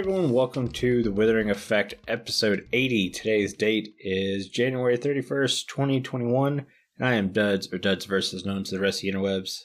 Everyone, 0.00 0.32
welcome 0.32 0.68
to 0.68 1.02
the 1.02 1.12
Withering 1.12 1.50
Effect 1.50 1.92
episode 2.08 2.66
80. 2.72 3.10
Today's 3.10 3.52
date 3.52 3.94
is 3.98 4.48
January 4.48 4.96
31st, 4.96 5.66
2021, 5.66 6.64
and 6.96 7.06
I 7.06 7.12
am 7.16 7.32
Duds, 7.32 7.70
or 7.70 7.76
Duds 7.76 8.06
versus 8.06 8.46
known 8.46 8.64
to 8.64 8.70
the 8.70 8.80
rest 8.80 9.00
of 9.00 9.02
the 9.02 9.12
interwebs. 9.12 9.64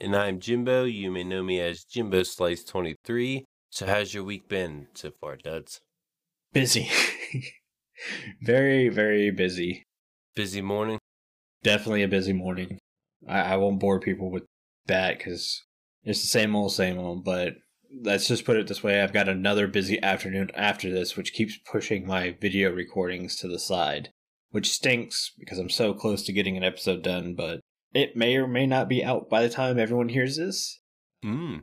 And 0.00 0.16
I'm 0.16 0.40
Jimbo. 0.40 0.82
You 0.82 1.12
may 1.12 1.22
know 1.22 1.44
me 1.44 1.60
as 1.60 1.84
Jimbo 1.84 2.24
Slice 2.24 2.64
23. 2.64 3.44
So, 3.70 3.86
how's 3.86 4.12
your 4.12 4.24
week 4.24 4.48
been 4.48 4.88
so 4.94 5.12
far, 5.20 5.36
Duds? 5.36 5.80
Busy. 6.52 6.90
very, 8.42 8.88
very 8.88 9.30
busy. 9.30 9.84
Busy 10.34 10.60
morning? 10.60 10.98
Definitely 11.62 12.02
a 12.02 12.08
busy 12.08 12.32
morning. 12.32 12.80
I, 13.28 13.40
I 13.42 13.56
won't 13.58 13.78
bore 13.78 14.00
people 14.00 14.32
with 14.32 14.42
that 14.86 15.18
because 15.18 15.62
it's 16.02 16.22
the 16.22 16.26
same 16.26 16.56
old, 16.56 16.72
same 16.72 16.98
old, 16.98 17.24
but 17.24 17.54
let's 18.02 18.28
just 18.28 18.44
put 18.44 18.56
it 18.56 18.66
this 18.66 18.82
way 18.82 19.00
I've 19.00 19.12
got 19.12 19.28
another 19.28 19.66
busy 19.66 20.02
afternoon 20.02 20.50
after 20.54 20.90
this, 20.90 21.16
which 21.16 21.32
keeps 21.32 21.58
pushing 21.58 22.06
my 22.06 22.36
video 22.40 22.70
recordings 22.72 23.36
to 23.36 23.48
the 23.48 23.58
side, 23.58 24.10
which 24.50 24.70
stinks 24.70 25.32
because 25.38 25.58
I'm 25.58 25.70
so 25.70 25.94
close 25.94 26.22
to 26.24 26.32
getting 26.32 26.56
an 26.56 26.64
episode 26.64 27.02
done, 27.02 27.34
but 27.34 27.60
it 27.94 28.16
may 28.16 28.36
or 28.36 28.46
may 28.46 28.66
not 28.66 28.88
be 28.88 29.04
out 29.04 29.28
by 29.28 29.42
the 29.42 29.48
time 29.48 29.78
everyone 29.78 30.10
hears 30.10 30.36
this. 30.36 30.80
Hmm. 31.22 31.58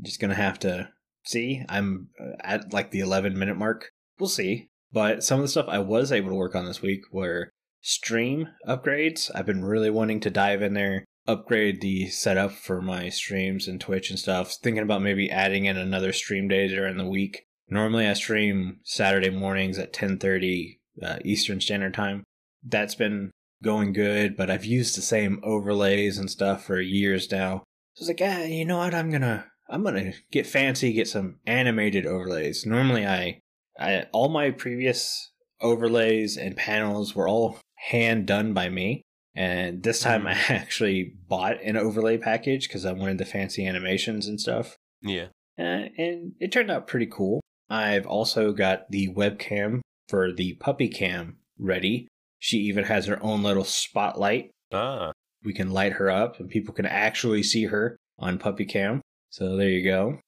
Just 0.00 0.20
gonna 0.20 0.34
have 0.34 0.58
to 0.60 0.90
see. 1.24 1.62
I'm 1.68 2.08
uh, 2.20 2.36
at 2.42 2.72
like 2.72 2.90
the 2.90 3.00
11 3.00 3.38
minute 3.38 3.56
mark. 3.56 3.90
We'll 4.18 4.28
see. 4.28 4.68
But 4.92 5.24
some 5.24 5.38
of 5.38 5.44
the 5.44 5.48
stuff 5.48 5.66
I 5.68 5.78
was 5.78 6.12
able 6.12 6.28
to 6.30 6.34
work 6.34 6.54
on 6.54 6.66
this 6.66 6.82
week 6.82 7.00
were 7.10 7.50
stream 7.80 8.48
upgrades. 8.68 9.30
I've 9.34 9.46
been 9.46 9.64
really 9.64 9.90
wanting 9.90 10.20
to 10.20 10.30
dive 10.30 10.62
in 10.62 10.74
there, 10.74 11.04
upgrade 11.26 11.80
the 11.80 12.08
setup 12.08 12.52
for 12.52 12.82
my 12.82 13.08
streams 13.08 13.68
and 13.68 13.80
Twitch 13.80 14.10
and 14.10 14.18
stuff. 14.18 14.54
Thinking 14.54 14.82
about 14.82 15.02
maybe 15.02 15.30
adding 15.30 15.66
in 15.66 15.76
another 15.76 16.12
stream 16.12 16.48
day 16.48 16.68
during 16.68 16.96
the 16.96 17.08
week. 17.08 17.46
Normally 17.68 18.06
I 18.06 18.12
stream 18.14 18.80
Saturday 18.84 19.30
mornings 19.30 19.78
at 19.78 19.92
10:30 19.92 20.78
uh, 21.02 21.18
Eastern 21.24 21.60
Standard 21.60 21.94
Time. 21.94 22.24
That's 22.62 22.94
been 22.94 23.30
going 23.62 23.92
good, 23.92 24.36
but 24.36 24.50
I've 24.50 24.64
used 24.64 24.96
the 24.96 25.02
same 25.02 25.40
overlays 25.42 26.18
and 26.18 26.30
stuff 26.30 26.64
for 26.64 26.80
years 26.80 27.30
now. 27.30 27.62
So 27.94 28.02
I 28.02 28.02
was 28.02 28.08
like, 28.08 28.20
ah, 28.22 28.42
you 28.42 28.64
know 28.64 28.78
what? 28.78 28.94
I'm 28.94 29.10
gonna 29.10 29.46
I'm 29.68 29.82
gonna 29.84 30.12
get 30.30 30.46
fancy, 30.46 30.92
get 30.92 31.08
some 31.08 31.38
animated 31.46 32.06
overlays. 32.06 32.66
Normally, 32.66 33.06
I, 33.06 33.40
I 33.78 34.06
all 34.12 34.28
my 34.28 34.50
previous 34.50 35.30
overlays 35.60 36.36
and 36.36 36.56
panels 36.56 37.14
were 37.14 37.28
all 37.28 37.58
hand 37.88 38.26
done 38.26 38.52
by 38.52 38.68
me, 38.68 39.02
and 39.34 39.82
this 39.82 40.00
time 40.00 40.26
I 40.26 40.32
actually 40.48 41.14
bought 41.28 41.62
an 41.62 41.76
overlay 41.76 42.18
package 42.18 42.68
because 42.68 42.84
I 42.84 42.92
wanted 42.92 43.18
the 43.18 43.24
fancy 43.24 43.66
animations 43.66 44.26
and 44.26 44.40
stuff. 44.40 44.76
Yeah. 45.00 45.26
Uh, 45.58 45.88
and 45.98 46.32
it 46.40 46.52
turned 46.52 46.70
out 46.70 46.86
pretty 46.86 47.06
cool. 47.06 47.40
I've 47.68 48.06
also 48.06 48.52
got 48.52 48.90
the 48.90 49.08
webcam 49.08 49.80
for 50.08 50.32
the 50.32 50.54
puppy 50.54 50.88
cam 50.88 51.38
ready. 51.58 52.08
She 52.38 52.58
even 52.58 52.84
has 52.84 53.06
her 53.06 53.22
own 53.22 53.42
little 53.42 53.64
spotlight. 53.64 54.50
Ah. 54.72 55.12
We 55.44 55.52
can 55.52 55.70
light 55.70 55.94
her 55.94 56.10
up 56.10 56.38
and 56.38 56.48
people 56.48 56.74
can 56.74 56.86
actually 56.86 57.42
see 57.42 57.66
her 57.66 57.96
on 58.18 58.38
puppy 58.38 58.64
cam. 58.64 59.00
So 59.30 59.56
there 59.56 59.68
you 59.68 59.84
go. 59.84 60.18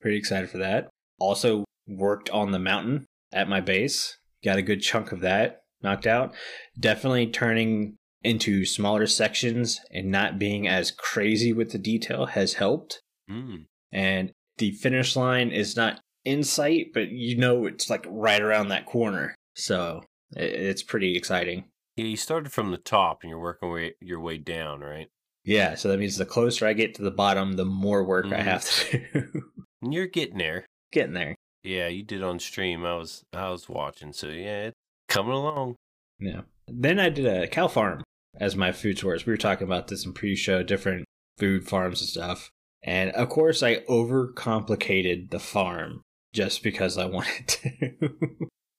Pretty 0.00 0.16
excited 0.16 0.48
for 0.48 0.58
that. 0.58 0.88
Also 1.18 1.64
worked 1.88 2.30
on 2.30 2.52
the 2.52 2.58
mountain 2.58 3.06
at 3.32 3.48
my 3.48 3.60
base. 3.60 4.16
Got 4.44 4.58
a 4.58 4.62
good 4.62 4.80
chunk 4.80 5.10
of 5.10 5.20
that 5.20 5.62
knocked 5.82 6.06
out. 6.06 6.34
Definitely 6.78 7.28
turning 7.28 7.96
into 8.22 8.64
smaller 8.64 9.06
sections 9.06 9.80
and 9.90 10.10
not 10.10 10.38
being 10.38 10.66
as 10.66 10.90
crazy 10.90 11.52
with 11.52 11.70
the 11.72 11.78
detail 11.78 12.26
has 12.26 12.54
helped. 12.54 13.00
Hmm. 13.28 13.56
And 13.92 14.32
the 14.58 14.72
finish 14.72 15.16
line 15.16 15.50
is 15.50 15.76
not 15.76 16.00
in 16.24 16.42
sight, 16.42 16.88
but 16.92 17.10
you 17.10 17.36
know 17.36 17.66
it's 17.66 17.88
like 17.88 18.04
right 18.08 18.42
around 18.42 18.68
that 18.68 18.86
corner. 18.86 19.34
So 19.54 20.02
it's 20.32 20.82
pretty 20.82 21.16
exciting. 21.16 21.64
Yeah, 21.96 22.06
you 22.06 22.16
started 22.16 22.52
from 22.52 22.70
the 22.70 22.76
top 22.78 23.20
and 23.22 23.30
you're 23.30 23.40
working 23.40 23.70
way, 23.70 23.94
your 24.00 24.20
way 24.20 24.38
down, 24.38 24.80
right? 24.80 25.08
Yeah, 25.44 25.74
so 25.76 25.88
that 25.88 25.98
means 25.98 26.16
the 26.16 26.26
closer 26.26 26.66
I 26.66 26.74
get 26.74 26.94
to 26.96 27.02
the 27.02 27.10
bottom, 27.10 27.54
the 27.54 27.64
more 27.64 28.04
work 28.04 28.26
I 28.26 28.40
Mhm. 28.40 28.42
have 28.44 28.64
to 28.64 28.98
do. 29.12 29.42
And 29.80 29.94
you're 29.94 30.08
getting 30.08 30.38
there. 30.38 30.66
Getting 30.92 31.14
there. 31.14 31.36
Yeah, 31.62 31.86
you 31.86 32.02
did 32.02 32.20
on 32.22 32.40
stream. 32.40 32.84
I 32.84 32.94
was 32.96 33.22
I 33.32 33.48
was 33.50 33.68
watching. 33.68 34.12
So 34.12 34.26
yeah, 34.26 34.66
it's 34.66 34.76
coming 35.08 35.32
along. 35.32 35.76
Yeah. 36.18 36.40
Then 36.66 36.98
I 36.98 37.10
did 37.10 37.26
a 37.26 37.46
cow 37.46 37.68
farm 37.68 38.02
as 38.36 38.56
my 38.56 38.72
food 38.72 38.98
source. 38.98 39.26
We 39.26 39.32
were 39.32 39.38
talking 39.38 39.66
about 39.66 39.88
this 39.88 40.04
in 40.04 40.12
pre-show, 40.12 40.62
different 40.62 41.04
food 41.38 41.68
farms 41.68 42.00
and 42.00 42.08
stuff. 42.08 42.50
And 42.82 43.10
of 43.12 43.28
course, 43.28 43.62
I 43.62 43.76
overcomplicated 43.88 45.30
the 45.30 45.38
farm 45.38 46.02
just 46.32 46.62
because 46.62 46.96
I 46.98 47.04
wanted 47.06 47.48
to. 47.48 48.10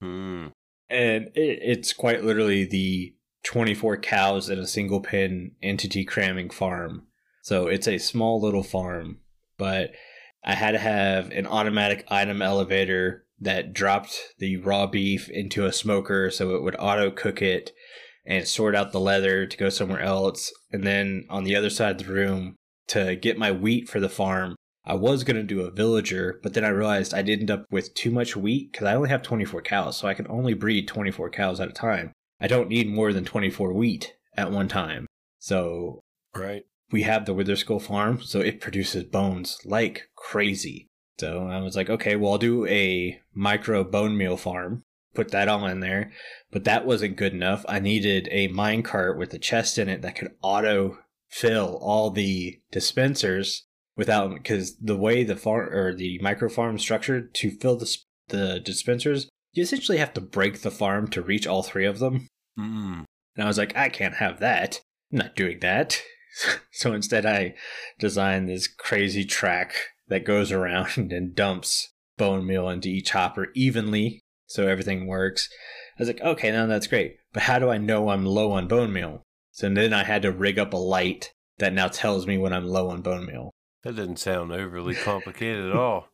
Hmm. 0.02 0.48
and 0.90 1.26
it, 1.36 1.60
it's 1.62 1.92
quite 1.92 2.24
literally 2.24 2.64
the 2.64 3.16
24 3.44 3.98
cows 3.98 4.50
in 4.50 4.58
a 4.58 4.68
single 4.68 5.02
pen 5.02 5.52
entity 5.62 6.06
cramming 6.06 6.50
farm. 6.50 7.08
So 7.42 7.68
it's 7.68 7.88
a 7.88 7.98
small 7.98 8.42
little 8.42 8.64
farm, 8.64 9.20
but 9.58 9.92
I 10.44 10.56
had 10.56 10.72
to 10.72 10.78
have 10.78 11.32
an 11.32 11.48
automatic 11.48 12.06
item 12.10 12.42
elevator 12.42 13.26
that 13.42 13.74
dropped 13.74 14.20
the 14.38 14.58
raw 14.58 14.88
beef 14.88 15.30
into 15.30 15.66
a 15.66 15.74
smoker 15.74 16.30
so 16.30 16.56
it 16.56 16.64
would 16.64 16.76
auto 16.78 17.12
cook 17.12 17.42
it 17.42 17.72
and 18.26 18.48
sort 18.48 18.76
out 18.76 18.92
the 18.92 19.00
leather 19.00 19.46
to 19.46 19.58
go 19.58 19.70
somewhere 19.70 20.02
else. 20.02 20.52
And 20.72 20.84
then 20.84 21.26
on 21.30 21.44
the 21.44 21.56
other 21.56 21.70
side 21.70 22.00
of 22.00 22.08
the 22.08 22.14
room, 22.14 22.56
to 22.90 23.16
get 23.16 23.38
my 23.38 23.52
wheat 23.52 23.88
for 23.88 24.00
the 24.00 24.10
farm, 24.10 24.56
I 24.86 24.94
was 24.96 25.24
going 25.24 25.38
to 25.38 25.44
do 25.44 25.62
a 25.62 25.72
villager, 25.72 26.40
but 26.42 26.54
then 26.54 26.66
I 26.66 26.70
realized 26.70 27.14
I'd 27.14 27.30
end 27.30 27.52
up 27.52 27.66
with 27.70 27.94
too 27.94 28.10
much 28.10 28.36
wheat 28.36 28.72
because 28.72 28.88
I 28.88 28.96
only 28.96 29.10
have 29.10 29.22
24 29.22 29.62
cows, 29.62 29.98
so 29.98 30.08
I 30.08 30.14
can 30.14 30.26
only 30.30 30.54
breed 30.54 30.88
24 30.88 31.30
cows 31.30 31.60
at 31.60 31.70
a 31.70 31.74
time. 31.74 32.12
I 32.40 32.48
don't 32.48 32.70
need 32.70 32.88
more 32.88 33.14
than 33.14 33.26
24 33.26 33.74
wheat 33.74 34.16
at 34.36 34.52
one 34.52 34.68
time. 34.68 35.06
So 35.38 36.00
Right. 36.34 36.64
we 36.92 37.04
have 37.04 37.26
the 37.26 37.34
Wither 37.34 37.56
Skull 37.56 37.80
farm, 37.80 38.22
so 38.22 38.40
it 38.40 38.62
produces 38.62 39.04
bones 39.04 39.60
like 39.66 40.10
crazy. 40.16 40.88
So 41.20 41.48
I 41.48 41.60
was 41.62 41.76
like, 41.76 41.90
okay, 41.90 42.16
well, 42.16 42.34
I'll 42.34 42.38
do 42.38 42.66
a 42.66 43.20
micro 43.34 43.84
bone 43.84 44.18
meal 44.18 44.38
farm, 44.38 44.84
put 45.14 45.32
that 45.32 45.48
all 45.48 45.66
in 45.66 45.80
there. 45.80 46.12
But 46.52 46.64
that 46.64 46.86
wasn't 46.86 47.18
good 47.18 47.34
enough. 47.34 47.66
I 47.68 47.80
needed 47.80 48.28
a 48.32 48.50
minecart 48.50 49.18
with 49.18 49.34
a 49.34 49.40
chest 49.40 49.78
in 49.78 49.90
it 49.90 50.02
that 50.02 50.16
could 50.16 50.32
auto 50.42 51.00
fill 51.28 51.80
all 51.82 52.10
the 52.10 52.60
dispensers 52.72 53.66
without, 53.96 54.34
because 54.34 54.78
the 54.78 54.98
way 54.98 55.24
the 55.24 55.36
farm 55.36 55.74
or 55.74 55.94
the 55.94 56.20
micro 56.22 56.50
farm 56.50 56.80
structured 56.80 57.34
to 57.36 57.52
fill 57.52 57.78
the, 57.78 57.98
the 58.30 58.60
dispensers, 58.60 59.30
you 59.54 59.64
essentially 59.64 59.98
have 59.98 60.14
to 60.14 60.22
break 60.22 60.62
the 60.62 60.72
farm 60.72 61.08
to 61.10 61.22
reach 61.22 61.46
all 61.46 61.64
three 61.64 61.86
of 61.86 62.00
them. 62.00 62.28
Hmm. 62.58 63.02
And 63.36 63.44
I 63.44 63.48
was 63.48 63.58
like, 63.58 63.76
I 63.76 63.90
can't 63.90 64.16
have 64.16 64.40
that. 64.40 64.82
I'm 65.12 65.20
not 65.20 65.36
doing 65.36 65.60
that. 65.60 66.02
so 66.72 66.94
instead, 66.94 67.26
I 67.26 67.56
designed 68.00 68.50
this 68.50 68.68
crazy 68.68 69.26
track 69.26 69.76
that 70.08 70.26
goes 70.26 70.52
around 70.52 71.12
and 71.12 71.36
dumps 71.36 71.94
bone 72.18 72.46
meal 72.46 72.70
into 72.70 72.90
each 72.90 73.12
hopper 73.12 73.48
evenly 73.56 74.19
so 74.50 74.68
everything 74.68 75.08
works. 75.08 75.48
I 75.98 76.02
was 76.02 76.08
like, 76.08 76.22
okay, 76.22 76.52
now 76.52 76.66
that's 76.66 76.88
great. 76.88 77.18
But 77.32 77.44
how 77.44 77.60
do 77.60 77.70
I 77.70 77.78
know 77.78 78.10
I'm 78.10 78.26
low 78.26 78.52
on 78.52 78.68
bone 78.68 78.92
meal? 78.92 79.24
So 79.52 79.70
then 79.70 79.94
I 79.94 80.04
had 80.04 80.24
to 80.24 80.32
rig 80.32 80.58
up 80.58 80.74
a 80.74 80.78
light 80.78 81.32
that 81.60 81.74
now 81.74 81.88
tells 81.88 82.26
me 82.26 82.38
when 82.38 82.52
I'm 82.52 82.66
low 82.66 82.90
on 82.90 83.02
bone 83.02 83.26
meal. 83.26 83.52
That 83.84 83.96
doesn't 83.96 84.20
sound 84.20 84.52
overly 84.52 84.96
complicated 85.04 85.70
at 85.70 85.76
all. 85.76 86.10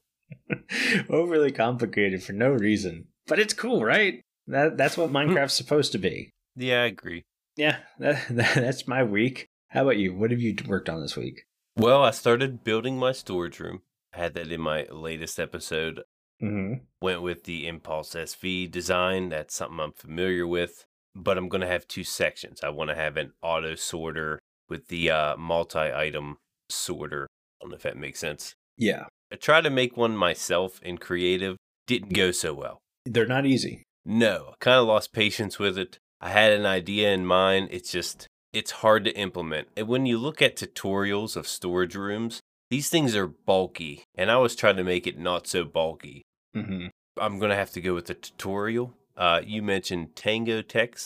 Overly 1.10 1.52
complicated 1.52 2.24
for 2.24 2.34
no 2.34 2.50
reason. 2.50 3.08
But 3.28 3.40
it's 3.40 3.54
cool, 3.54 3.84
right? 3.84 4.22
That, 4.48 4.78
that's 4.78 4.98
what 4.98 5.10
hmm. 5.10 5.16
Minecraft's 5.16 5.54
supposed 5.54 5.92
to 5.94 5.98
be. 5.98 6.32
Yeah, 6.56 6.82
I 6.82 6.86
agree. 6.86 7.24
Yeah, 7.56 7.78
that, 8.00 8.26
that's 8.30 8.88
my 8.88 9.04
week. 9.04 9.48
How 9.70 9.84
about 9.84 9.98
you? 9.98 10.14
What 10.14 10.32
have 10.32 10.42
you 10.42 10.56
worked 10.68 10.90
on 10.90 11.02
this 11.02 11.16
week? 11.16 11.44
Well, 11.78 12.04
I 12.04 12.12
started 12.12 12.64
building 12.64 12.98
my 12.98 13.12
storage 13.12 13.60
room. 13.60 13.82
I 14.14 14.20
had 14.20 14.34
that 14.36 14.52
in 14.52 14.62
my 14.62 14.88
latest 14.92 15.40
episode. 15.40 16.02
Mm-hmm. 16.42 16.84
Went 17.02 17.22
with 17.22 17.44
the 17.46 17.68
Impulse 17.68 18.14
SV 18.14 18.70
design. 18.70 19.30
That's 19.30 19.56
something 19.56 19.80
I'm 19.80 19.94
familiar 19.94 20.46
with. 20.46 20.86
But 21.16 21.38
I'm 21.38 21.48
going 21.48 21.62
to 21.62 21.68
have 21.68 21.88
two 21.88 22.04
sections. 22.04 22.60
I 22.64 22.70
want 22.70 22.90
to 22.90 22.96
have 22.96 23.16
an 23.18 23.32
auto 23.42 23.76
sorter 23.76 24.40
with 24.70 24.88
the 24.90 25.10
uh, 25.12 25.38
multi 25.38 25.80
item 25.80 26.38
sorter. 26.70 27.28
I 27.62 27.64
don't 27.64 27.70
know 27.72 27.76
if 27.76 27.84
that 27.84 27.98
makes 27.98 28.20
sense. 28.20 28.54
Yeah, 28.78 29.06
I 29.32 29.38
tried 29.38 29.62
to 29.62 29.70
make 29.70 29.96
one 29.96 30.18
myself 30.18 30.82
in 30.84 30.98
creative. 30.98 31.56
Didn't 31.88 32.14
go 32.14 32.32
so 32.32 32.54
well. 32.54 32.80
they're 33.06 33.26
not 33.28 33.46
easy. 33.46 33.84
No, 34.06 34.50
I 34.52 34.56
kind 34.60 34.80
of 34.80 34.88
lost 34.88 35.14
patience 35.14 35.58
with 35.58 35.78
it. 35.78 35.98
I 36.20 36.30
had 36.30 36.52
an 36.52 36.66
idea 36.66 37.12
in 37.14 37.26
mind. 37.26 37.70
It's 37.72 37.92
just, 37.92 38.28
it's 38.54 38.72
hard 38.72 39.04
to 39.06 39.18
implement. 39.18 39.68
And 39.78 39.88
when 39.88 40.06
you 40.06 40.18
look 40.18 40.42
at 40.42 40.56
tutorials 40.56 41.36
of 41.36 41.48
storage 41.48 41.96
rooms, 41.96 42.42
these 42.70 42.90
things 42.90 43.16
are 43.16 43.28
bulky. 43.28 44.04
And 44.16 44.32
I 44.32 44.38
was 44.38 44.56
trying 44.56 44.78
to 44.78 44.84
make 44.84 45.08
it 45.08 45.20
not 45.20 45.48
so 45.48 45.64
bulky. 45.66 46.24
Mm-hmm. 46.56 46.88
I'm 47.20 47.40
going 47.40 47.50
to 47.50 47.56
have 47.56 47.72
to 47.72 47.82
go 47.82 47.94
with 47.94 48.08
the 48.08 48.14
tutorial. 48.14 48.94
Uh, 49.16 49.42
you 49.46 49.62
mentioned 49.62 50.16
Tango 50.16 50.62
Tech 50.62 50.98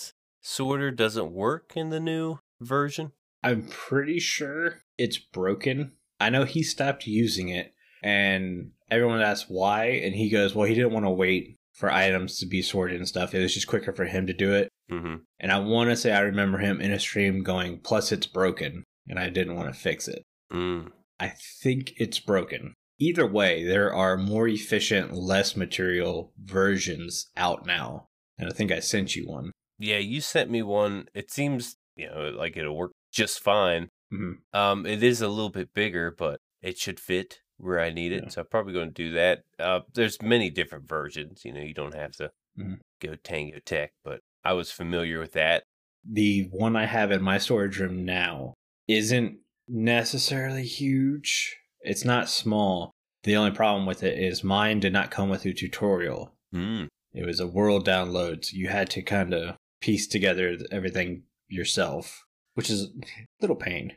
sorter 0.41 0.91
doesn't 0.91 1.31
work 1.31 1.73
in 1.75 1.89
the 1.89 1.99
new 1.99 2.39
version. 2.59 3.11
I'm 3.43 3.67
pretty 3.69 4.19
sure 4.19 4.81
it's 4.97 5.17
broken. 5.17 5.93
I 6.19 6.29
know 6.29 6.43
he 6.45 6.63
stopped 6.63 7.07
using 7.07 7.49
it, 7.49 7.73
And 8.01 8.71
everyone 8.89 9.21
asks 9.21 9.49
why, 9.49 9.85
and 9.85 10.15
he 10.15 10.29
goes, 10.29 10.55
"Well, 10.55 10.65
he 10.65 10.73
didn't 10.75 10.93
want 10.93 11.05
to 11.05 11.09
wait 11.09 11.55
for 11.73 11.91
items 11.91 12.39
to 12.39 12.45
be 12.45 12.61
sorted 12.61 12.97
and 12.97 13.07
stuff. 13.07 13.33
It 13.33 13.41
was 13.41 13.53
just 13.53 13.67
quicker 13.67 13.93
for 13.93 14.05
him 14.05 14.27
to 14.27 14.33
do 14.33 14.53
it." 14.53 14.69
hmm 14.89 15.15
And 15.39 15.51
I 15.51 15.59
want 15.59 15.89
to 15.89 15.95
say 15.95 16.11
I 16.11 16.21
remember 16.21 16.59
him 16.59 16.81
in 16.81 16.91
a 16.91 16.99
stream 16.99 17.43
going, 17.43 17.79
"Plus, 17.79 18.11
it's 18.11 18.25
broken," 18.27 18.83
and 19.07 19.19
I 19.19 19.29
didn't 19.29 19.55
want 19.55 19.73
to 19.73 19.79
fix 19.79 20.07
it. 20.07 20.23
Mm. 20.51 20.91
I 21.19 21.33
think 21.61 21.93
it's 21.97 22.19
broken. 22.19 22.73
Either 22.99 23.25
way, 23.25 23.63
there 23.63 23.93
are 23.93 24.17
more 24.17 24.47
efficient, 24.47 25.13
less 25.13 25.55
material 25.55 26.33
versions 26.41 27.27
out 27.37 27.65
now. 27.65 28.07
And 28.37 28.49
I 28.49 28.53
think 28.53 28.71
I 28.71 28.79
sent 28.79 29.15
you 29.15 29.27
one. 29.27 29.51
Yeah, 29.77 29.97
you 29.97 30.21
sent 30.21 30.49
me 30.49 30.61
one. 30.63 31.07
It 31.13 31.31
seems 31.31 31.75
you 31.95 32.07
know 32.09 32.29
like 32.29 32.55
it'll 32.57 32.75
work 32.75 32.91
just 33.11 33.41
fine. 33.41 33.89
Mhm. 34.13 34.35
Um, 34.53 34.85
it 34.85 35.03
is 35.03 35.21
a 35.21 35.27
little 35.27 35.49
bit 35.49 35.73
bigger, 35.73 36.11
but 36.17 36.39
it 36.61 36.77
should 36.77 36.99
fit 36.99 37.39
where 37.57 37.79
I 37.79 37.89
need 37.89 38.11
it. 38.11 38.23
Yeah. 38.23 38.29
So 38.29 38.41
I'm 38.41 38.47
probably 38.47 38.73
going 38.73 38.89
to 38.89 38.93
do 38.93 39.11
that. 39.11 39.43
Uh, 39.57 39.81
there's 39.93 40.21
many 40.21 40.49
different 40.49 40.87
versions. 40.87 41.43
You 41.45 41.53
know, 41.53 41.61
you 41.61 41.73
don't 41.73 41.93
have 41.93 42.11
to 42.13 42.31
Mhm. 42.57 42.79
go 43.01 43.15
Tango 43.15 43.59
Tech, 43.59 43.91
but 44.03 44.21
I 44.43 44.53
was 44.53 44.71
familiar 44.71 45.19
with 45.19 45.33
that. 45.33 45.63
The 46.03 46.43
one 46.51 46.75
I 46.75 46.85
have 46.85 47.11
in 47.11 47.21
my 47.21 47.37
storage 47.37 47.77
room 47.79 48.05
now 48.05 48.53
isn't 48.87 49.39
necessarily 49.69 50.63
huge. 50.63 51.57
It's 51.81 52.05
not 52.05 52.29
small. 52.29 52.91
The 53.23 53.35
only 53.35 53.51
problem 53.51 53.85
with 53.85 54.03
it 54.03 54.17
is 54.17 54.43
mine 54.43 54.79
did 54.79 54.93
not 54.93 55.11
come 55.11 55.29
with 55.29 55.45
a 55.45 55.53
tutorial. 55.53 56.33
Mm. 56.53 56.87
It 57.13 57.25
was 57.25 57.39
a 57.39 57.47
world 57.47 57.85
download. 57.85 58.45
So 58.45 58.55
you 58.55 58.67
had 58.69 58.89
to 58.91 59.01
kind 59.01 59.33
of 59.33 59.55
piece 59.81 60.07
together 60.07 60.57
everything 60.71 61.23
yourself, 61.47 62.23
which 62.53 62.69
is 62.69 62.83
a 62.83 62.89
little 63.41 63.55
pain. 63.55 63.93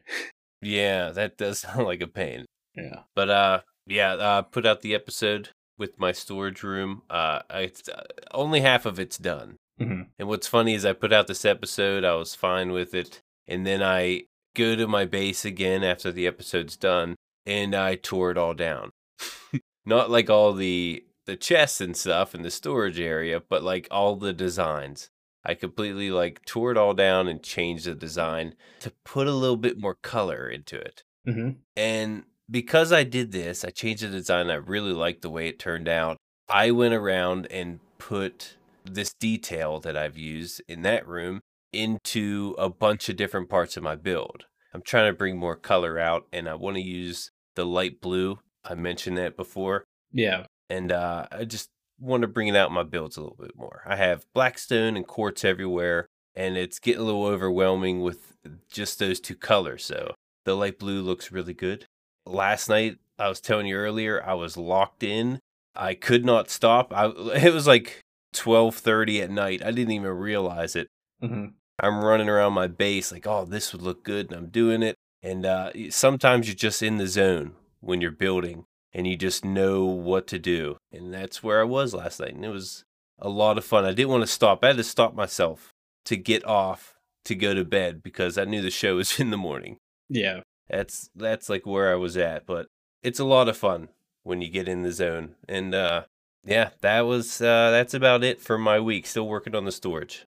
Yeah, 0.60 1.10
that 1.10 1.36
does 1.36 1.60
sound 1.60 1.86
like 1.86 2.00
a 2.00 2.06
pain. 2.06 2.46
Yeah. 2.74 3.00
But 3.14 3.30
uh, 3.30 3.60
yeah, 3.86 4.12
uh, 4.14 4.42
put 4.42 4.66
out 4.66 4.80
the 4.80 4.94
episode 4.94 5.50
with 5.78 5.98
my 5.98 6.12
storage 6.12 6.62
room. 6.62 7.02
Uh, 7.10 7.40
it's 7.50 7.88
uh, 7.88 8.04
only 8.32 8.60
half 8.60 8.86
of 8.86 8.98
it's 8.98 9.18
done. 9.18 9.56
Mhm. 9.80 10.08
And 10.18 10.28
what's 10.28 10.46
funny 10.46 10.74
is 10.74 10.84
I 10.84 10.92
put 10.92 11.12
out 11.12 11.26
this 11.26 11.44
episode, 11.44 12.04
I 12.04 12.14
was 12.14 12.34
fine 12.34 12.72
with 12.72 12.94
it, 12.94 13.20
and 13.46 13.66
then 13.66 13.82
I 13.82 14.24
go 14.54 14.76
to 14.76 14.86
my 14.86 15.04
base 15.04 15.44
again 15.44 15.82
after 15.82 16.12
the 16.12 16.26
episode's 16.26 16.76
done, 16.76 17.16
and 17.46 17.74
I 17.74 17.96
tore 17.96 18.30
it 18.30 18.38
all 18.38 18.54
down. 18.54 18.90
Not 19.86 20.10
like 20.10 20.30
all 20.30 20.52
the 20.52 21.04
the 21.24 21.36
chests 21.36 21.80
and 21.80 21.96
stuff 21.96 22.34
in 22.34 22.42
the 22.42 22.50
storage 22.50 22.98
area, 22.98 23.40
but 23.48 23.62
like 23.62 23.86
all 23.90 24.16
the 24.16 24.32
designs. 24.32 25.08
I 25.44 25.54
completely 25.54 26.10
like 26.10 26.44
tore 26.44 26.70
it 26.70 26.78
all 26.78 26.94
down 26.94 27.28
and 27.28 27.42
changed 27.42 27.86
the 27.86 27.94
design 27.94 28.54
to 28.80 28.92
put 29.04 29.26
a 29.26 29.32
little 29.32 29.56
bit 29.56 29.78
more 29.78 29.94
color 29.94 30.48
into 30.48 30.76
it. 30.76 31.02
Mm-hmm. 31.26 31.50
And 31.76 32.24
because 32.50 32.92
I 32.92 33.04
did 33.04 33.32
this, 33.32 33.64
I 33.64 33.70
changed 33.70 34.04
the 34.04 34.08
design. 34.08 34.50
I 34.50 34.54
really 34.54 34.92
liked 34.92 35.22
the 35.22 35.30
way 35.30 35.48
it 35.48 35.58
turned 35.58 35.88
out. 35.88 36.16
I 36.48 36.70
went 36.70 36.94
around 36.94 37.46
and 37.46 37.80
put 37.98 38.56
this 38.84 39.14
detail 39.14 39.80
that 39.80 39.96
I've 39.96 40.18
used 40.18 40.60
in 40.68 40.82
that 40.82 41.06
room 41.06 41.40
into 41.72 42.54
a 42.58 42.68
bunch 42.68 43.08
of 43.08 43.16
different 43.16 43.48
parts 43.48 43.76
of 43.76 43.82
my 43.82 43.96
build. 43.96 44.46
I'm 44.74 44.82
trying 44.82 45.12
to 45.12 45.16
bring 45.16 45.38
more 45.38 45.56
color 45.56 45.98
out 45.98 46.26
and 46.32 46.48
I 46.48 46.54
want 46.54 46.76
to 46.76 46.82
use 46.82 47.30
the 47.54 47.64
light 47.64 48.00
blue. 48.00 48.38
I 48.64 48.74
mentioned 48.74 49.18
that 49.18 49.36
before. 49.36 49.84
Yeah. 50.12 50.46
And 50.70 50.92
uh, 50.92 51.26
I 51.30 51.44
just 51.44 51.70
want 52.00 52.22
to 52.22 52.28
bring 52.28 52.48
it 52.48 52.56
out 52.56 52.68
in 52.68 52.74
my 52.74 52.82
builds 52.82 53.16
a 53.16 53.20
little 53.20 53.36
bit 53.38 53.56
more. 53.56 53.82
I 53.86 53.96
have 53.96 54.26
blackstone 54.34 54.96
and 54.96 55.06
quartz 55.06 55.44
everywhere, 55.44 56.06
and 56.34 56.56
it's 56.56 56.78
getting 56.78 57.02
a 57.02 57.04
little 57.04 57.24
overwhelming 57.24 58.00
with 58.00 58.34
just 58.70 58.98
those 58.98 59.20
two 59.20 59.36
colors. 59.36 59.84
So 59.84 60.14
the 60.44 60.54
light 60.54 60.78
blue 60.78 61.02
looks 61.02 61.32
really 61.32 61.54
good. 61.54 61.86
Last 62.26 62.68
night, 62.68 62.98
I 63.18 63.28
was 63.28 63.40
telling 63.40 63.66
you 63.66 63.76
earlier, 63.76 64.22
I 64.24 64.34
was 64.34 64.56
locked 64.56 65.02
in. 65.02 65.40
I 65.74 65.94
could 65.94 66.24
not 66.24 66.50
stop. 66.50 66.92
I, 66.92 67.06
it 67.36 67.52
was 67.52 67.66
like 67.66 68.00
12:30 68.34 69.22
at 69.22 69.30
night. 69.30 69.62
I 69.62 69.70
didn't 69.70 69.92
even 69.92 70.10
realize 70.10 70.76
it. 70.76 70.88
Mm-hmm. 71.22 71.46
I'm 71.78 72.04
running 72.04 72.28
around 72.28 72.52
my 72.52 72.66
base 72.66 73.12
like, 73.12 73.26
oh, 73.26 73.44
this 73.44 73.72
would 73.72 73.82
look 73.82 74.04
good, 74.04 74.30
and 74.30 74.38
I'm 74.38 74.48
doing 74.48 74.82
it. 74.82 74.96
And 75.22 75.46
uh, 75.46 75.70
sometimes 75.90 76.48
you're 76.48 76.54
just 76.54 76.82
in 76.82 76.98
the 76.98 77.06
zone 77.06 77.52
when 77.80 78.00
you're 78.00 78.10
building, 78.10 78.64
and 78.92 79.06
you 79.06 79.16
just 79.16 79.44
know 79.44 79.84
what 79.84 80.26
to 80.28 80.38
do. 80.38 80.76
And 80.92 81.12
that's 81.12 81.42
where 81.42 81.60
I 81.60 81.64
was 81.64 81.94
last 81.94 82.20
night, 82.20 82.34
and 82.34 82.44
it 82.44 82.50
was 82.50 82.84
a 83.18 83.28
lot 83.28 83.58
of 83.58 83.64
fun. 83.64 83.84
I 83.84 83.92
didn't 83.92 84.10
want 84.10 84.22
to 84.22 84.26
stop. 84.26 84.62
I 84.62 84.68
had 84.68 84.76
to 84.76 84.84
stop 84.84 85.14
myself 85.14 85.72
to 86.04 86.16
get 86.16 86.44
off 86.44 86.94
to 87.24 87.34
go 87.34 87.54
to 87.54 87.64
bed 87.64 88.02
because 88.02 88.36
I 88.36 88.44
knew 88.44 88.62
the 88.62 88.70
show 88.70 88.96
was 88.96 89.18
in 89.20 89.30
the 89.30 89.36
morning. 89.36 89.78
Yeah. 90.08 90.40
That's 90.68 91.10
that's 91.14 91.48
like 91.48 91.66
where 91.66 91.92
I 91.92 91.96
was 91.96 92.16
at, 92.16 92.46
but 92.46 92.66
it's 93.02 93.20
a 93.20 93.24
lot 93.24 93.48
of 93.48 93.56
fun 93.56 93.88
when 94.22 94.40
you 94.40 94.48
get 94.48 94.68
in 94.68 94.82
the 94.82 94.92
zone. 94.92 95.34
And 95.48 95.74
uh, 95.74 96.04
yeah, 96.44 96.70
that 96.80 97.02
was 97.02 97.40
uh, 97.40 97.70
that's 97.70 97.94
about 97.94 98.24
it 98.24 98.40
for 98.40 98.58
my 98.58 98.80
week. 98.80 99.06
Still 99.06 99.28
working 99.28 99.54
on 99.54 99.64
the 99.64 99.72
storage. 99.72 100.24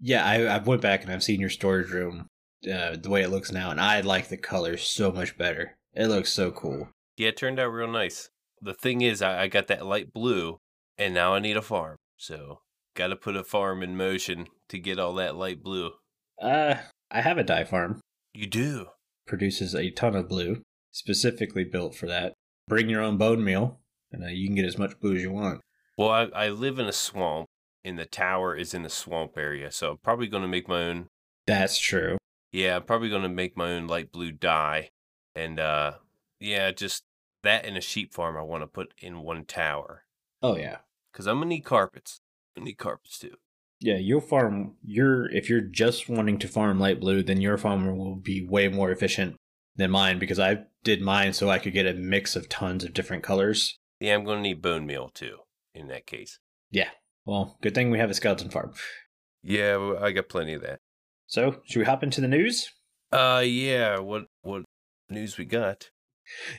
Yeah, 0.00 0.24
I, 0.24 0.42
I 0.44 0.58
went 0.58 0.82
back 0.82 1.02
and 1.02 1.12
I've 1.12 1.22
seen 1.22 1.40
your 1.40 1.50
storage 1.50 1.90
room, 1.90 2.26
uh, 2.70 2.96
the 2.96 3.10
way 3.10 3.22
it 3.22 3.30
looks 3.30 3.52
now, 3.52 3.70
and 3.70 3.80
I 3.80 4.00
like 4.00 4.28
the 4.28 4.36
colors 4.36 4.82
so 4.82 5.10
much 5.10 5.38
better. 5.38 5.76
It 5.94 6.08
looks 6.08 6.32
so 6.32 6.50
cool. 6.50 6.88
Yeah, 7.16 7.28
it 7.28 7.36
turned 7.36 7.58
out 7.58 7.68
real 7.68 7.90
nice. 7.90 8.28
The 8.60 8.74
thing 8.74 9.00
is, 9.00 9.22
I, 9.22 9.42
I 9.42 9.48
got 9.48 9.68
that 9.68 9.86
light 9.86 10.12
blue, 10.12 10.58
and 10.98 11.14
now 11.14 11.34
I 11.34 11.38
need 11.38 11.56
a 11.56 11.62
farm. 11.62 11.96
So, 12.18 12.60
got 12.94 13.08
to 13.08 13.16
put 13.16 13.36
a 13.36 13.44
farm 13.44 13.82
in 13.82 13.96
motion 13.96 14.46
to 14.68 14.78
get 14.78 14.98
all 14.98 15.14
that 15.14 15.36
light 15.36 15.62
blue. 15.62 15.92
Uh, 16.40 16.76
I 17.10 17.20
have 17.20 17.38
a 17.38 17.44
dye 17.44 17.64
farm. 17.64 18.00
You 18.34 18.46
do? 18.46 18.86
Produces 19.26 19.74
a 19.74 19.90
ton 19.90 20.14
of 20.14 20.28
blue, 20.28 20.62
specifically 20.92 21.64
built 21.64 21.94
for 21.94 22.06
that. 22.06 22.34
Bring 22.68 22.88
your 22.88 23.02
own 23.02 23.16
bone 23.16 23.42
meal, 23.42 23.80
and 24.12 24.24
uh, 24.24 24.28
you 24.28 24.48
can 24.48 24.56
get 24.56 24.66
as 24.66 24.78
much 24.78 24.98
blue 25.00 25.16
as 25.16 25.22
you 25.22 25.32
want. 25.32 25.60
Well, 25.96 26.10
I, 26.10 26.24
I 26.34 26.48
live 26.48 26.78
in 26.78 26.86
a 26.86 26.92
swamp, 26.92 27.46
and 27.86 27.98
the 27.98 28.04
tower 28.04 28.54
is 28.54 28.74
in 28.74 28.84
a 28.84 28.90
swamp 28.90 29.38
area, 29.38 29.70
so 29.70 29.92
I'm 29.92 29.98
probably 29.98 30.26
going 30.26 30.42
to 30.42 30.48
make 30.48 30.68
my 30.68 30.82
own. 30.82 31.06
That's 31.46 31.78
true. 31.78 32.18
Yeah, 32.52 32.76
I'm 32.76 32.82
probably 32.82 33.08
going 33.08 33.22
to 33.22 33.28
make 33.28 33.56
my 33.56 33.70
own 33.72 33.86
light 33.86 34.12
blue 34.12 34.32
dye. 34.32 34.90
And, 35.34 35.60
uh, 35.60 35.92
yeah, 36.40 36.70
just 36.72 37.04
that 37.42 37.64
and 37.64 37.76
a 37.76 37.80
sheep 37.80 38.12
farm 38.14 38.36
I 38.36 38.42
want 38.42 38.62
to 38.62 38.66
put 38.66 38.92
in 38.98 39.20
one 39.20 39.44
tower. 39.44 40.04
Oh 40.42 40.56
yeah, 40.56 40.78
Because 41.12 41.26
I'm 41.26 41.36
going 41.36 41.48
to 41.48 41.54
need 41.56 41.64
carpets. 41.64 42.20
I 42.58 42.62
need 42.64 42.78
carpets 42.78 43.18
too. 43.18 43.34
yeah. 43.80 43.96
You'll 43.96 44.20
farm 44.20 44.76
your 44.82 45.30
if 45.30 45.48
you're 45.50 45.60
just 45.60 46.08
wanting 46.08 46.38
to 46.40 46.48
farm 46.48 46.78
light 46.80 46.98
blue, 47.00 47.22
then 47.22 47.40
your 47.40 47.58
farm 47.58 47.96
will 47.96 48.16
be 48.16 48.46
way 48.46 48.68
more 48.68 48.90
efficient 48.90 49.36
than 49.76 49.90
mine 49.90 50.18
because 50.18 50.38
I 50.40 50.60
did 50.84 51.02
mine 51.02 51.34
so 51.34 51.50
I 51.50 51.58
could 51.58 51.74
get 51.74 51.86
a 51.86 51.92
mix 51.94 52.34
of 52.36 52.48
tons 52.48 52.82
of 52.84 52.94
different 52.94 53.22
colors. 53.22 53.78
Yeah, 54.00 54.14
I'm 54.14 54.24
going 54.24 54.38
to 54.38 54.42
need 54.42 54.62
bone 54.62 54.86
meal 54.86 55.10
too 55.12 55.38
in 55.74 55.88
that 55.88 56.06
case. 56.06 56.38
Well, 57.26 57.58
good 57.60 57.74
thing 57.74 57.90
we 57.90 57.98
have 57.98 58.10
a 58.10 58.14
skeleton 58.14 58.50
farm. 58.50 58.72
Yeah, 59.42 59.94
I 60.00 60.12
got 60.12 60.28
plenty 60.28 60.54
of 60.54 60.62
that. 60.62 60.78
So, 61.26 61.56
should 61.66 61.80
we 61.80 61.84
hop 61.84 62.02
into 62.02 62.20
the 62.20 62.28
news? 62.28 62.70
Uh, 63.12 63.42
yeah. 63.44 63.98
What 63.98 64.26
what 64.42 64.62
news 65.10 65.36
we 65.36 65.44
got? 65.44 65.90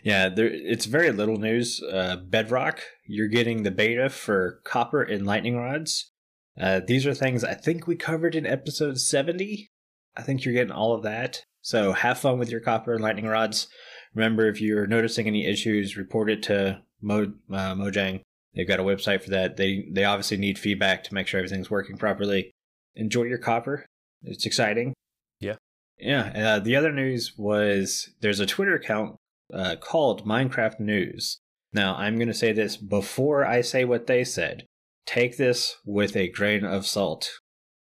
Yeah, 0.03 0.29
there 0.29 0.47
it's 0.47 0.85
very 0.85 1.11
little 1.11 1.37
news. 1.37 1.81
Uh, 1.81 2.17
Bedrock, 2.17 2.81
you're 3.05 3.27
getting 3.27 3.63
the 3.63 3.71
beta 3.71 4.09
for 4.09 4.61
copper 4.63 5.01
and 5.01 5.25
lightning 5.25 5.57
rods. 5.57 6.11
Uh, 6.59 6.81
these 6.85 7.05
are 7.05 7.13
things 7.13 7.43
I 7.43 7.53
think 7.53 7.87
we 7.87 7.95
covered 7.95 8.35
in 8.35 8.45
episode 8.45 8.99
70. 8.99 9.69
I 10.15 10.21
think 10.21 10.43
you're 10.43 10.53
getting 10.53 10.71
all 10.71 10.93
of 10.93 11.03
that. 11.03 11.43
So 11.61 11.93
have 11.93 12.17
fun 12.19 12.39
with 12.39 12.49
your 12.49 12.61
copper 12.61 12.93
and 12.93 13.03
lightning 13.03 13.27
rods. 13.27 13.67
Remember, 14.15 14.47
if 14.47 14.59
you're 14.59 14.87
noticing 14.87 15.27
any 15.27 15.45
issues, 15.45 15.97
report 15.97 16.29
it 16.29 16.41
to 16.43 16.81
Mo, 17.01 17.33
uh, 17.51 17.75
Mojang. 17.75 18.21
They've 18.53 18.67
got 18.67 18.79
a 18.79 18.83
website 18.83 19.23
for 19.23 19.29
that. 19.31 19.57
They 19.57 19.87
they 19.91 20.03
obviously 20.03 20.37
need 20.37 20.57
feedback 20.57 21.03
to 21.05 21.13
make 21.13 21.27
sure 21.27 21.39
everything's 21.39 21.69
working 21.69 21.97
properly. 21.97 22.51
Enjoy 22.95 23.23
your 23.23 23.37
copper. 23.37 23.85
It's 24.23 24.45
exciting. 24.45 24.93
Yeah. 25.39 25.55
Yeah. 25.99 26.31
Uh, 26.35 26.59
the 26.59 26.75
other 26.75 26.91
news 26.91 27.33
was 27.37 28.09
there's 28.21 28.39
a 28.39 28.45
Twitter 28.45 28.75
account 28.75 29.15
uh, 29.53 29.75
called 29.79 30.25
Minecraft 30.25 30.79
News. 30.79 31.37
Now, 31.73 31.95
I'm 31.95 32.15
going 32.15 32.27
to 32.27 32.33
say 32.33 32.53
this 32.53 32.77
before 32.77 33.45
I 33.45 33.61
say 33.61 33.85
what 33.85 34.07
they 34.07 34.23
said. 34.23 34.65
Take 35.05 35.37
this 35.37 35.77
with 35.85 36.15
a 36.15 36.29
grain 36.29 36.65
of 36.65 36.87
salt. 36.87 37.29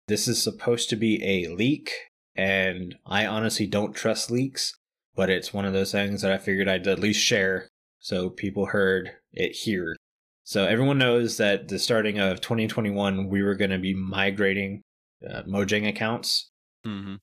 This 0.08 0.26
is 0.28 0.42
supposed 0.42 0.90
to 0.90 0.96
be 0.96 1.22
a 1.24 1.48
leak, 1.48 1.92
and 2.34 2.96
I 3.06 3.26
honestly 3.26 3.66
don't 3.66 3.94
trust 3.94 4.30
leaks, 4.30 4.74
but 5.14 5.30
it's 5.30 5.54
one 5.54 5.64
of 5.64 5.72
those 5.72 5.92
things 5.92 6.22
that 6.22 6.32
I 6.32 6.38
figured 6.38 6.68
I'd 6.68 6.86
at 6.86 6.98
least 6.98 7.20
share 7.20 7.68
so 8.00 8.28
people 8.28 8.66
heard 8.66 9.12
it 9.32 9.52
here. 9.52 9.96
So 10.44 10.66
everyone 10.66 10.98
knows 10.98 11.38
that 11.38 11.68
the 11.68 11.78
starting 11.78 12.18
of 12.18 12.42
2021, 12.42 13.28
we 13.28 13.42
were 13.42 13.54
going 13.54 13.70
to 13.70 13.78
be 13.78 13.94
migrating 13.94 14.82
uh, 15.28 15.42
Mojang 15.42 15.88
accounts. 15.88 16.50
Mm-hmm. 16.86 17.14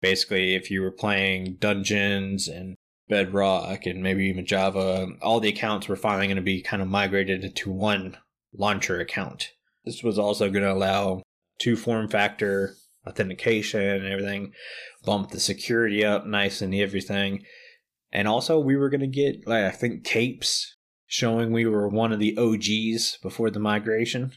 basically 0.00 0.54
if 0.54 0.70
you 0.70 0.80
were 0.80 0.92
playing 0.92 1.56
dungeons 1.58 2.46
and 2.46 2.76
bedrock 3.08 3.84
and 3.84 4.00
maybe 4.00 4.26
even 4.26 4.46
java 4.46 5.08
all 5.22 5.40
the 5.40 5.48
accounts 5.48 5.88
were 5.88 5.96
finally 5.96 6.28
going 6.28 6.36
to 6.36 6.42
be 6.42 6.62
kind 6.62 6.80
of 6.80 6.86
migrated 6.86 7.42
into 7.42 7.72
one 7.72 8.16
launcher 8.54 9.00
account. 9.00 9.50
This 9.84 10.04
was 10.04 10.20
also 10.20 10.50
going 10.50 10.62
to 10.62 10.72
allow 10.72 11.22
two 11.58 11.74
form 11.74 12.08
factor 12.08 12.76
authentication 13.08 13.80
and 13.80 14.06
everything 14.06 14.52
bump 15.04 15.30
the 15.30 15.40
security 15.40 16.04
up 16.04 16.26
nice 16.26 16.62
and 16.62 16.72
everything. 16.72 17.42
And 18.12 18.28
also 18.28 18.60
we 18.60 18.76
were 18.76 18.88
going 18.88 19.00
to 19.00 19.08
get 19.08 19.48
like 19.48 19.64
i 19.64 19.70
think 19.72 20.04
capes 20.04 20.76
showing 21.08 21.50
we 21.50 21.66
were 21.66 21.88
one 21.88 22.12
of 22.12 22.20
the 22.20 22.36
OGs 22.38 23.18
before 23.22 23.50
the 23.50 23.58
migration, 23.58 24.32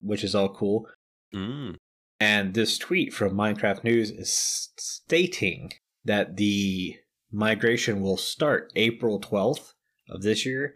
which 0.00 0.24
is 0.24 0.34
all 0.34 0.48
cool. 0.48 0.88
Mm. 1.32 1.76
And 2.18 2.54
this 2.54 2.78
tweet 2.78 3.12
from 3.12 3.34
Minecraft 3.34 3.84
News 3.84 4.10
is 4.10 4.70
stating 4.78 5.72
that 6.04 6.36
the 6.36 6.96
migration 7.30 8.00
will 8.00 8.16
start 8.16 8.72
April 8.74 9.20
12th 9.20 9.74
of 10.08 10.22
this 10.22 10.46
year 10.46 10.74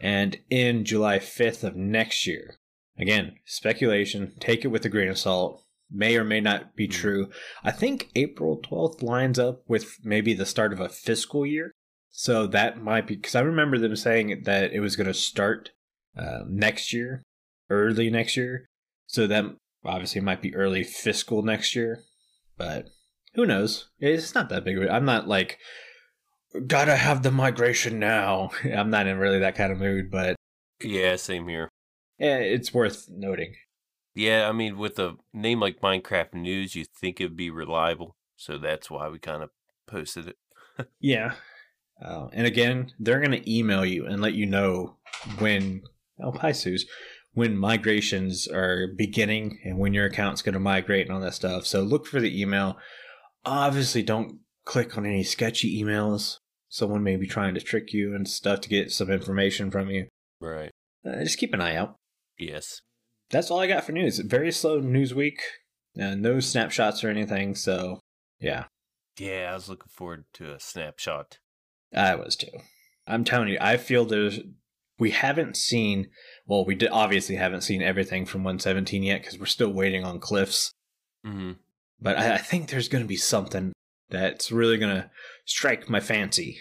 and 0.00 0.38
in 0.50 0.84
July 0.84 1.18
5th 1.18 1.62
of 1.62 1.76
next 1.76 2.26
year. 2.26 2.56
Again, 2.98 3.36
speculation, 3.44 4.32
take 4.40 4.64
it 4.64 4.68
with 4.68 4.84
a 4.84 4.88
grain 4.88 5.08
of 5.08 5.18
salt. 5.18 5.64
May 5.90 6.16
or 6.16 6.24
may 6.24 6.40
not 6.40 6.74
be 6.76 6.86
Hmm. 6.86 6.92
true. 6.92 7.30
I 7.62 7.70
think 7.70 8.10
April 8.14 8.60
12th 8.60 9.02
lines 9.02 9.38
up 9.38 9.62
with 9.68 9.98
maybe 10.04 10.34
the 10.34 10.46
start 10.46 10.72
of 10.72 10.80
a 10.80 10.88
fiscal 10.88 11.44
year. 11.46 11.72
So 12.10 12.46
that 12.48 12.82
might 12.82 13.06
be 13.06 13.16
because 13.16 13.34
I 13.34 13.40
remember 13.40 13.78
them 13.78 13.96
saying 13.96 14.42
that 14.44 14.72
it 14.72 14.80
was 14.80 14.96
going 14.96 15.06
to 15.06 15.14
start 15.14 15.70
uh, 16.16 16.40
next 16.48 16.92
year, 16.92 17.22
early 17.70 18.10
next 18.10 18.36
year. 18.36 18.66
So 19.06 19.26
that 19.26 19.44
obviously 19.84 20.20
might 20.20 20.42
be 20.42 20.54
early 20.54 20.84
fiscal 20.84 21.42
next 21.42 21.74
year. 21.74 22.00
But 22.56 22.86
who 23.34 23.46
knows? 23.46 23.88
It's 24.00 24.34
not 24.34 24.48
that 24.50 24.64
big. 24.64 24.76
of 24.78 24.84
a- 24.84 24.92
I'm 24.92 25.04
not 25.04 25.28
like, 25.28 25.58
gotta 26.66 26.96
have 26.96 27.22
the 27.22 27.30
migration 27.30 27.98
now. 27.98 28.50
I'm 28.64 28.90
not 28.90 29.06
in 29.06 29.18
really 29.18 29.38
that 29.38 29.54
kind 29.56 29.72
of 29.72 29.78
mood, 29.78 30.10
but 30.10 30.36
Yeah, 30.82 31.16
same 31.16 31.48
here. 31.48 31.68
Yeah, 32.18 32.36
it's 32.38 32.74
worth 32.74 33.06
noting. 33.08 33.54
Yeah, 34.14 34.48
I 34.48 34.52
mean, 34.52 34.76
with 34.76 34.98
a 34.98 35.14
name 35.32 35.60
like 35.60 35.80
Minecraft 35.80 36.34
News, 36.34 36.74
you 36.74 36.84
think 36.84 37.20
it'd 37.20 37.36
be 37.36 37.50
reliable. 37.50 38.16
So 38.36 38.58
that's 38.58 38.90
why 38.90 39.08
we 39.08 39.18
kind 39.20 39.42
of 39.42 39.50
posted 39.86 40.26
it. 40.28 40.36
Yeah. 40.98 41.34
Uh, 42.02 42.28
and 42.32 42.46
again, 42.46 42.92
they're 42.98 43.20
going 43.20 43.30
to 43.30 43.52
email 43.52 43.84
you 43.84 44.06
and 44.06 44.22
let 44.22 44.34
you 44.34 44.46
know 44.46 44.96
when, 45.38 45.82
oh, 46.22 46.32
hi, 46.32 46.52
Suze, 46.52 46.86
when 47.34 47.56
migrations 47.56 48.48
are 48.48 48.88
beginning 48.96 49.58
and 49.64 49.78
when 49.78 49.94
your 49.94 50.06
account's 50.06 50.42
going 50.42 50.54
to 50.54 50.60
migrate 50.60 51.06
and 51.06 51.14
all 51.14 51.20
that 51.20 51.34
stuff. 51.34 51.66
So 51.66 51.82
look 51.82 52.06
for 52.06 52.20
the 52.20 52.40
email. 52.40 52.76
Obviously, 53.44 54.02
don't 54.02 54.40
click 54.64 54.96
on 54.96 55.06
any 55.06 55.22
sketchy 55.22 55.82
emails. 55.82 56.38
Someone 56.68 57.02
may 57.02 57.16
be 57.16 57.26
trying 57.26 57.54
to 57.54 57.60
trick 57.60 57.92
you 57.92 58.14
and 58.14 58.28
stuff 58.28 58.60
to 58.62 58.68
get 58.68 58.92
some 58.92 59.10
information 59.10 59.70
from 59.70 59.90
you. 59.90 60.06
Right. 60.40 60.70
Uh, 61.04 61.22
just 61.22 61.38
keep 61.38 61.52
an 61.52 61.60
eye 61.60 61.76
out. 61.76 61.96
Yes. 62.38 62.80
That's 63.30 63.50
all 63.50 63.60
I 63.60 63.66
got 63.66 63.84
for 63.84 63.92
news. 63.92 64.18
Very 64.18 64.52
slow 64.52 64.80
news 64.80 65.14
week. 65.14 65.40
Uh, 66.00 66.14
no 66.14 66.40
snapshots 66.40 67.02
or 67.02 67.08
anything. 67.08 67.54
So, 67.54 68.00
yeah, 68.40 68.64
Yeah, 69.18 69.50
I 69.50 69.54
was 69.54 69.68
looking 69.68 69.90
forward 69.90 70.24
to 70.34 70.54
a 70.54 70.60
snapshot. 70.60 71.38
I 71.94 72.14
was 72.14 72.36
too. 72.36 72.48
I'm 73.06 73.24
telling 73.24 73.48
you, 73.48 73.58
I 73.60 73.76
feel 73.76 74.04
there's. 74.04 74.40
We 74.98 75.10
haven't 75.12 75.56
seen. 75.56 76.08
Well, 76.46 76.64
we 76.64 76.74
did, 76.74 76.90
obviously 76.90 77.36
haven't 77.36 77.62
seen 77.62 77.82
everything 77.82 78.26
from 78.26 78.42
117 78.44 79.02
yet 79.02 79.22
because 79.22 79.38
we're 79.38 79.46
still 79.46 79.72
waiting 79.72 80.04
on 80.04 80.20
Cliffs. 80.20 80.72
hmm 81.24 81.52
But 82.00 82.18
I, 82.18 82.34
I 82.34 82.38
think 82.38 82.68
there's 82.68 82.88
going 82.88 83.04
to 83.04 83.08
be 83.08 83.16
something 83.16 83.72
that's 84.10 84.50
really 84.52 84.76
going 84.78 84.94
to 84.94 85.10
strike 85.46 85.88
my 85.88 86.00
fancy 86.00 86.58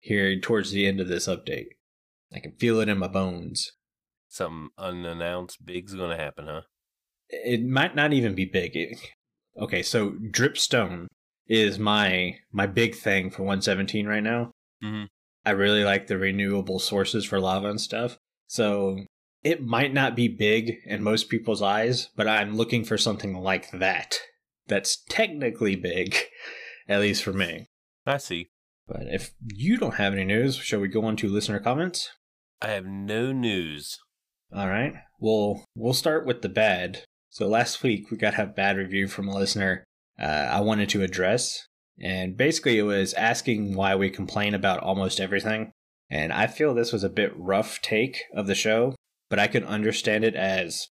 here 0.00 0.38
towards 0.40 0.70
the 0.70 0.86
end 0.86 1.00
of 1.00 1.08
this 1.08 1.26
update. 1.28 1.66
I 2.34 2.38
can 2.40 2.52
feel 2.52 2.80
it 2.80 2.88
in 2.88 2.98
my 2.98 3.08
bones. 3.08 3.72
Something 4.28 4.70
unannounced 4.78 5.64
big's 5.66 5.94
going 5.94 6.16
to 6.16 6.22
happen, 6.22 6.46
huh? 6.46 6.62
it 7.28 7.62
might 7.64 7.94
not 7.94 8.12
even 8.12 8.34
be 8.34 8.44
big. 8.44 8.74
It- 8.76 8.98
okay, 9.60 9.82
so 9.82 10.10
dripstone 10.10 11.06
is 11.46 11.78
my 11.78 12.36
my 12.52 12.66
big 12.66 12.94
thing 12.94 13.30
for 13.30 13.42
117 13.42 14.06
right 14.06 14.22
now. 14.22 14.50
Mhm. 14.82 15.08
I 15.44 15.50
really 15.50 15.84
like 15.84 16.06
the 16.06 16.18
renewable 16.18 16.78
sources 16.78 17.24
for 17.24 17.40
lava 17.40 17.68
and 17.68 17.80
stuff. 17.80 18.18
So 18.46 19.04
it 19.42 19.62
might 19.62 19.92
not 19.92 20.14
be 20.14 20.28
big 20.28 20.78
in 20.86 21.02
most 21.02 21.28
people's 21.28 21.62
eyes, 21.62 22.08
but 22.16 22.28
I'm 22.28 22.56
looking 22.56 22.84
for 22.84 22.96
something 22.96 23.34
like 23.34 23.70
that. 23.72 24.18
That's 24.66 25.02
technically 25.08 25.74
big, 25.74 26.16
at 26.88 27.00
least 27.00 27.22
for 27.22 27.32
me. 27.32 27.66
I 28.06 28.18
see. 28.18 28.48
But 28.86 29.02
if 29.06 29.32
you 29.46 29.76
don't 29.78 29.94
have 29.94 30.12
any 30.12 30.24
news, 30.24 30.56
shall 30.56 30.80
we 30.80 30.88
go 30.88 31.04
on 31.04 31.16
to 31.16 31.28
listener 31.28 31.60
comments? 31.60 32.10
I 32.60 32.68
have 32.68 32.86
no 32.86 33.32
news. 33.32 33.98
All 34.54 34.68
right. 34.68 34.94
Well, 35.18 35.64
we'll 35.74 35.94
start 35.94 36.26
with 36.26 36.42
the 36.42 36.48
bad. 36.48 37.04
So 37.30 37.48
last 37.48 37.82
week 37.82 38.10
we 38.10 38.16
got 38.16 38.38
a 38.38 38.46
bad 38.46 38.76
review 38.76 39.08
from 39.08 39.28
a 39.28 39.34
listener 39.34 39.84
uh, 40.20 40.24
I 40.24 40.60
wanted 40.60 40.88
to 40.90 41.02
address, 41.02 41.66
and 42.02 42.36
basically 42.36 42.78
it 42.78 42.82
was 42.82 43.14
asking 43.14 43.74
why 43.76 43.94
we 43.94 44.10
complain 44.10 44.54
about 44.54 44.80
almost 44.80 45.20
everything. 45.20 45.70
And 46.10 46.32
I 46.32 46.46
feel 46.46 46.74
this 46.74 46.92
was 46.92 47.04
a 47.04 47.08
bit 47.08 47.32
rough 47.36 47.80
take 47.80 48.24
of 48.34 48.46
the 48.46 48.54
show, 48.54 48.94
but 49.30 49.38
I 49.38 49.46
could 49.46 49.64
understand 49.64 50.24
it 50.24 50.34
as 50.34 50.88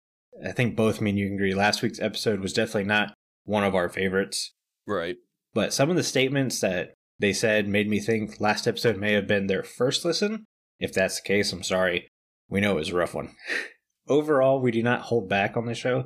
I 0.45 0.51
think 0.53 0.75
both 0.77 1.01
me 1.01 1.09
and 1.09 1.19
you 1.19 1.27
can 1.27 1.35
agree. 1.35 1.53
Last 1.53 1.81
week's 1.81 1.99
episode 1.99 2.39
was 2.39 2.53
definitely 2.53 2.85
not 2.85 3.13
one 3.43 3.63
of 3.65 3.75
our 3.75 3.89
favorites, 3.89 4.53
Right. 4.87 5.17
but 5.53 5.73
some 5.73 5.89
of 5.89 5.95
the 5.97 6.03
statements 6.03 6.61
that 6.61 6.93
they 7.19 7.33
said 7.33 7.67
made 7.67 7.89
me 7.89 7.99
think 7.99 8.39
last 8.39 8.65
episode 8.67 8.95
may 8.97 9.11
have 9.13 9.27
been 9.27 9.47
their 9.47 9.63
first 9.63 10.05
listen. 10.05 10.45
If 10.79 10.93
that's 10.93 11.19
the 11.19 11.27
case, 11.27 11.51
I'm 11.51 11.63
sorry. 11.63 12.07
We 12.47 12.61
know 12.61 12.71
it 12.73 12.75
was 12.75 12.89
a 12.91 12.95
rough 12.95 13.13
one. 13.13 13.35
Overall, 14.07 14.61
we 14.61 14.71
do 14.71 14.81
not 14.81 15.01
hold 15.01 15.27
back 15.27 15.57
on 15.57 15.65
the 15.65 15.75
show. 15.75 16.05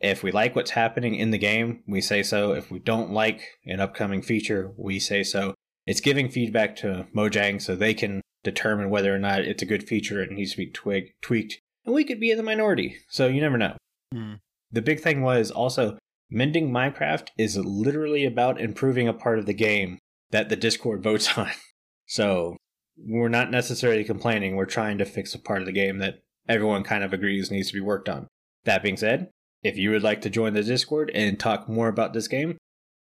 If 0.00 0.22
we 0.22 0.30
like 0.30 0.54
what's 0.54 0.72
happening 0.72 1.14
in 1.14 1.30
the 1.30 1.38
game, 1.38 1.82
we 1.86 2.00
say 2.00 2.22
so. 2.22 2.52
If 2.52 2.70
we 2.70 2.78
don't 2.78 3.10
like 3.10 3.42
an 3.64 3.80
upcoming 3.80 4.22
feature, 4.22 4.72
we 4.76 4.98
say 4.98 5.22
so. 5.22 5.54
It's 5.86 6.00
giving 6.00 6.28
feedback 6.28 6.76
to 6.76 7.06
Mojang 7.14 7.62
so 7.62 7.74
they 7.74 7.94
can 7.94 8.20
determine 8.42 8.90
whether 8.90 9.14
or 9.14 9.18
not 9.18 9.40
it's 9.40 9.62
a 9.62 9.66
good 9.66 9.86
feature 9.88 10.20
and 10.20 10.32
needs 10.32 10.52
to 10.52 10.58
be 10.58 10.70
twig- 10.70 11.14
tweaked. 11.22 11.58
And 11.84 11.94
we 11.94 12.04
could 12.04 12.20
be 12.20 12.30
in 12.30 12.36
the 12.36 12.42
minority, 12.42 12.98
so 13.08 13.26
you 13.26 13.40
never 13.40 13.56
know. 13.56 13.76
Hmm. 14.12 14.34
The 14.70 14.82
big 14.82 15.00
thing 15.00 15.22
was 15.22 15.50
also 15.50 15.98
mending 16.30 16.70
Minecraft 16.70 17.28
is 17.38 17.56
literally 17.56 18.24
about 18.24 18.60
improving 18.60 19.08
a 19.08 19.14
part 19.14 19.38
of 19.38 19.46
the 19.46 19.54
game 19.54 19.98
that 20.30 20.48
the 20.48 20.56
Discord 20.56 21.02
votes 21.02 21.38
on. 21.38 21.50
So 22.06 22.56
we're 22.98 23.28
not 23.28 23.50
necessarily 23.50 24.04
complaining. 24.04 24.56
We're 24.56 24.66
trying 24.66 24.98
to 24.98 25.04
fix 25.04 25.34
a 25.34 25.38
part 25.38 25.60
of 25.60 25.66
the 25.66 25.72
game 25.72 25.98
that 25.98 26.20
everyone 26.48 26.82
kind 26.82 27.04
of 27.04 27.12
agrees 27.12 27.50
needs 27.50 27.68
to 27.68 27.74
be 27.74 27.80
worked 27.80 28.08
on. 28.08 28.26
That 28.64 28.82
being 28.82 28.96
said, 28.96 29.28
if 29.62 29.76
you 29.76 29.90
would 29.90 30.02
like 30.02 30.20
to 30.22 30.30
join 30.30 30.54
the 30.54 30.62
Discord 30.62 31.10
and 31.14 31.38
talk 31.38 31.68
more 31.68 31.88
about 31.88 32.12
this 32.12 32.28
game, 32.28 32.56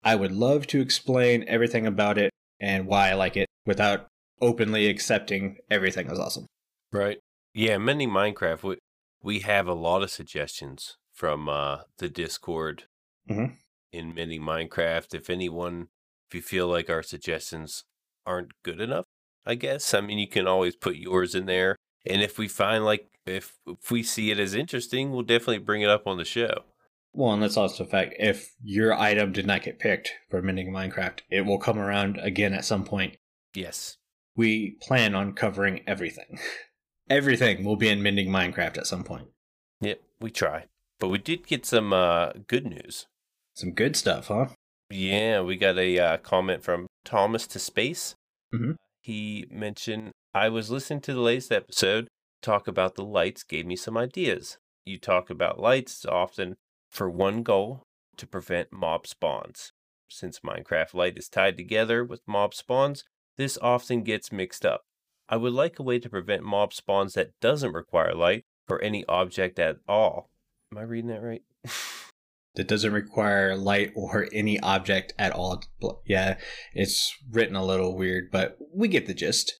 I 0.04 0.16
would 0.16 0.32
love 0.32 0.68
to 0.68 0.82
explain 0.82 1.46
everything 1.48 1.86
about 1.86 2.18
it 2.18 2.32
and 2.60 2.86
why 2.88 3.10
I 3.10 3.14
like 3.14 3.38
it 3.38 3.48
without 3.66 4.08
openly 4.42 4.88
accepting 4.88 5.58
everything 5.70 6.10
as 6.10 6.20
awesome. 6.20 6.46
Right. 6.92 7.20
Yeah, 7.54 7.78
Mending 7.78 8.10
Minecraft. 8.10 8.64
We, 8.64 8.78
we 9.22 9.40
have 9.40 9.68
a 9.68 9.74
lot 9.74 10.04
of 10.04 10.12
suggestions 10.12 10.98
from 11.14 11.48
uh, 11.48 11.80
the 11.98 12.10
Discord 12.10 12.86
Mhm. 13.30 13.56
in 13.92 14.14
Mending 14.14 14.42
Minecraft. 14.42 15.14
If 15.14 15.30
anyone, 15.30 15.88
if 16.30 16.36
you 16.36 16.42
feel 16.42 16.68
like 16.68 16.90
our 16.90 17.04
suggestions 17.04 17.84
aren't 18.26 18.52
good 18.64 18.82
enough, 18.82 19.06
I 19.46 19.56
guess. 19.56 19.94
I 19.94 20.02
mean, 20.02 20.20
you 20.20 20.28
can 20.28 20.48
always 20.48 20.76
put 20.76 20.96
yours 20.96 21.36
in 21.36 21.46
there. 21.46 21.76
And 22.06 22.22
if 22.22 22.38
we 22.38 22.48
find 22.48 22.86
like, 22.86 23.10
if, 23.26 23.58
if 23.66 23.90
we 23.92 24.04
see 24.04 24.32
it 24.32 24.40
as 24.40 24.54
interesting, 24.54 25.12
we'll 25.12 25.24
definitely 25.24 25.60
bring 25.60 25.82
it 25.82 25.90
up 25.90 26.08
on 26.08 26.18
the 26.18 26.26
show. 26.26 26.64
Well, 27.14 27.32
and 27.32 27.44
that's 27.44 27.58
also 27.58 27.84
a 27.84 27.88
fact. 27.88 28.16
If 28.20 28.54
your 28.64 28.94
item 28.94 29.32
did 29.32 29.46
not 29.46 29.62
get 29.64 29.80
picked 29.80 30.12
for 30.30 30.42
mending 30.42 30.72
Minecraft, 30.72 31.20
it 31.30 31.42
will 31.46 31.60
come 31.60 31.78
around 31.78 32.18
again 32.18 32.54
at 32.54 32.66
some 32.66 32.84
point. 32.84 33.18
Yes. 33.54 33.98
We 34.36 34.78
plan 34.82 35.14
on 35.14 35.34
covering 35.34 35.82
everything. 35.86 36.40
everything 37.10 37.64
will 37.64 37.76
be 37.76 37.90
in 37.90 38.02
mending 38.02 38.30
Minecraft 38.30 38.80
at 38.80 38.88
some 38.88 39.04
point. 39.04 39.28
Yep, 39.82 40.02
we 40.20 40.32
try. 40.32 40.66
But 41.00 41.10
we 41.10 41.20
did 41.20 41.46
get 41.46 41.66
some 41.66 41.94
uh, 41.94 42.32
good 42.48 42.66
news. 42.66 43.08
Some 43.54 43.72
good 43.72 43.96
stuff, 43.96 44.28
huh? 44.28 44.48
Yeah, 44.90 45.42
we 45.42 45.56
got 45.56 45.78
a 45.78 46.00
uh, 46.00 46.18
comment 46.18 46.64
from 46.64 46.88
Thomas 47.06 47.46
to 47.48 47.60
Space. 47.60 48.16
Mhm. 48.54 48.76
He 49.02 49.46
mentioned, 49.52 50.12
I 50.36 50.50
was 50.50 50.72
listening 50.72 51.02
to 51.02 51.14
the 51.14 51.22
latest 51.22 51.52
episode, 51.52 52.08
talk 52.42 52.68
about 52.68 52.96
the 52.96 53.04
lights 53.04 53.44
gave 53.44 53.68
me 53.68 53.76
some 53.76 53.96
ideas. 53.96 54.58
You 54.84 54.98
talk 54.98 55.30
about 55.30 55.60
lights 55.60 56.08
often 56.08 56.56
for 56.90 57.08
one 57.08 57.44
goal 57.44 57.84
to 58.18 58.26
prevent 58.26 58.74
mob 58.74 59.06
spawns. 59.06 59.74
Since 60.10 60.40
Minecraft 60.40 60.96
Light 60.96 61.20
is 61.20 61.30
tied 61.30 61.56
together 61.56 62.04
with 62.04 62.22
mob 62.26 62.56
spawns, 62.56 63.04
this 63.38 63.60
often 63.62 64.02
gets 64.02 64.32
mixed 64.32 64.66
up. 64.66 64.82
I 65.30 65.38
would 65.38 65.54
like 65.54 65.78
a 65.78 65.84
way 65.84 66.00
to 66.00 66.10
prevent 66.10 66.42
mob 66.42 66.74
spawns 66.74 67.14
that 67.14 67.40
doesn't 67.40 67.72
require 67.72 68.16
light 68.16 68.44
or 68.68 68.84
any 68.84 69.06
object 69.06 69.60
at 69.60 69.78
all. 69.88 70.32
Am 70.72 70.80
I 70.80 70.82
reading 70.82 71.12
that 71.12 71.22
right? 71.22 71.44
That 72.56 72.68
doesn't 72.68 72.94
require 72.94 73.56
light 73.56 73.94
or 73.96 74.28
any 74.32 74.60
object 74.60 75.12
at 75.18 75.32
all. 75.32 75.64
Yeah, 76.06 76.38
it's 76.76 77.12
written 77.32 77.56
a 77.56 77.66
little 77.66 77.98
weird, 77.98 78.30
but 78.32 78.60
we 78.72 78.88
get 78.88 79.08
the 79.08 79.16
gist. 79.16 79.60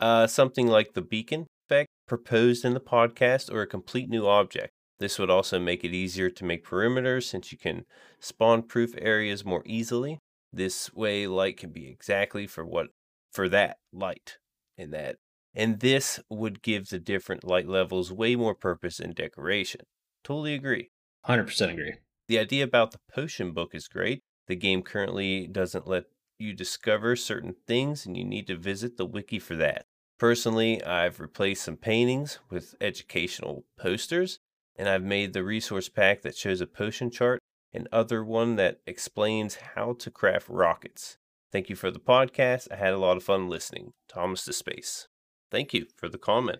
Uh, 0.00 0.26
something 0.26 0.66
like 0.66 0.94
the 0.94 1.02
beacon 1.02 1.46
effect 1.68 1.88
proposed 2.06 2.64
in 2.64 2.74
the 2.74 2.80
podcast 2.80 3.52
or 3.52 3.62
a 3.62 3.66
complete 3.66 4.08
new 4.08 4.26
object. 4.26 4.72
This 4.98 5.18
would 5.18 5.30
also 5.30 5.58
make 5.58 5.84
it 5.84 5.94
easier 5.94 6.30
to 6.30 6.44
make 6.44 6.64
perimeters 6.64 7.24
since 7.24 7.52
you 7.52 7.58
can 7.58 7.84
spawn 8.18 8.62
proof 8.62 8.94
areas 8.98 9.44
more 9.44 9.62
easily. 9.66 10.18
This 10.52 10.92
way 10.92 11.26
light 11.26 11.56
can 11.56 11.70
be 11.70 11.88
exactly 11.88 12.46
for 12.46 12.64
what 12.64 12.88
for 13.32 13.48
that 13.48 13.78
light. 13.92 14.38
in 14.76 14.90
that 14.90 15.16
And 15.54 15.80
this 15.80 16.20
would 16.28 16.62
give 16.62 16.88
the 16.88 16.98
different 16.98 17.44
light 17.44 17.68
levels 17.68 18.10
way 18.12 18.36
more 18.36 18.54
purpose 18.54 19.00
and 19.00 19.14
decoration. 19.14 19.82
Totally 20.24 20.54
agree. 20.54 20.90
100% 21.22 21.72
agree. 21.72 21.94
The 22.28 22.38
idea 22.38 22.64
about 22.64 22.92
the 22.92 23.00
potion 23.12 23.52
book 23.52 23.74
is 23.74 23.88
great. 23.88 24.20
The 24.46 24.56
game 24.56 24.82
currently 24.82 25.46
doesn't 25.46 25.86
let 25.86 26.04
you 26.38 26.52
discover 26.54 27.16
certain 27.16 27.54
things, 27.66 28.06
and 28.06 28.16
you 28.16 28.24
need 28.24 28.46
to 28.46 28.56
visit 28.56 28.96
the 28.96 29.06
wiki 29.06 29.38
for 29.38 29.54
that. 29.56 29.86
Personally, 30.20 30.84
I've 30.84 31.18
replaced 31.18 31.64
some 31.64 31.78
paintings 31.78 32.40
with 32.50 32.74
educational 32.78 33.64
posters, 33.78 34.38
and 34.76 34.86
I've 34.86 35.02
made 35.02 35.32
the 35.32 35.42
resource 35.42 35.88
pack 35.88 36.20
that 36.22 36.36
shows 36.36 36.60
a 36.60 36.66
potion 36.66 37.10
chart 37.10 37.40
and 37.72 37.88
other 37.90 38.22
one 38.22 38.56
that 38.56 38.80
explains 38.86 39.54
how 39.74 39.94
to 39.94 40.10
craft 40.10 40.46
rockets. 40.50 41.16
Thank 41.50 41.70
you 41.70 41.74
for 41.74 41.90
the 41.90 41.98
podcast. 41.98 42.68
I 42.70 42.76
had 42.76 42.92
a 42.92 42.98
lot 42.98 43.16
of 43.16 43.24
fun 43.24 43.48
listening. 43.48 43.92
Thomas 44.08 44.44
to 44.44 44.52
Space. 44.52 45.06
Thank 45.50 45.72
you 45.72 45.86
for 45.96 46.10
the 46.10 46.18
comment. 46.18 46.58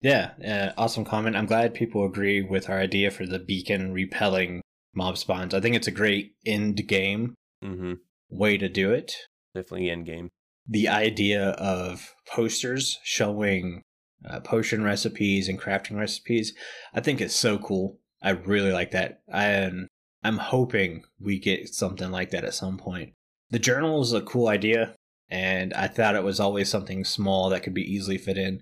Yeah, 0.00 0.30
uh, 0.46 0.80
awesome 0.80 1.04
comment. 1.04 1.34
I'm 1.34 1.46
glad 1.46 1.74
people 1.74 2.06
agree 2.06 2.40
with 2.40 2.70
our 2.70 2.78
idea 2.78 3.10
for 3.10 3.26
the 3.26 3.40
beacon 3.40 3.92
repelling 3.92 4.62
mob 4.94 5.18
spawns. 5.18 5.52
I 5.52 5.60
think 5.60 5.74
it's 5.74 5.88
a 5.88 5.92
great 5.92 6.32
end 6.46 6.86
game 6.86 7.34
Mm-hmm. 7.62 7.94
way 8.30 8.56
to 8.56 8.68
do 8.70 8.92
it. 8.92 9.14
Definitely 9.54 9.90
end 9.90 10.06
game. 10.06 10.30
The 10.68 10.88
idea 10.88 11.50
of 11.50 12.14
posters 12.26 12.98
showing 13.02 13.82
uh, 14.28 14.40
potion 14.40 14.84
recipes 14.84 15.48
and 15.48 15.60
crafting 15.60 15.98
recipes, 15.98 16.52
I 16.94 17.00
think 17.00 17.20
it's 17.20 17.34
so 17.34 17.58
cool. 17.58 17.98
I 18.22 18.30
really 18.30 18.72
like 18.72 18.90
that. 18.92 19.20
And 19.28 19.88
I'm 20.22 20.38
hoping 20.38 21.04
we 21.18 21.38
get 21.38 21.74
something 21.74 22.10
like 22.10 22.30
that 22.30 22.44
at 22.44 22.54
some 22.54 22.76
point. 22.76 23.14
The 23.50 23.58
journal 23.58 24.02
is 24.02 24.12
a 24.12 24.20
cool 24.20 24.48
idea, 24.48 24.94
and 25.28 25.72
I 25.74 25.88
thought 25.88 26.14
it 26.14 26.22
was 26.22 26.38
always 26.38 26.68
something 26.68 27.04
small 27.04 27.48
that 27.50 27.62
could 27.62 27.74
be 27.74 27.82
easily 27.82 28.18
fit 28.18 28.38
in. 28.38 28.60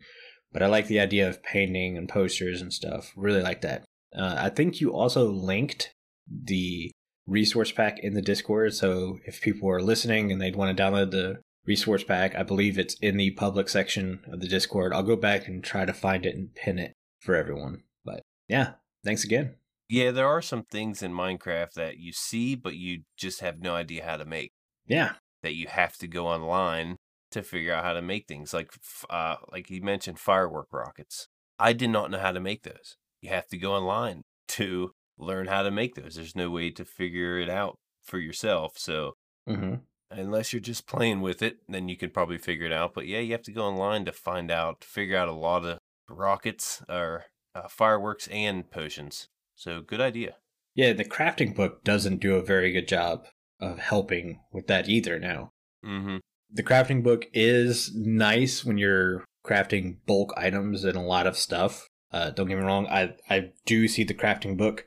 But 0.52 0.62
I 0.62 0.67
like 0.67 0.87
the 0.87 1.00
idea 1.00 1.28
of 1.28 1.43
painting 1.43 1.99
and 1.99 2.09
posters 2.09 2.62
and 2.62 2.73
stuff. 2.73 3.12
Really 3.17 3.43
like 3.43 3.61
that. 3.62 3.85
Uh, 4.17 4.37
I 4.38 4.49
think 4.49 4.81
you 4.81 4.95
also 4.95 5.31
linked 5.31 5.93
the 6.31 6.90
resource 7.26 7.71
pack 7.71 7.99
in 7.99 8.14
the 8.14 8.23
Discord. 8.23 8.75
So 8.75 9.19
if 9.26 9.43
people 9.43 9.69
are 9.69 9.83
listening 9.83 10.33
and 10.33 10.40
they'd 10.40 10.57
want 10.57 10.75
to 10.75 10.83
download 10.83 11.11
the 11.11 11.40
resource 11.67 12.05
pack, 12.05 12.35
I 12.35 12.43
believe 12.43 12.79
it's 12.79 12.95
in 13.00 13.17
the 13.17 13.31
public 13.33 13.69
section 13.69 14.21
of 14.33 14.41
the 14.41 14.49
Discord. 14.49 14.93
I'll 14.93 15.03
go 15.03 15.17
back 15.17 15.49
and 15.49 15.62
try 15.62 15.85
to 15.85 15.93
find 15.93 16.25
it 16.25 16.35
and 16.35 16.55
pin 16.55 16.79
it 16.79 16.93
for 17.21 17.35
everyone. 17.35 17.83
But 18.05 18.23
yeah, 18.49 18.75
thanks 19.05 19.25
again. 19.25 19.57
Yeah, 19.88 20.11
there 20.11 20.29
are 20.29 20.43
some 20.43 20.65
things 20.65 21.03
in 21.03 21.12
Minecraft 21.12 21.73
that 21.73 21.99
you 21.99 22.12
see, 22.12 22.55
but 22.55 22.77
you 22.77 23.03
just 23.17 23.41
have 23.41 23.61
no 23.61 23.75
idea 23.75 24.05
how 24.05 24.17
to 24.19 24.25
make. 24.25 24.50
Yeah, 24.87 25.15
That 25.43 25.55
you 25.55 25.67
have 25.69 25.97
to 25.99 26.07
go 26.07 26.27
online 26.27 26.97
to 27.31 27.43
figure 27.43 27.73
out 27.75 27.85
how 27.85 27.93
to 27.93 28.03
make 28.03 28.27
things. 28.27 28.53
Like, 28.55 28.73
uh, 29.11 29.37
like 29.53 29.71
you 29.71 29.83
mentioned, 29.83 30.19
firework 30.19 30.69
rockets. 30.73 31.29
I 31.59 31.73
did 31.73 31.91
not 31.91 32.11
know 32.11 32.19
how 32.19 32.33
to 32.33 32.41
make 32.41 32.62
those. 32.62 32.97
You 33.21 33.31
have 33.31 33.49
to 33.49 33.59
go 33.59 33.75
online 33.75 34.23
to 34.49 34.93
learn 35.19 35.47
how 35.47 35.62
to 35.62 35.71
make 35.71 35.95
those. 35.95 36.15
There's 36.15 36.37
no 36.37 36.50
way 36.50 36.71
to 36.71 36.85
figure 36.85 37.38
it 37.38 37.50
out 37.50 37.77
for 38.03 38.19
yourself. 38.19 38.79
So 38.79 39.15
hmm 39.47 39.75
unless 40.11 40.53
you're 40.53 40.61
just 40.61 40.87
playing 40.87 41.21
with 41.21 41.43
it, 41.43 41.59
then 41.69 41.88
you 41.88 41.97
can 41.97 42.11
probably 42.11 42.38
figure 42.38 42.67
it 42.67 42.73
out. 42.73 42.95
But 42.95 43.07
yeah, 43.07 43.21
you 43.21 43.33
have 43.33 43.43
to 43.43 43.53
go 43.53 43.65
online 43.65 44.05
to 44.07 44.12
find 44.12 44.50
out, 44.50 44.85
figure 44.85 45.17
out 45.17 45.29
a 45.29 45.33
lot 45.33 45.65
of 45.65 45.79
rockets 46.09 46.83
or 46.88 47.25
uh, 47.55 47.69
fireworks 47.69 48.27
and 48.29 48.71
potions. 48.71 49.29
So 49.55 49.81
good 49.81 50.00
idea. 50.00 50.37
yeah. 50.75 50.93
The 50.93 51.05
crafting 51.05 51.55
book 51.55 51.83
doesn't 51.85 52.21
do 52.21 52.37
a 52.37 52.42
very 52.42 52.73
good 52.73 52.87
job 52.88 53.27
of 53.61 53.79
helping 53.79 54.40
with 54.53 54.66
that 54.68 54.88
either. 54.88 55.18
Now, 55.18 55.51
Mm-hmm. 55.85 56.16
the 56.51 56.62
crafting 56.64 57.03
book 57.05 57.27
is 57.33 57.92
nice 57.94 58.64
when 58.64 58.79
you're 58.79 59.25
crafting 59.47 59.99
bulk 60.07 60.33
items 60.37 60.83
and 60.85 60.97
a 60.97 61.01
lot 61.01 61.27
of 61.27 61.37
stuff. 61.37 61.87
Uh, 62.12 62.31
don't 62.31 62.49
get 62.49 62.59
me 62.59 62.64
wrong, 62.64 62.87
I 62.88 63.14
I 63.31 63.51
do 63.66 63.87
see 63.87 64.03
the 64.03 64.14
crafting 64.14 64.57
book 64.57 64.85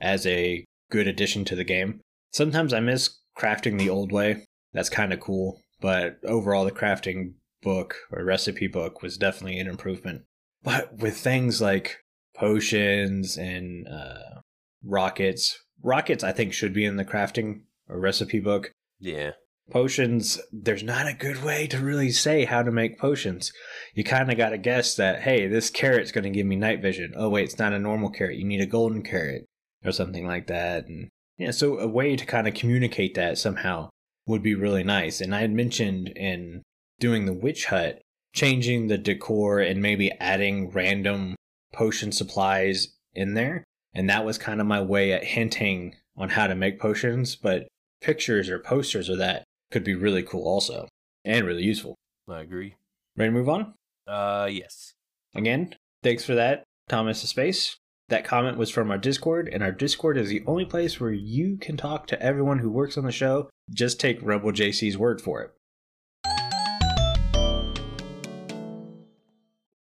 as 0.00 0.26
a 0.26 0.64
good 0.90 1.06
addition 1.06 1.44
to 1.44 1.54
the 1.54 1.62
game. 1.64 2.00
Sometimes 2.32 2.72
I 2.72 2.80
miss 2.80 3.18
crafting 3.38 3.78
the 3.78 3.88
old 3.90 4.10
way. 4.10 4.44
That's 4.72 4.88
kind 4.88 5.12
of 5.12 5.20
cool, 5.20 5.60
but 5.80 6.18
overall, 6.24 6.64
the 6.64 6.70
crafting 6.70 7.34
book 7.62 7.96
or 8.10 8.24
recipe 8.24 8.66
book 8.66 9.02
was 9.02 9.18
definitely 9.18 9.58
an 9.58 9.68
improvement. 9.68 10.22
But 10.62 10.98
with 10.98 11.16
things 11.16 11.60
like 11.60 11.98
potions 12.34 13.36
and 13.36 13.86
uh, 13.88 14.40
rockets, 14.84 15.58
rockets 15.82 16.24
I 16.24 16.32
think 16.32 16.52
should 16.52 16.72
be 16.72 16.84
in 16.84 16.96
the 16.96 17.04
crafting 17.04 17.62
or 17.88 17.98
recipe 17.98 18.40
book. 18.40 18.72
Yeah. 18.98 19.32
potions 19.70 20.40
there's 20.52 20.84
not 20.84 21.08
a 21.08 21.14
good 21.14 21.42
way 21.42 21.66
to 21.66 21.78
really 21.78 22.10
say 22.10 22.44
how 22.44 22.62
to 22.62 22.70
make 22.70 22.98
potions. 22.98 23.52
You 23.94 24.04
kind 24.04 24.30
of 24.30 24.36
got 24.36 24.50
to 24.50 24.58
guess 24.58 24.94
that 24.94 25.22
hey 25.22 25.48
this 25.48 25.70
carrot's 25.70 26.12
going 26.12 26.24
to 26.24 26.30
give 26.30 26.46
me 26.46 26.56
night 26.56 26.80
vision. 26.80 27.12
Oh 27.16 27.28
wait 27.28 27.44
it's 27.44 27.58
not 27.58 27.72
a 27.72 27.78
normal 27.78 28.10
carrot. 28.10 28.38
You 28.38 28.44
need 28.44 28.60
a 28.60 28.66
golden 28.66 29.02
carrot 29.02 29.44
or 29.84 29.90
something 29.90 30.26
like 30.26 30.46
that. 30.46 30.86
And 30.86 31.08
yeah 31.36 31.50
so 31.50 31.78
a 31.78 31.88
way 31.88 32.14
to 32.14 32.24
kind 32.24 32.46
of 32.46 32.54
communicate 32.54 33.14
that 33.14 33.38
somehow 33.38 33.90
would 34.26 34.42
be 34.42 34.54
really 34.54 34.84
nice 34.84 35.20
and 35.20 35.34
i 35.34 35.40
had 35.40 35.52
mentioned 35.52 36.08
in 36.08 36.62
doing 36.98 37.24
the 37.24 37.32
witch 37.32 37.66
hut 37.66 38.00
changing 38.34 38.86
the 38.86 38.98
decor 38.98 39.60
and 39.60 39.82
maybe 39.82 40.12
adding 40.20 40.70
random 40.70 41.34
potion 41.72 42.12
supplies 42.12 42.88
in 43.14 43.34
there 43.34 43.64
and 43.94 44.08
that 44.08 44.24
was 44.24 44.38
kind 44.38 44.60
of 44.60 44.66
my 44.66 44.80
way 44.80 45.12
at 45.12 45.24
hinting 45.24 45.94
on 46.16 46.30
how 46.30 46.46
to 46.46 46.54
make 46.54 46.80
potions 46.80 47.36
but 47.36 47.66
pictures 48.00 48.48
or 48.48 48.58
posters 48.58 49.08
of 49.08 49.18
that 49.18 49.44
could 49.70 49.84
be 49.84 49.94
really 49.94 50.22
cool 50.22 50.46
also 50.46 50.86
and 51.24 51.46
really 51.46 51.62
useful. 51.62 51.96
I 52.28 52.40
agree. 52.40 52.74
Ready 53.16 53.30
to 53.30 53.34
move 53.34 53.48
on? 53.48 53.74
Uh, 54.06 54.48
yes. 54.50 54.94
Again, 55.34 55.74
thanks 56.02 56.24
for 56.24 56.34
that, 56.34 56.64
Thomas 56.88 57.20
to 57.22 57.26
Space. 57.26 57.76
That 58.12 58.24
comment 58.26 58.58
was 58.58 58.68
from 58.68 58.90
our 58.90 58.98
Discord, 58.98 59.48
and 59.50 59.62
our 59.62 59.72
Discord 59.72 60.18
is 60.18 60.28
the 60.28 60.42
only 60.46 60.66
place 60.66 61.00
where 61.00 61.12
you 61.12 61.56
can 61.56 61.78
talk 61.78 62.06
to 62.08 62.22
everyone 62.22 62.58
who 62.58 62.68
works 62.68 62.98
on 62.98 63.06
the 63.06 63.10
show. 63.10 63.48
Just 63.70 63.98
take 63.98 64.18
Rebel 64.20 64.52
JC's 64.52 64.98
word 64.98 65.22
for 65.22 65.40
it. 65.40 65.54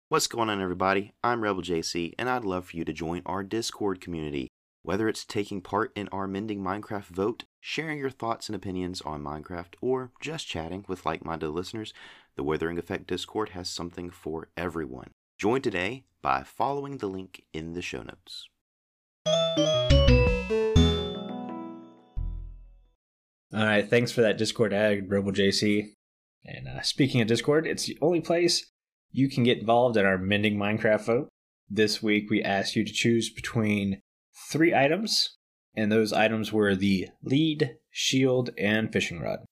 What's 0.10 0.26
going 0.26 0.50
on, 0.50 0.60
everybody? 0.60 1.14
I'm 1.24 1.42
Rebel 1.42 1.62
JC, 1.62 2.14
and 2.18 2.28
I'd 2.28 2.44
love 2.44 2.66
for 2.66 2.78
you 2.78 2.86
to 2.86 2.92
join 2.92 3.22
our 3.28 3.44
Discord 3.44 4.02
community. 4.02 4.48
Whether 4.82 5.08
it's 5.08 5.24
taking 5.24 5.62
part 5.62 5.92
in 5.96 6.08
our 6.12 6.28
Mending 6.28 6.64
Minecraft 6.64 7.10
vote, 7.10 7.44
sharing 7.62 8.00
your 8.00 8.10
thoughts 8.10 8.50
and 8.50 8.56
opinions 8.56 9.00
on 9.02 9.22
Minecraft, 9.22 9.76
or 9.80 10.10
just 10.20 10.48
chatting 10.48 10.86
with 10.88 11.06
like 11.06 11.24
minded 11.24 11.50
listeners, 11.50 11.94
the 12.36 12.42
Withering 12.42 12.80
Effect 12.80 13.06
Discord 13.06 13.50
has 13.50 13.70
something 13.70 14.10
for 14.10 14.50
everyone. 14.58 15.12
Join 15.38 15.62
today 15.62 16.04
by 16.23 16.41
following 16.41 16.97
the 16.97 17.06
link 17.06 17.43
in 17.54 17.73
the 17.73 17.82
show 17.84 18.02
notes. 18.02 18.50
All 23.54 23.63
right, 23.63 23.88
thanks 23.88 24.12
for 24.12 24.21
that 24.21 24.39
Discord 24.39 24.73
ad, 24.73 25.12
Rebel 25.12 25.32
JC. 25.32 25.89
And 26.43 26.67
uh, 26.67 26.82
speaking 26.82 27.21
of 27.21 27.28
Discord, 27.28 27.67
it's 27.67 27.86
the 27.86 28.00
only 28.02 28.19
place 28.19 28.65
you 29.12 29.30
can 29.30 29.43
get 29.43 29.60
involved 29.60 29.95
in 29.95 30.08
our 30.08 30.17
Mending 30.17 30.58
Minecraft 30.58 31.06
vote. 31.06 31.30
This 31.69 32.02
week, 32.02 32.32
we 32.32 32.41
asked 32.41 32.76
you 32.76 32.84
to 32.84 32.91
choose 32.91 33.30
between 33.30 34.02
three 34.50 34.73
items, 34.73 35.38
and 35.76 35.91
those 35.91 36.13
items 36.13 36.52
were 36.52 36.76
the 36.76 37.10
lead, 37.21 37.76
shield, 37.91 38.50
and 38.58 38.91
fishing 38.91 39.19
rod. 39.19 39.45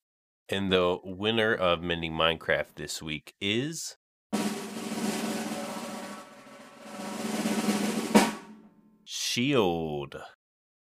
And 0.49 0.71
the 0.71 0.97
winner 1.03 1.53
of 1.53 1.83
Mending 1.83 2.13
Minecraft 2.13 2.73
this 2.75 3.03
week 3.03 3.35
is. 3.39 3.97
Shield 9.35 10.15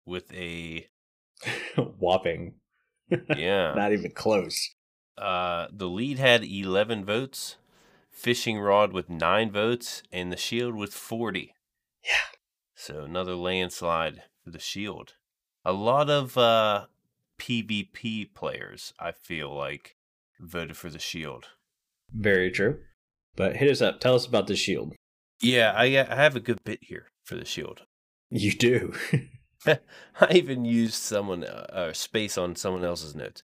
with 0.05 0.33
a 0.33 0.87
Whopping. 1.99 2.53
yeah. 3.35 3.73
Not 3.73 3.91
even 3.91 4.11
close. 4.11 4.73
Uh, 5.17 5.67
the 5.69 5.89
lead 5.89 6.17
had 6.17 6.45
11 6.45 7.03
votes, 7.03 7.57
Fishing 8.09 8.57
Rod 8.57 8.93
with 8.93 9.09
9 9.09 9.51
votes, 9.51 10.01
and 10.13 10.31
the 10.31 10.37
Shield 10.37 10.75
with 10.75 10.93
40. 10.93 11.55
Yeah. 12.05 12.37
So 12.73 13.03
another 13.03 13.35
landslide 13.35 14.23
for 14.45 14.51
the 14.51 14.59
Shield. 14.59 15.15
A 15.65 15.73
lot 15.73 16.09
of 16.09 16.37
uh, 16.37 16.85
PvP 17.37 18.33
players, 18.33 18.93
I 18.97 19.11
feel 19.11 19.53
like, 19.53 19.97
voted 20.39 20.77
for 20.77 20.89
the 20.89 20.99
Shield. 20.99 21.47
Very 22.13 22.49
true. 22.49 22.79
But 23.35 23.57
hit 23.57 23.69
us 23.69 23.81
up. 23.81 23.99
Tell 23.99 24.15
us 24.15 24.25
about 24.25 24.47
the 24.47 24.55
shield. 24.55 24.95
Yeah, 25.41 25.73
I, 25.75 25.85
I 25.85 26.15
have 26.15 26.37
a 26.37 26.39
good 26.39 26.63
bit 26.63 26.79
here 26.81 27.07
for 27.25 27.35
the 27.35 27.43
Shield. 27.43 27.81
You 28.29 28.51
do. 28.51 28.93
I 29.65 30.31
even 30.31 30.65
used 30.65 30.95
someone 30.95 31.43
uh, 31.43 31.93
space 31.93 32.37
on 32.37 32.55
someone 32.55 32.85
else's 32.85 33.15
notes. 33.15 33.43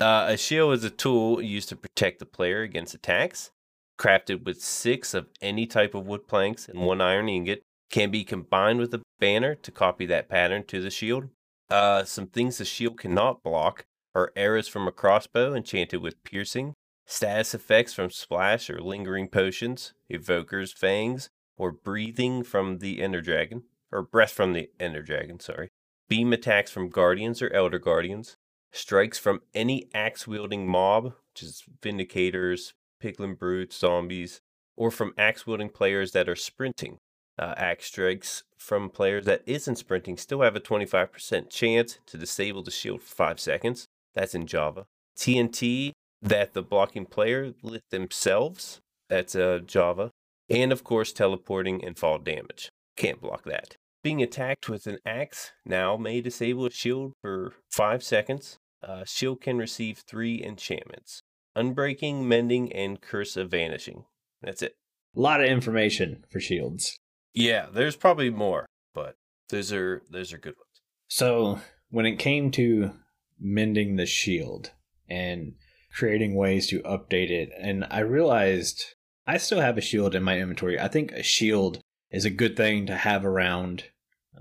Uh, 0.00 0.26
a 0.28 0.36
shield 0.36 0.74
is 0.74 0.84
a 0.84 0.90
tool 0.90 1.42
used 1.42 1.68
to 1.68 1.76
protect 1.76 2.18
the 2.18 2.26
player 2.26 2.62
against 2.62 2.94
attacks. 2.94 3.50
Crafted 3.98 4.44
with 4.44 4.62
six 4.62 5.12
of 5.12 5.28
any 5.42 5.66
type 5.66 5.94
of 5.94 6.06
wood 6.06 6.26
planks 6.26 6.68
and 6.68 6.80
one 6.80 7.00
iron 7.00 7.28
ingot, 7.28 7.62
can 7.90 8.10
be 8.10 8.24
combined 8.24 8.78
with 8.78 8.94
a 8.94 9.02
banner 9.18 9.54
to 9.56 9.70
copy 9.70 10.06
that 10.06 10.28
pattern 10.28 10.64
to 10.64 10.80
the 10.80 10.90
shield. 10.90 11.28
Uh, 11.68 12.04
some 12.04 12.26
things 12.26 12.58
the 12.58 12.64
shield 12.64 12.98
cannot 12.98 13.42
block 13.42 13.84
are 14.14 14.32
arrows 14.34 14.68
from 14.68 14.88
a 14.88 14.92
crossbow 14.92 15.54
enchanted 15.54 16.00
with 16.00 16.22
piercing, 16.24 16.74
status 17.06 17.54
effects 17.54 17.92
from 17.92 18.10
splash 18.10 18.70
or 18.70 18.80
lingering 18.80 19.28
potions, 19.28 19.92
evokers, 20.10 20.72
fangs, 20.72 21.28
or 21.56 21.70
breathing 21.70 22.42
from 22.42 22.78
the 22.78 23.02
Ender 23.02 23.20
Dragon, 23.20 23.64
or 23.92 24.02
breath 24.02 24.32
from 24.32 24.52
the 24.52 24.70
Ender 24.78 25.02
Dragon, 25.02 25.40
sorry. 25.40 25.68
Beam 26.08 26.32
attacks 26.32 26.70
from 26.70 26.88
Guardians 26.88 27.40
or 27.40 27.52
Elder 27.52 27.78
Guardians, 27.78 28.36
strikes 28.72 29.18
from 29.18 29.42
any 29.54 29.88
axe 29.94 30.26
wielding 30.26 30.66
mob, 30.66 31.14
which 31.32 31.42
is 31.42 31.64
Vindicators, 31.82 32.72
Piglin 33.02 33.38
Brutes, 33.38 33.76
Zombies, 33.78 34.40
or 34.76 34.90
from 34.90 35.14
axe 35.16 35.46
wielding 35.46 35.68
players 35.68 36.12
that 36.12 36.28
are 36.28 36.36
sprinting. 36.36 36.98
Uh, 37.38 37.54
axe 37.56 37.86
strikes 37.86 38.42
from 38.58 38.90
players 38.90 39.24
that 39.24 39.42
isn't 39.46 39.76
sprinting 39.76 40.16
still 40.16 40.42
have 40.42 40.56
a 40.56 40.60
25% 40.60 41.48
chance 41.48 41.98
to 42.06 42.18
disable 42.18 42.62
the 42.62 42.70
shield 42.70 43.00
for 43.00 43.14
5 43.14 43.40
seconds. 43.40 43.86
That's 44.14 44.34
in 44.34 44.46
Java. 44.46 44.86
TNT 45.16 45.92
that 46.20 46.52
the 46.52 46.62
blocking 46.62 47.06
player 47.06 47.54
lit 47.62 47.82
themselves. 47.90 48.80
That's 49.08 49.34
uh, 49.34 49.60
Java. 49.64 50.10
And 50.50 50.72
of 50.72 50.84
course, 50.84 51.12
teleporting 51.12 51.84
and 51.84 51.98
fall 51.98 52.18
damage. 52.18 52.68
Can't 52.96 53.20
block 53.20 53.44
that. 53.44 53.76
Being 54.02 54.22
attacked 54.22 54.68
with 54.68 54.86
an 54.86 54.98
axe 55.04 55.52
now 55.66 55.96
may 55.96 56.20
disable 56.20 56.66
a 56.66 56.70
shield 56.70 57.12
for 57.20 57.52
5 57.70 58.02
seconds. 58.02 58.58
Uh, 58.82 59.04
shield 59.04 59.42
can 59.42 59.58
receive 59.58 59.98
3 59.98 60.42
enchantments 60.42 61.22
Unbreaking, 61.56 62.22
Mending, 62.22 62.72
and 62.72 63.00
Curse 63.00 63.36
of 63.36 63.50
Vanishing. 63.50 64.04
That's 64.42 64.62
it. 64.62 64.74
A 65.16 65.20
lot 65.20 65.40
of 65.40 65.48
information 65.48 66.24
for 66.30 66.40
shields. 66.40 66.96
Yeah, 67.34 67.66
there's 67.72 67.96
probably 67.96 68.30
more, 68.30 68.66
but 68.94 69.16
those 69.50 69.72
are 69.72 70.02
those 70.10 70.32
are 70.32 70.38
good 70.38 70.54
ones. 70.56 70.80
So 71.08 71.60
when 71.90 72.06
it 72.06 72.18
came 72.18 72.50
to 72.52 72.92
mending 73.38 73.96
the 73.96 74.06
shield 74.06 74.70
and 75.08 75.54
creating 75.92 76.36
ways 76.36 76.68
to 76.68 76.80
update 76.82 77.30
it, 77.30 77.50
and 77.60 77.84
I 77.90 78.00
realized 78.00 78.94
I 79.26 79.36
still 79.38 79.60
have 79.60 79.76
a 79.76 79.82
shield 79.82 80.14
in 80.14 80.22
my 80.22 80.38
inventory. 80.38 80.78
I 80.78 80.88
think 80.88 81.12
a 81.12 81.22
shield 81.22 81.80
is 82.10 82.24
a 82.24 82.30
good 82.30 82.56
thing 82.56 82.86
to 82.86 82.96
have 82.96 83.24
around. 83.24 83.84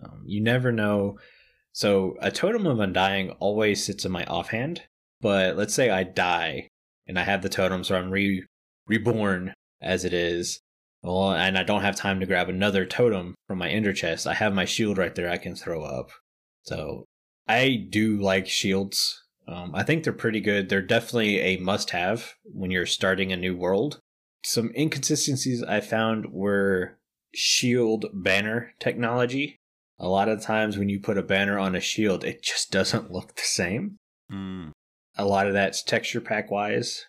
Um, 0.02 0.24
you 0.26 0.42
never 0.42 0.72
know. 0.72 1.20
So 1.72 2.18
a 2.22 2.32
totem 2.32 2.66
of 2.66 2.80
undying 2.80 3.32
always 3.40 3.86
sits 3.86 4.06
in 4.06 4.12
my 4.12 4.26
offhand. 4.26 4.84
But 5.22 5.58
let's 5.58 5.74
say 5.74 5.90
I 5.90 6.04
die 6.04 6.70
and 7.08 7.20
I 7.20 7.24
have 7.24 7.42
the 7.42 7.50
totem, 7.50 7.84
so 7.84 7.96
I'm 7.96 8.12
re 8.12 8.46
reborn 8.88 9.54
as 9.82 10.06
it 10.06 10.14
is. 10.14 10.60
Well, 11.02 11.32
and 11.32 11.58
I 11.58 11.64
don't 11.64 11.82
have 11.82 11.96
time 11.96 12.20
to 12.20 12.26
grab 12.26 12.50
another 12.50 12.86
totem 12.86 13.36
from 13.48 13.60
my 13.60 13.70
ender 13.70 13.94
chest. 13.94 14.28
I 14.28 14.34
have 14.34 14.54
my 14.54 14.66
shield 14.66 14.98
right 14.98 15.16
there 15.16 15.30
I 15.30 15.38
can 15.38 15.56
throw 15.56 15.84
up. 15.84 16.12
So 16.64 17.06
I 17.48 17.88
do 17.90 18.18
like 18.18 18.48
shields. 18.48 19.24
Um, 19.48 19.74
I 19.74 19.84
think 19.84 20.04
they're 20.04 20.14
pretty 20.14 20.42
good. 20.42 20.70
They're 20.70 20.82
definitely 20.82 21.40
a 21.40 21.58
must 21.58 21.92
have 21.92 22.34
when 22.44 22.70
you're 22.70 22.86
starting 22.86 23.32
a 23.32 23.38
new 23.38 23.56
world. 23.56 24.00
Some 24.44 24.72
inconsistencies 24.78 25.64
I 25.64 25.80
found 25.82 26.32
were 26.32 26.99
shield 27.34 28.06
banner 28.14 28.74
technology. 28.80 29.58
A 30.00 30.08
lot 30.08 30.30
of 30.30 30.42
times 30.42 30.78
when 30.78 30.90
you 30.90 31.00
put 31.00 31.18
a 31.18 31.24
banner 31.24 31.60
on 31.60 31.76
a 31.76 31.82
shield, 31.82 32.24
it 32.24 32.42
just 32.42 32.72
doesn't 32.72 33.12
look 33.12 33.36
the 33.36 33.44
same. 33.44 33.98
Mm. 34.32 34.72
A 35.18 35.26
lot 35.26 35.48
of 35.48 35.54
that's 35.54 35.84
texture 35.84 36.22
pack 36.22 36.50
wise. 36.50 37.06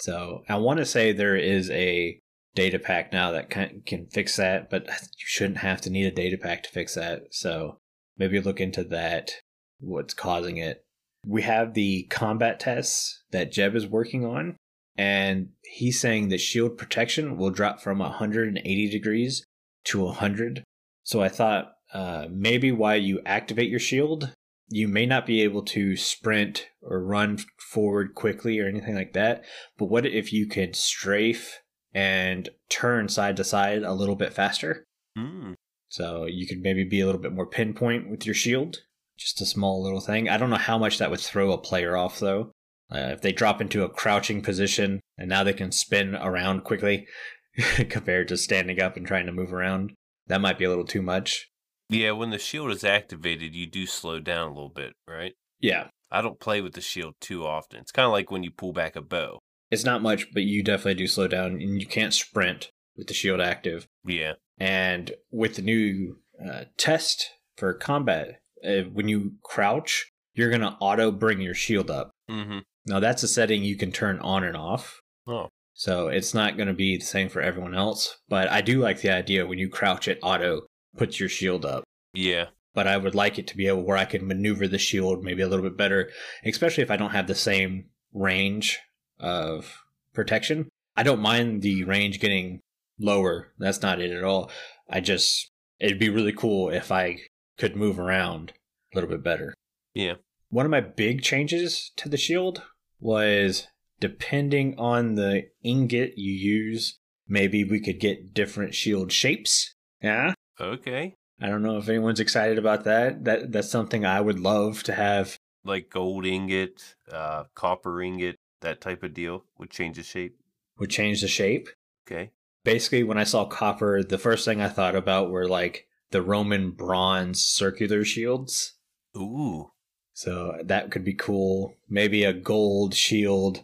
So 0.00 0.42
I 0.48 0.56
want 0.56 0.78
to 0.78 0.86
say 0.86 1.12
there 1.12 1.36
is 1.36 1.70
a 1.70 2.18
data 2.54 2.78
pack 2.78 3.12
now 3.12 3.30
that 3.32 3.50
can, 3.50 3.82
can 3.84 4.06
fix 4.06 4.36
that, 4.36 4.70
but 4.70 4.86
you 4.88 5.26
shouldn't 5.26 5.58
have 5.58 5.80
to 5.82 5.90
need 5.90 6.06
a 6.06 6.10
data 6.10 6.38
pack 6.38 6.62
to 6.64 6.70
fix 6.70 6.94
that. 6.94 7.24
So 7.30 7.78
maybe 8.16 8.40
look 8.40 8.60
into 8.60 8.84
that, 8.84 9.32
what's 9.78 10.14
causing 10.14 10.56
it. 10.56 10.82
We 11.26 11.42
have 11.42 11.74
the 11.74 12.04
combat 12.04 12.58
tests 12.60 13.22
that 13.30 13.52
Jeb 13.52 13.76
is 13.76 13.86
working 13.86 14.24
on, 14.24 14.56
and 14.96 15.50
he's 15.62 16.00
saying 16.00 16.30
that 16.30 16.40
shield 16.40 16.78
protection 16.78 17.36
will 17.36 17.50
drop 17.50 17.80
from 17.80 17.98
180 17.98 18.88
degrees 18.88 19.44
to 19.84 20.04
100. 20.04 20.64
So 21.02 21.20
I 21.20 21.28
thought 21.28 21.72
uh, 21.92 22.26
maybe 22.30 22.72
while 22.72 22.96
you 22.96 23.20
activate 23.26 23.70
your 23.70 23.80
shield, 23.80 24.34
you 24.68 24.86
may 24.86 25.04
not 25.04 25.26
be 25.26 25.42
able 25.42 25.62
to 25.62 25.96
sprint 25.96 26.68
or 26.80 27.02
run 27.02 27.38
forward 27.58 28.14
quickly 28.14 28.60
or 28.60 28.68
anything 28.68 28.94
like 28.94 29.12
that. 29.14 29.42
But 29.76 29.86
what 29.86 30.06
if 30.06 30.32
you 30.32 30.46
could 30.46 30.76
strafe 30.76 31.60
and 31.92 32.48
turn 32.68 33.08
side 33.08 33.36
to 33.38 33.44
side 33.44 33.82
a 33.82 33.92
little 33.92 34.14
bit 34.14 34.32
faster? 34.32 34.84
Mm. 35.18 35.54
So 35.88 36.26
you 36.26 36.46
could 36.46 36.62
maybe 36.62 36.84
be 36.84 37.00
a 37.00 37.06
little 37.06 37.20
bit 37.20 37.32
more 37.32 37.46
pinpoint 37.46 38.08
with 38.08 38.24
your 38.24 38.34
shield. 38.34 38.78
Just 39.18 39.40
a 39.40 39.46
small 39.46 39.82
little 39.82 40.00
thing. 40.00 40.28
I 40.28 40.38
don't 40.38 40.50
know 40.50 40.56
how 40.56 40.78
much 40.78 40.98
that 40.98 41.10
would 41.10 41.20
throw 41.20 41.52
a 41.52 41.58
player 41.58 41.96
off 41.96 42.20
though. 42.20 42.52
Uh, 42.92 43.10
if 43.12 43.20
they 43.20 43.32
drop 43.32 43.60
into 43.60 43.84
a 43.84 43.88
crouching 43.88 44.40
position 44.40 45.00
and 45.18 45.28
now 45.28 45.44
they 45.44 45.52
can 45.52 45.72
spin 45.72 46.14
around 46.14 46.62
quickly 46.62 47.06
compared 47.88 48.28
to 48.28 48.36
standing 48.36 48.80
up 48.80 48.96
and 48.96 49.06
trying 49.06 49.26
to 49.26 49.32
move 49.32 49.52
around, 49.52 49.92
that 50.26 50.40
might 50.40 50.58
be 50.58 50.64
a 50.64 50.68
little 50.68 50.84
too 50.84 51.02
much. 51.02 51.48
Yeah, 51.88 52.12
when 52.12 52.30
the 52.30 52.38
shield 52.38 52.70
is 52.70 52.84
activated, 52.84 53.54
you 53.54 53.66
do 53.66 53.84
slow 53.86 54.20
down 54.20 54.48
a 54.48 54.54
little 54.54 54.68
bit, 54.68 54.92
right? 55.08 55.34
Yeah. 55.58 55.88
I 56.10 56.22
don't 56.22 56.40
play 56.40 56.60
with 56.60 56.74
the 56.74 56.80
shield 56.80 57.14
too 57.20 57.46
often. 57.46 57.80
It's 57.80 57.92
kind 57.92 58.06
of 58.06 58.12
like 58.12 58.30
when 58.30 58.42
you 58.42 58.50
pull 58.50 58.72
back 58.72 58.96
a 58.96 59.02
bow. 59.02 59.40
It's 59.70 59.84
not 59.84 60.02
much, 60.02 60.32
but 60.32 60.42
you 60.42 60.62
definitely 60.62 60.94
do 60.94 61.06
slow 61.06 61.28
down 61.28 61.52
and 61.52 61.80
you 61.80 61.86
can't 61.86 62.14
sprint 62.14 62.70
with 62.96 63.06
the 63.06 63.14
shield 63.14 63.40
active. 63.40 63.86
Yeah. 64.04 64.34
And 64.58 65.12
with 65.30 65.56
the 65.56 65.62
new 65.62 66.18
uh, 66.44 66.64
test 66.76 67.30
for 67.56 67.72
combat, 67.74 68.40
uh, 68.64 68.82
when 68.92 69.08
you 69.08 69.34
crouch, 69.42 70.10
you're 70.34 70.50
going 70.50 70.60
to 70.60 70.76
auto 70.80 71.10
bring 71.10 71.40
your 71.40 71.54
shield 71.54 71.90
up. 71.90 72.10
Mm-hmm. 72.30 72.58
Now, 72.86 73.00
that's 73.00 73.22
a 73.22 73.28
setting 73.28 73.62
you 73.62 73.76
can 73.76 73.92
turn 73.92 74.18
on 74.20 74.44
and 74.44 74.56
off. 74.56 75.00
Oh. 75.26 75.48
So 75.80 76.08
it's 76.08 76.34
not 76.34 76.58
going 76.58 76.66
to 76.68 76.74
be 76.74 76.98
the 76.98 77.06
same 77.06 77.30
for 77.30 77.40
everyone 77.40 77.74
else. 77.74 78.18
But 78.28 78.50
I 78.50 78.60
do 78.60 78.80
like 78.80 79.00
the 79.00 79.08
idea 79.08 79.46
when 79.46 79.58
you 79.58 79.70
crouch, 79.70 80.08
it 80.08 80.18
auto 80.22 80.66
puts 80.94 81.18
your 81.18 81.30
shield 81.30 81.64
up. 81.64 81.84
Yeah. 82.12 82.48
But 82.74 82.86
I 82.86 82.98
would 82.98 83.14
like 83.14 83.38
it 83.38 83.46
to 83.46 83.56
be 83.56 83.66
able 83.66 83.84
where 83.84 83.96
I 83.96 84.04
can 84.04 84.26
maneuver 84.26 84.68
the 84.68 84.76
shield 84.76 85.24
maybe 85.24 85.40
a 85.40 85.48
little 85.48 85.64
bit 85.64 85.78
better, 85.78 86.10
especially 86.44 86.82
if 86.82 86.90
I 86.90 86.98
don't 86.98 87.12
have 87.12 87.28
the 87.28 87.34
same 87.34 87.86
range 88.12 88.78
of 89.18 89.74
protection. 90.12 90.68
I 90.98 91.02
don't 91.02 91.20
mind 91.20 91.62
the 91.62 91.84
range 91.84 92.20
getting 92.20 92.60
lower. 92.98 93.54
That's 93.58 93.80
not 93.80 94.02
it 94.02 94.12
at 94.12 94.22
all. 94.22 94.50
I 94.90 95.00
just, 95.00 95.48
it'd 95.78 95.98
be 95.98 96.10
really 96.10 96.34
cool 96.34 96.68
if 96.68 96.92
I 96.92 97.20
could 97.56 97.74
move 97.74 97.98
around 97.98 98.52
a 98.92 98.98
little 98.98 99.08
bit 99.08 99.24
better. 99.24 99.54
Yeah. 99.94 100.16
One 100.50 100.66
of 100.66 100.70
my 100.70 100.82
big 100.82 101.22
changes 101.22 101.90
to 101.96 102.10
the 102.10 102.18
shield 102.18 102.64
was 103.00 103.66
depending 104.00 104.74
on 104.78 105.14
the 105.14 105.48
ingot 105.62 106.16
you 106.16 106.32
use, 106.32 106.98
maybe 107.28 107.62
we 107.64 107.80
could 107.80 108.00
get 108.00 108.34
different 108.34 108.74
shield 108.74 109.12
shapes. 109.12 109.74
Yeah. 110.02 110.34
Okay. 110.60 111.14
I 111.40 111.48
don't 111.48 111.62
know 111.62 111.78
if 111.78 111.88
anyone's 111.88 112.20
excited 112.20 112.58
about 112.58 112.84
that. 112.84 113.24
That 113.24 113.52
that's 113.52 113.70
something 113.70 114.04
I 114.04 114.20
would 114.20 114.40
love 114.40 114.82
to 114.84 114.94
have. 114.94 115.38
Like 115.62 115.90
gold 115.90 116.24
ingot, 116.24 116.94
uh, 117.12 117.44
copper 117.54 118.00
ingot, 118.00 118.36
that 118.62 118.80
type 118.80 119.02
of 119.02 119.12
deal 119.12 119.44
would 119.58 119.70
change 119.70 119.96
the 119.96 120.02
shape. 120.02 120.38
Would 120.78 120.90
change 120.90 121.20
the 121.20 121.28
shape. 121.28 121.68
Okay. 122.06 122.30
Basically, 122.64 123.02
when 123.02 123.18
I 123.18 123.24
saw 123.24 123.44
copper, 123.44 124.02
the 124.02 124.18
first 124.18 124.44
thing 124.44 124.60
I 124.60 124.68
thought 124.68 124.96
about 124.96 125.30
were 125.30 125.48
like 125.48 125.86
the 126.10 126.22
Roman 126.22 126.70
bronze 126.70 127.42
circular 127.42 128.04
shields. 128.04 128.74
Ooh. 129.16 129.72
So 130.12 130.58
that 130.64 130.90
could 130.90 131.04
be 131.04 131.14
cool. 131.14 131.76
Maybe 131.88 132.24
a 132.24 132.32
gold 132.32 132.94
shield 132.94 133.62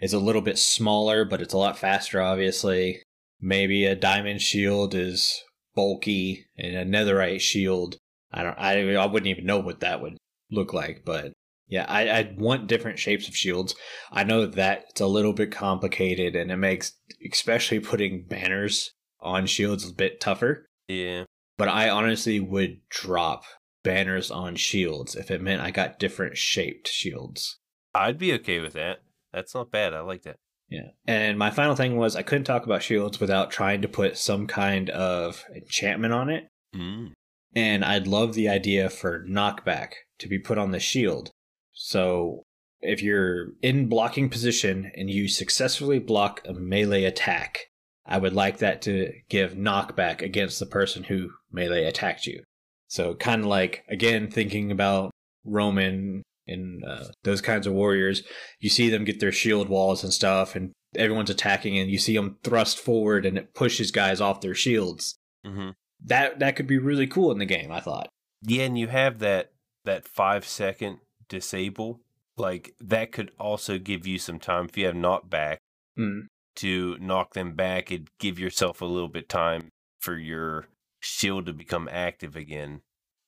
is 0.00 0.12
a 0.12 0.18
little 0.18 0.42
bit 0.42 0.58
smaller, 0.58 1.24
but 1.24 1.40
it's 1.40 1.54
a 1.54 1.58
lot 1.58 1.78
faster, 1.78 2.20
obviously. 2.20 3.02
Maybe 3.40 3.84
a 3.84 3.94
diamond 3.94 4.42
shield 4.42 4.94
is 4.94 5.42
bulky 5.74 6.46
and 6.56 6.76
a 6.76 6.84
netherite 6.84 7.40
shield. 7.40 7.96
I 8.32 8.42
don't 8.42 8.58
I 8.58 8.94
I 8.94 9.06
wouldn't 9.06 9.28
even 9.28 9.46
know 9.46 9.58
what 9.58 9.80
that 9.80 10.00
would 10.00 10.16
look 10.50 10.72
like, 10.72 11.02
but 11.04 11.32
yeah, 11.68 11.86
I, 11.88 12.08
I 12.08 12.34
want 12.36 12.66
different 12.66 12.98
shapes 12.98 13.28
of 13.28 13.36
shields. 13.36 13.74
I 14.12 14.24
know 14.24 14.46
that 14.46 14.84
it's 14.90 15.00
a 15.00 15.06
little 15.06 15.32
bit 15.32 15.50
complicated 15.50 16.36
and 16.36 16.50
it 16.50 16.56
makes 16.56 16.92
especially 17.30 17.80
putting 17.80 18.26
banners 18.26 18.92
on 19.20 19.46
shields 19.46 19.88
a 19.88 19.92
bit 19.92 20.20
tougher. 20.20 20.66
Yeah. 20.88 21.24
But 21.56 21.68
I 21.68 21.88
honestly 21.88 22.40
would 22.40 22.80
drop 22.90 23.44
banners 23.82 24.30
on 24.30 24.56
shields 24.56 25.14
if 25.14 25.30
it 25.30 25.40
meant 25.40 25.62
I 25.62 25.70
got 25.70 25.98
different 25.98 26.36
shaped 26.36 26.88
shields. 26.88 27.58
I'd 27.94 28.18
be 28.18 28.32
okay 28.34 28.58
with 28.60 28.72
that. 28.72 28.98
That's 29.34 29.54
not 29.54 29.70
bad. 29.70 29.92
I 29.92 30.00
like 30.00 30.22
that. 30.22 30.36
Yeah. 30.68 30.88
And 31.06 31.38
my 31.38 31.50
final 31.50 31.74
thing 31.74 31.96
was 31.96 32.16
I 32.16 32.22
couldn't 32.22 32.44
talk 32.44 32.64
about 32.64 32.82
shields 32.82 33.20
without 33.20 33.50
trying 33.50 33.82
to 33.82 33.88
put 33.88 34.16
some 34.16 34.46
kind 34.46 34.90
of 34.90 35.44
enchantment 35.54 36.14
on 36.14 36.30
it. 36.30 36.48
Mm. 36.74 37.12
And 37.54 37.84
I'd 37.84 38.06
love 38.06 38.34
the 38.34 38.48
idea 38.48 38.90
for 38.90 39.24
knockback 39.28 39.92
to 40.18 40.28
be 40.28 40.38
put 40.38 40.58
on 40.58 40.70
the 40.72 40.80
shield. 40.80 41.30
So 41.72 42.42
if 42.80 43.02
you're 43.02 43.48
in 43.62 43.88
blocking 43.88 44.28
position 44.28 44.90
and 44.96 45.10
you 45.10 45.28
successfully 45.28 45.98
block 45.98 46.40
a 46.46 46.52
melee 46.52 47.04
attack, 47.04 47.66
I 48.06 48.18
would 48.18 48.34
like 48.34 48.58
that 48.58 48.82
to 48.82 49.12
give 49.28 49.54
knockback 49.54 50.20
against 50.22 50.58
the 50.58 50.66
person 50.66 51.04
who 51.04 51.30
melee 51.50 51.84
attacked 51.84 52.26
you. 52.26 52.42
So 52.88 53.14
kind 53.14 53.42
of 53.42 53.46
like 53.46 53.84
again 53.88 54.30
thinking 54.30 54.70
about 54.70 55.10
Roman 55.44 56.22
in 56.46 56.82
uh, 56.86 57.08
those 57.22 57.40
kinds 57.40 57.66
of 57.66 57.72
warriors. 57.72 58.22
You 58.60 58.68
see 58.70 58.88
them 58.90 59.04
get 59.04 59.20
their 59.20 59.32
shield 59.32 59.68
walls 59.68 60.04
and 60.04 60.12
stuff, 60.12 60.54
and 60.56 60.72
everyone's 60.96 61.30
attacking, 61.30 61.78
and 61.78 61.90
you 61.90 61.98
see 61.98 62.14
them 62.14 62.38
thrust 62.44 62.78
forward, 62.78 63.24
and 63.26 63.36
it 63.38 63.54
pushes 63.54 63.90
guys 63.90 64.20
off 64.20 64.40
their 64.40 64.54
shields. 64.54 65.16
hmm 65.44 65.70
That 66.04 66.38
that 66.40 66.56
could 66.56 66.66
be 66.66 66.78
really 66.78 67.06
cool 67.06 67.30
in 67.32 67.38
the 67.38 67.46
game. 67.46 67.70
I 67.72 67.80
thought. 67.80 68.08
Yeah, 68.42 68.64
and 68.64 68.78
you 68.78 68.88
have 68.88 69.18
that 69.20 69.52
that 69.84 70.06
five 70.06 70.46
second 70.46 70.98
disable. 71.28 72.00
Like 72.36 72.74
that 72.80 73.12
could 73.12 73.30
also 73.38 73.78
give 73.78 74.06
you 74.06 74.18
some 74.18 74.38
time 74.40 74.66
if 74.66 74.76
you 74.76 74.86
have 74.86 74.94
knockback 74.96 75.58
Mm. 75.96 76.22
to 76.56 76.96
knock 77.00 77.34
them 77.34 77.52
back 77.54 77.92
and 77.92 78.08
give 78.18 78.38
yourself 78.40 78.80
a 78.80 78.84
little 78.86 79.08
bit 79.08 79.28
time 79.28 79.68
for 80.00 80.16
your 80.18 80.66
shield 81.00 81.46
to 81.46 81.52
become 81.52 81.88
active 81.90 82.34
again. 82.34 82.80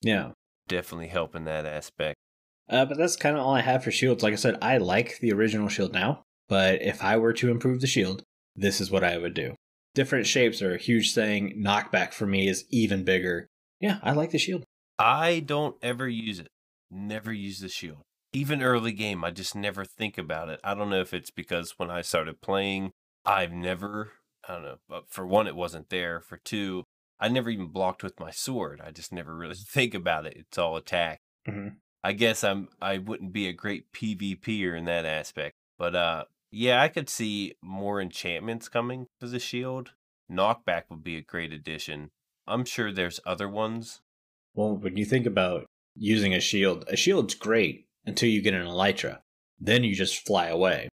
Yeah. 0.02 0.32
Definitely 0.66 1.06
help 1.08 1.36
in 1.36 1.44
that 1.44 1.64
aspect. 1.64 2.16
Uh, 2.68 2.84
but 2.84 2.98
that's 2.98 3.16
kind 3.16 3.36
of 3.36 3.44
all 3.44 3.54
I 3.54 3.60
have 3.60 3.84
for 3.84 3.90
shields. 3.90 4.22
Like 4.22 4.32
I 4.32 4.36
said, 4.36 4.58
I 4.60 4.78
like 4.78 5.18
the 5.20 5.32
original 5.32 5.68
shield 5.68 5.92
now, 5.92 6.22
but 6.48 6.82
if 6.82 7.02
I 7.02 7.16
were 7.16 7.32
to 7.34 7.50
improve 7.50 7.80
the 7.80 7.86
shield, 7.86 8.22
this 8.56 8.80
is 8.80 8.90
what 8.90 9.04
I 9.04 9.18
would 9.18 9.34
do. 9.34 9.54
Different 9.94 10.26
shapes 10.26 10.60
are 10.60 10.74
a 10.74 10.78
huge 10.78 11.14
thing. 11.14 11.62
Knockback 11.62 12.12
for 12.12 12.26
me 12.26 12.48
is 12.48 12.64
even 12.70 13.04
bigger. 13.04 13.46
Yeah, 13.80 13.98
I 14.02 14.12
like 14.12 14.30
the 14.30 14.38
shield. 14.38 14.64
I 14.98 15.40
don't 15.40 15.76
ever 15.82 16.08
use 16.08 16.38
it. 16.38 16.48
Never 16.90 17.32
use 17.32 17.60
the 17.60 17.68
shield. 17.68 18.02
Even 18.32 18.62
early 18.62 18.92
game, 18.92 19.24
I 19.24 19.30
just 19.30 19.54
never 19.54 19.84
think 19.84 20.18
about 20.18 20.48
it. 20.48 20.60
I 20.64 20.74
don't 20.74 20.90
know 20.90 21.00
if 21.00 21.14
it's 21.14 21.30
because 21.30 21.74
when 21.78 21.90
I 21.90 22.02
started 22.02 22.40
playing, 22.40 22.90
I've 23.24 23.52
never, 23.52 24.12
I 24.48 24.54
don't 24.54 24.62
know, 24.64 24.76
but 24.88 25.04
for 25.08 25.26
one, 25.26 25.46
it 25.46 25.56
wasn't 25.56 25.88
there. 25.88 26.20
For 26.20 26.36
two, 26.36 26.84
I 27.18 27.28
never 27.28 27.48
even 27.48 27.68
blocked 27.68 28.02
with 28.02 28.20
my 28.20 28.30
sword. 28.30 28.80
I 28.84 28.90
just 28.90 29.12
never 29.12 29.34
really 29.34 29.54
think 29.68 29.94
about 29.94 30.26
it. 30.26 30.34
It's 30.36 30.58
all 30.58 30.76
attack. 30.76 31.20
Mhm. 31.48 31.76
I 32.06 32.12
guess 32.12 32.44
I'm 32.44 32.68
I 32.80 32.98
wouldn't 32.98 33.32
be 33.32 33.48
a 33.48 33.52
great 33.52 33.92
PvPer 33.92 34.78
in 34.78 34.84
that 34.84 35.04
aspect. 35.04 35.56
But 35.76 35.96
uh 35.96 36.24
yeah, 36.52 36.80
I 36.80 36.86
could 36.86 37.10
see 37.10 37.56
more 37.60 38.00
enchantments 38.00 38.68
coming 38.68 39.06
for 39.18 39.26
the 39.26 39.40
shield. 39.40 39.90
Knockback 40.30 40.82
would 40.88 41.02
be 41.02 41.16
a 41.16 41.20
great 41.20 41.52
addition. 41.52 42.10
I'm 42.46 42.64
sure 42.64 42.92
there's 42.92 43.18
other 43.26 43.48
ones. 43.48 44.02
Well, 44.54 44.76
when 44.76 44.96
you 44.96 45.04
think 45.04 45.26
about 45.26 45.66
using 45.96 46.32
a 46.32 46.38
shield, 46.38 46.84
a 46.86 46.96
shield's 46.96 47.34
great 47.34 47.88
until 48.04 48.28
you 48.28 48.40
get 48.40 48.54
an 48.54 48.68
elytra. 48.68 49.18
Then 49.58 49.82
you 49.82 49.92
just 49.96 50.24
fly 50.24 50.46
away. 50.46 50.88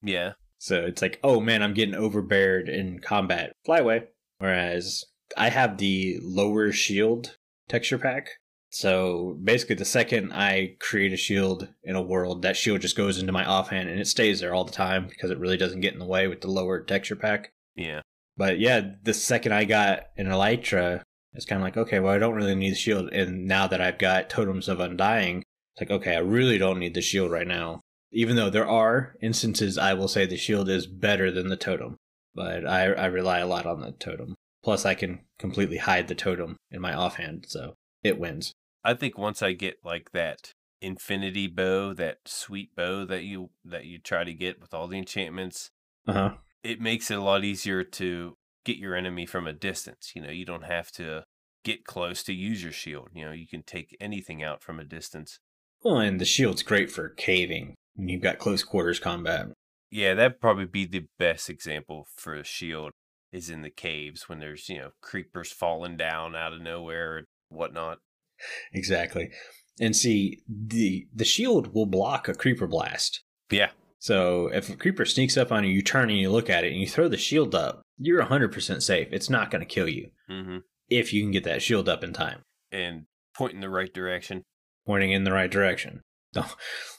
Yeah. 0.00 0.34
So 0.58 0.84
it's 0.84 1.02
like, 1.02 1.18
oh 1.24 1.40
man, 1.40 1.60
I'm 1.60 1.74
getting 1.74 1.96
overbeared 1.96 2.68
in 2.68 3.00
combat. 3.00 3.52
Fly 3.66 3.78
away. 3.78 4.04
Whereas 4.38 5.04
I 5.36 5.48
have 5.48 5.78
the 5.78 6.20
lower 6.22 6.70
shield 6.70 7.36
texture 7.68 7.98
pack. 7.98 8.28
So 8.70 9.36
basically, 9.42 9.74
the 9.74 9.84
second 9.84 10.32
I 10.32 10.76
create 10.78 11.12
a 11.12 11.16
shield 11.16 11.68
in 11.82 11.96
a 11.96 12.02
world, 12.02 12.42
that 12.42 12.56
shield 12.56 12.80
just 12.80 12.96
goes 12.96 13.18
into 13.18 13.32
my 13.32 13.44
offhand 13.44 13.88
and 13.88 13.98
it 13.98 14.06
stays 14.06 14.40
there 14.40 14.54
all 14.54 14.64
the 14.64 14.72
time 14.72 15.08
because 15.08 15.30
it 15.30 15.38
really 15.40 15.56
doesn't 15.56 15.80
get 15.80 15.92
in 15.92 15.98
the 15.98 16.06
way 16.06 16.28
with 16.28 16.40
the 16.40 16.50
lower 16.50 16.80
texture 16.80 17.16
pack. 17.16 17.50
Yeah. 17.74 18.00
But 18.36 18.60
yeah, 18.60 18.92
the 19.02 19.12
second 19.12 19.52
I 19.52 19.64
got 19.64 20.04
an 20.16 20.26
Elytra, 20.26 21.02
it's 21.34 21.44
kind 21.44 21.60
of 21.60 21.64
like, 21.64 21.76
okay, 21.76 21.98
well, 21.98 22.14
I 22.14 22.18
don't 22.18 22.36
really 22.36 22.54
need 22.54 22.70
the 22.70 22.76
shield. 22.76 23.12
And 23.12 23.46
now 23.46 23.66
that 23.66 23.80
I've 23.80 23.98
got 23.98 24.30
Totems 24.30 24.68
of 24.68 24.78
Undying, 24.78 25.38
it's 25.74 25.80
like, 25.80 25.90
okay, 25.90 26.14
I 26.14 26.20
really 26.20 26.56
don't 26.56 26.78
need 26.78 26.94
the 26.94 27.02
shield 27.02 27.32
right 27.32 27.46
now. 27.46 27.80
Even 28.12 28.36
though 28.36 28.50
there 28.50 28.68
are 28.68 29.16
instances 29.20 29.78
I 29.78 29.94
will 29.94 30.08
say 30.08 30.26
the 30.26 30.36
shield 30.36 30.68
is 30.68 30.86
better 30.86 31.30
than 31.30 31.48
the 31.48 31.56
totem, 31.56 31.96
but 32.34 32.66
I, 32.66 32.84
I 32.92 33.06
rely 33.06 33.40
a 33.40 33.46
lot 33.46 33.66
on 33.66 33.80
the 33.80 33.92
totem. 33.92 34.34
Plus, 34.62 34.84
I 34.84 34.94
can 34.94 35.20
completely 35.38 35.78
hide 35.78 36.08
the 36.08 36.14
totem 36.14 36.56
in 36.70 36.80
my 36.80 36.92
offhand, 36.92 37.46
so 37.48 37.74
it 38.02 38.18
wins. 38.18 38.52
I 38.84 38.94
think 38.94 39.18
once 39.18 39.42
I 39.42 39.52
get 39.52 39.78
like 39.84 40.10
that 40.12 40.52
infinity 40.80 41.46
bow, 41.46 41.92
that 41.94 42.18
sweet 42.26 42.74
bow 42.74 43.04
that 43.06 43.24
you 43.24 43.50
that 43.64 43.84
you 43.84 43.98
try 43.98 44.24
to 44.24 44.32
get 44.32 44.60
with 44.60 44.72
all 44.74 44.88
the 44.88 44.98
enchantments, 44.98 45.70
Uh 46.06 46.12
huh. 46.12 46.34
it 46.62 46.80
makes 46.80 47.10
it 47.10 47.18
a 47.18 47.22
lot 47.22 47.44
easier 47.44 47.84
to 47.84 48.34
get 48.64 48.76
your 48.76 48.94
enemy 48.94 49.26
from 49.26 49.46
a 49.46 49.52
distance. 49.52 50.12
You 50.14 50.22
know, 50.22 50.30
you 50.30 50.44
don't 50.44 50.64
have 50.64 50.90
to 50.92 51.24
get 51.64 51.84
close 51.84 52.22
to 52.24 52.32
use 52.32 52.62
your 52.62 52.72
shield. 52.72 53.08
You 53.14 53.26
know, 53.26 53.32
you 53.32 53.46
can 53.46 53.62
take 53.62 53.96
anything 54.00 54.42
out 54.42 54.62
from 54.62 54.80
a 54.80 54.84
distance. 54.84 55.38
Well, 55.82 55.98
and 55.98 56.20
the 56.20 56.24
shield's 56.26 56.62
great 56.62 56.90
for 56.90 57.08
caving 57.10 57.74
when 57.94 58.08
you've 58.08 58.22
got 58.22 58.38
close 58.38 58.62
quarters 58.62 58.98
combat. 58.98 59.46
Yeah, 59.90 60.14
that'd 60.14 60.40
probably 60.40 60.66
be 60.66 60.86
the 60.86 61.06
best 61.18 61.50
example 61.50 62.06
for 62.16 62.34
a 62.34 62.44
shield 62.44 62.92
is 63.32 63.50
in 63.50 63.62
the 63.62 63.70
caves 63.70 64.28
when 64.28 64.38
there's, 64.40 64.68
you 64.68 64.78
know, 64.78 64.90
creepers 65.02 65.52
falling 65.52 65.96
down 65.96 66.34
out 66.36 66.52
of 66.52 66.60
nowhere 66.60 67.16
and 67.18 67.26
whatnot. 67.48 67.98
Exactly. 68.72 69.30
And 69.80 69.96
see, 69.96 70.42
the 70.48 71.06
the 71.14 71.24
shield 71.24 71.72
will 71.74 71.86
block 71.86 72.28
a 72.28 72.34
creeper 72.34 72.66
blast. 72.66 73.22
Yeah. 73.50 73.70
So 73.98 74.48
if 74.48 74.68
a 74.70 74.76
creeper 74.76 75.04
sneaks 75.04 75.36
up 75.36 75.52
on 75.52 75.64
you, 75.64 75.70
you 75.70 75.82
turn 75.82 76.08
and 76.10 76.18
you 76.18 76.30
look 76.30 76.48
at 76.48 76.64
it 76.64 76.72
and 76.72 76.80
you 76.80 76.86
throw 76.86 77.08
the 77.08 77.16
shield 77.18 77.54
up, 77.54 77.82
you're 77.98 78.22
100% 78.24 78.82
safe. 78.82 79.08
It's 79.12 79.28
not 79.28 79.50
going 79.50 79.60
to 79.60 79.66
kill 79.74 79.88
you 79.88 80.10
hmm 80.28 80.58
if 80.88 81.12
you 81.12 81.22
can 81.22 81.30
get 81.30 81.44
that 81.44 81.62
shield 81.62 81.88
up 81.88 82.02
in 82.02 82.12
time, 82.12 82.40
And 82.72 83.04
point 83.36 83.54
in 83.54 83.60
the 83.60 83.68
right 83.70 83.92
direction. 83.94 84.42
pointing 84.86 85.12
in 85.12 85.22
the 85.24 85.30
right 85.32 85.50
direction. 85.50 86.00
Don't, 86.32 86.48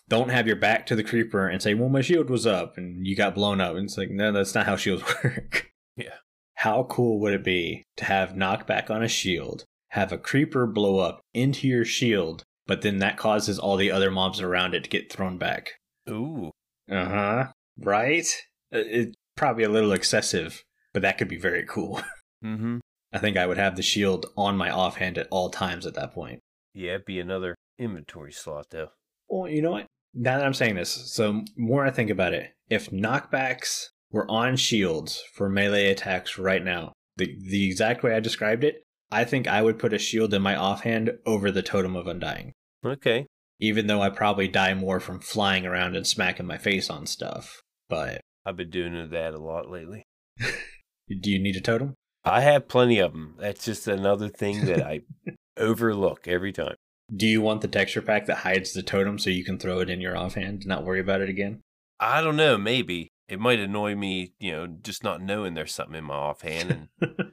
don't 0.08 0.30
have 0.30 0.48
your 0.48 0.56
back 0.56 0.86
to 0.88 0.96
the 0.96 1.04
creeper 1.04 1.46
and 1.48 1.62
say, 1.62 1.74
well, 1.74 1.90
my 1.90 2.00
shield 2.02 2.30
was 2.30 2.48
up 2.48 2.78
and 2.78 3.06
you 3.06 3.16
got 3.18 3.36
blown 3.36 3.60
up. 3.60 3.76
And 3.76 3.86
it's 3.86 3.98
like, 3.98 4.10
no, 4.10 4.32
that's 4.32 4.56
not 4.56 4.66
how 4.66 4.76
shields 4.78 5.04
work. 5.24 5.72
Yeah. 5.98 6.16
How 6.56 6.84
cool 6.90 7.20
would 7.20 7.34
it 7.34 7.44
be 7.44 7.84
to 7.98 8.06
have 8.06 8.30
knockback 8.34 8.90
on 8.90 9.04
a 9.04 9.08
shield, 9.10 9.66
have 9.92 10.12
a 10.12 10.18
creeper 10.18 10.66
blow 10.66 11.00
up 11.00 11.22
into 11.34 11.68
your 11.68 11.86
shield, 11.86 12.44
but 12.66 12.82
then 12.82 13.00
that 13.00 13.18
causes 13.18 13.60
all 13.60 13.78
the 13.78 13.92
other 13.92 14.12
mobs 14.12 14.42
around 14.42 14.74
it 14.74 14.84
to 14.84 14.90
get 14.90 15.12
thrown 15.12 15.38
back? 15.38 15.72
Ooh. 16.10 16.52
Uh 16.90 17.06
huh. 17.06 17.48
Right? 17.78 18.28
It's 18.72 19.16
probably 19.36 19.64
a 19.64 19.70
little 19.70 19.92
excessive, 19.92 20.64
but 20.94 21.02
that 21.02 21.18
could 21.18 21.28
be 21.28 21.38
very 21.38 21.66
cool. 21.66 22.02
Mm-hmm. 22.44 22.80
I 23.14 23.20
think 23.20 23.38
I 23.38 23.46
would 23.46 23.60
have 23.60 23.76
the 23.76 23.84
shield 23.84 24.26
on 24.36 24.58
my 24.58 24.72
offhand 24.72 25.20
at 25.20 25.28
all 25.30 25.52
times 25.52 25.86
at 25.86 25.94
that 25.94 26.12
point. 26.12 26.40
Yeah, 26.74 26.94
it'd 26.94 27.06
be 27.06 27.20
another 27.20 27.54
inventory 27.78 28.32
slot 28.32 28.72
though. 28.72 28.88
Well, 29.30 29.48
you 29.48 29.62
know 29.62 29.70
what? 29.70 29.86
Now 30.16 30.40
that 30.40 30.46
I'm 30.48 30.56
saying 30.56 30.74
this, 30.74 30.90
so 30.90 31.44
more 31.56 31.86
I 31.86 31.92
think 31.92 32.10
about 32.10 32.34
it, 32.34 32.52
if 32.68 32.90
knockbacks 32.90 33.90
were 34.12 34.26
on 34.28 34.56
shields 34.56 35.22
for 35.34 35.50
melee 35.50 35.92
attacks 35.92 36.40
right 36.40 36.64
now, 36.64 36.94
the 37.18 37.38
the 37.48 37.68
exact 37.68 38.02
way 38.02 38.16
I 38.16 38.20
described 38.20 38.64
it, 38.64 38.82
I 39.12 39.26
think 39.26 39.48
I 39.48 39.62
would 39.62 39.78
put 39.78 39.94
a 39.94 40.00
shield 40.00 40.34
in 40.34 40.42
my 40.42 40.56
offhand 40.56 41.18
over 41.26 41.52
the 41.52 41.62
totem 41.62 41.96
of 41.96 42.08
undying. 42.08 42.54
Okay. 42.86 43.28
Even 43.60 43.88
though 43.88 44.02
I 44.02 44.10
probably 44.10 44.48
die 44.48 44.74
more 44.74 45.00
from 45.00 45.20
flying 45.20 45.66
around 45.66 45.96
and 45.96 46.08
smacking 46.08 46.48
my 46.48 46.58
face 46.58 46.90
on 46.90 47.06
stuff. 47.06 47.62
But 47.90 48.22
I've 48.46 48.58
been 48.58 48.70
doing 48.70 49.10
that 49.12 49.34
a 49.34 49.40
lot 49.40 49.70
lately. 49.70 50.04
do 50.40 51.30
you 51.30 51.40
need 51.40 51.58
a 51.58 51.62
totem? 51.62 51.96
I 52.24 52.42
have 52.42 52.68
plenty 52.68 53.00
of 53.00 53.12
them. 53.12 53.36
That's 53.40 53.66
just 53.66 53.88
another 53.88 54.30
thing 54.30 54.66
that 54.66 54.82
I 54.82 55.02
overlook 55.58 56.28
every 56.28 56.54
time. 56.54 56.76
Do 57.14 57.28
you 57.28 57.42
want 57.42 57.62
the 57.62 57.68
texture 57.68 58.02
pack 58.02 58.28
that 58.28 58.38
hides 58.38 58.72
the 58.72 58.82
totem 58.82 59.20
so 59.20 59.30
you 59.30 59.44
can 59.44 59.60
throw 59.60 59.80
it 59.80 59.90
in 59.90 60.00
your 60.00 60.18
offhand 60.18 60.62
and 60.62 60.68
not 60.68 60.86
worry 60.86 61.02
about 61.02 61.22
it 61.22 61.30
again? 61.30 61.62
I 62.00 62.22
don't 62.22 62.38
know. 62.38 62.58
Maybe 62.58 63.10
it 63.28 63.40
might 63.40 63.60
annoy 63.60 63.96
me, 63.96 64.34
you 64.40 64.52
know, 64.52 64.68
just 64.68 65.04
not 65.04 65.22
knowing 65.22 65.54
there's 65.54 65.74
something 65.74 65.96
in 65.96 66.04
my 66.04 66.16
offhand, 66.16 66.90
and 67.00 67.16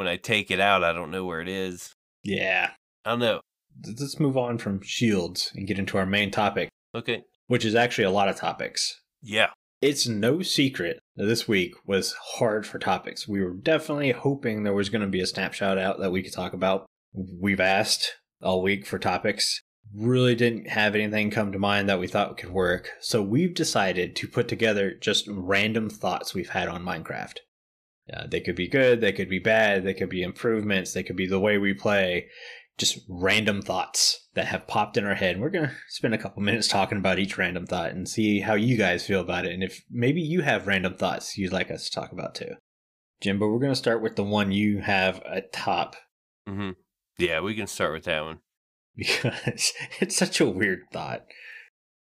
when 0.00 0.08
I 0.08 0.16
take 0.16 0.50
it 0.50 0.60
out, 0.60 0.82
I 0.82 0.94
don't 0.94 1.10
know 1.10 1.26
where 1.26 1.42
it 1.42 1.48
is. 1.48 1.92
yeah. 2.24 2.70
I 3.04 3.10
don't 3.10 3.18
know. 3.18 3.40
Let's 3.86 4.18
move 4.18 4.36
on 4.38 4.56
from 4.56 4.80
shields 4.82 5.52
and 5.54 5.66
get 5.68 5.78
into 5.78 5.98
our 5.98 6.06
main 6.06 6.30
topic, 6.30 6.70
Okay. 6.94 7.22
which 7.48 7.66
is 7.66 7.74
actually 7.74 8.04
a 8.04 8.10
lot 8.10 8.28
of 8.30 8.36
topics. 8.36 9.00
Yeah. 9.22 9.48
It's 9.82 10.06
no 10.08 10.40
secret 10.42 11.00
that 11.16 11.26
this 11.26 11.46
week 11.46 11.74
was 11.86 12.14
hard 12.38 12.66
for 12.66 12.78
topics. 12.78 13.28
We 13.28 13.42
were 13.42 13.52
definitely 13.54 14.12
hoping 14.12 14.62
there 14.62 14.72
was 14.74 14.88
going 14.88 15.02
to 15.02 15.08
be 15.08 15.20
a 15.20 15.26
snapshot 15.26 15.76
out 15.76 15.98
that 16.00 16.12
we 16.12 16.22
could 16.22 16.32
talk 16.32 16.54
about. 16.54 16.86
We've 17.14 17.60
asked 17.60 18.16
all 18.42 18.62
week 18.62 18.86
for 18.86 18.98
topics. 18.98 19.60
Really 19.94 20.34
didn't 20.34 20.68
have 20.68 20.94
anything 20.94 21.30
come 21.30 21.52
to 21.52 21.58
mind 21.58 21.88
that 21.90 21.98
we 22.00 22.06
thought 22.06 22.38
could 22.38 22.50
work. 22.52 22.90
So 23.00 23.20
we've 23.22 23.54
decided 23.54 24.16
to 24.16 24.28
put 24.28 24.48
together 24.48 24.94
just 24.94 25.26
random 25.28 25.90
thoughts 25.90 26.32
we've 26.34 26.50
had 26.50 26.68
on 26.68 26.84
Minecraft. 26.84 27.38
Uh, 28.12 28.26
they 28.26 28.40
could 28.40 28.56
be 28.56 28.68
good, 28.68 29.00
they 29.00 29.12
could 29.12 29.28
be 29.28 29.38
bad, 29.38 29.84
they 29.84 29.94
could 29.94 30.08
be 30.08 30.22
improvements, 30.22 30.92
they 30.92 31.02
could 31.02 31.16
be 31.16 31.26
the 31.26 31.40
way 31.40 31.58
we 31.58 31.74
play. 31.74 32.28
Just 32.78 33.00
random 33.08 33.60
thoughts 33.60 34.28
that 34.34 34.46
have 34.46 34.66
popped 34.66 34.96
in 34.96 35.04
our 35.04 35.14
head. 35.14 35.38
We're 35.38 35.50
going 35.50 35.68
to 35.68 35.74
spend 35.88 36.14
a 36.14 36.18
couple 36.18 36.42
minutes 36.42 36.66
talking 36.66 36.96
about 36.96 37.18
each 37.18 37.36
random 37.36 37.66
thought 37.66 37.90
and 37.90 38.08
see 38.08 38.40
how 38.40 38.54
you 38.54 38.78
guys 38.78 39.06
feel 39.06 39.20
about 39.20 39.44
it. 39.44 39.52
And 39.52 39.62
if 39.62 39.84
maybe 39.90 40.22
you 40.22 40.40
have 40.40 40.66
random 40.66 40.94
thoughts 40.94 41.36
you'd 41.36 41.52
like 41.52 41.70
us 41.70 41.84
to 41.84 41.90
talk 41.90 42.10
about 42.10 42.34
too. 42.34 42.54
Jimbo, 43.20 43.48
we're 43.48 43.58
going 43.58 43.72
to 43.72 43.76
start 43.76 44.00
with 44.00 44.16
the 44.16 44.24
one 44.24 44.50
you 44.50 44.80
have 44.80 45.20
at 45.24 45.52
top 45.52 45.96
hmm 46.46 46.70
Yeah, 47.18 47.40
we 47.40 47.54
can 47.54 47.66
start 47.66 47.92
with 47.92 48.04
that 48.04 48.24
one. 48.24 48.38
because 48.96 49.72
it's 50.00 50.16
such 50.16 50.40
a 50.40 50.46
weird 50.46 50.82
thought. 50.92 51.24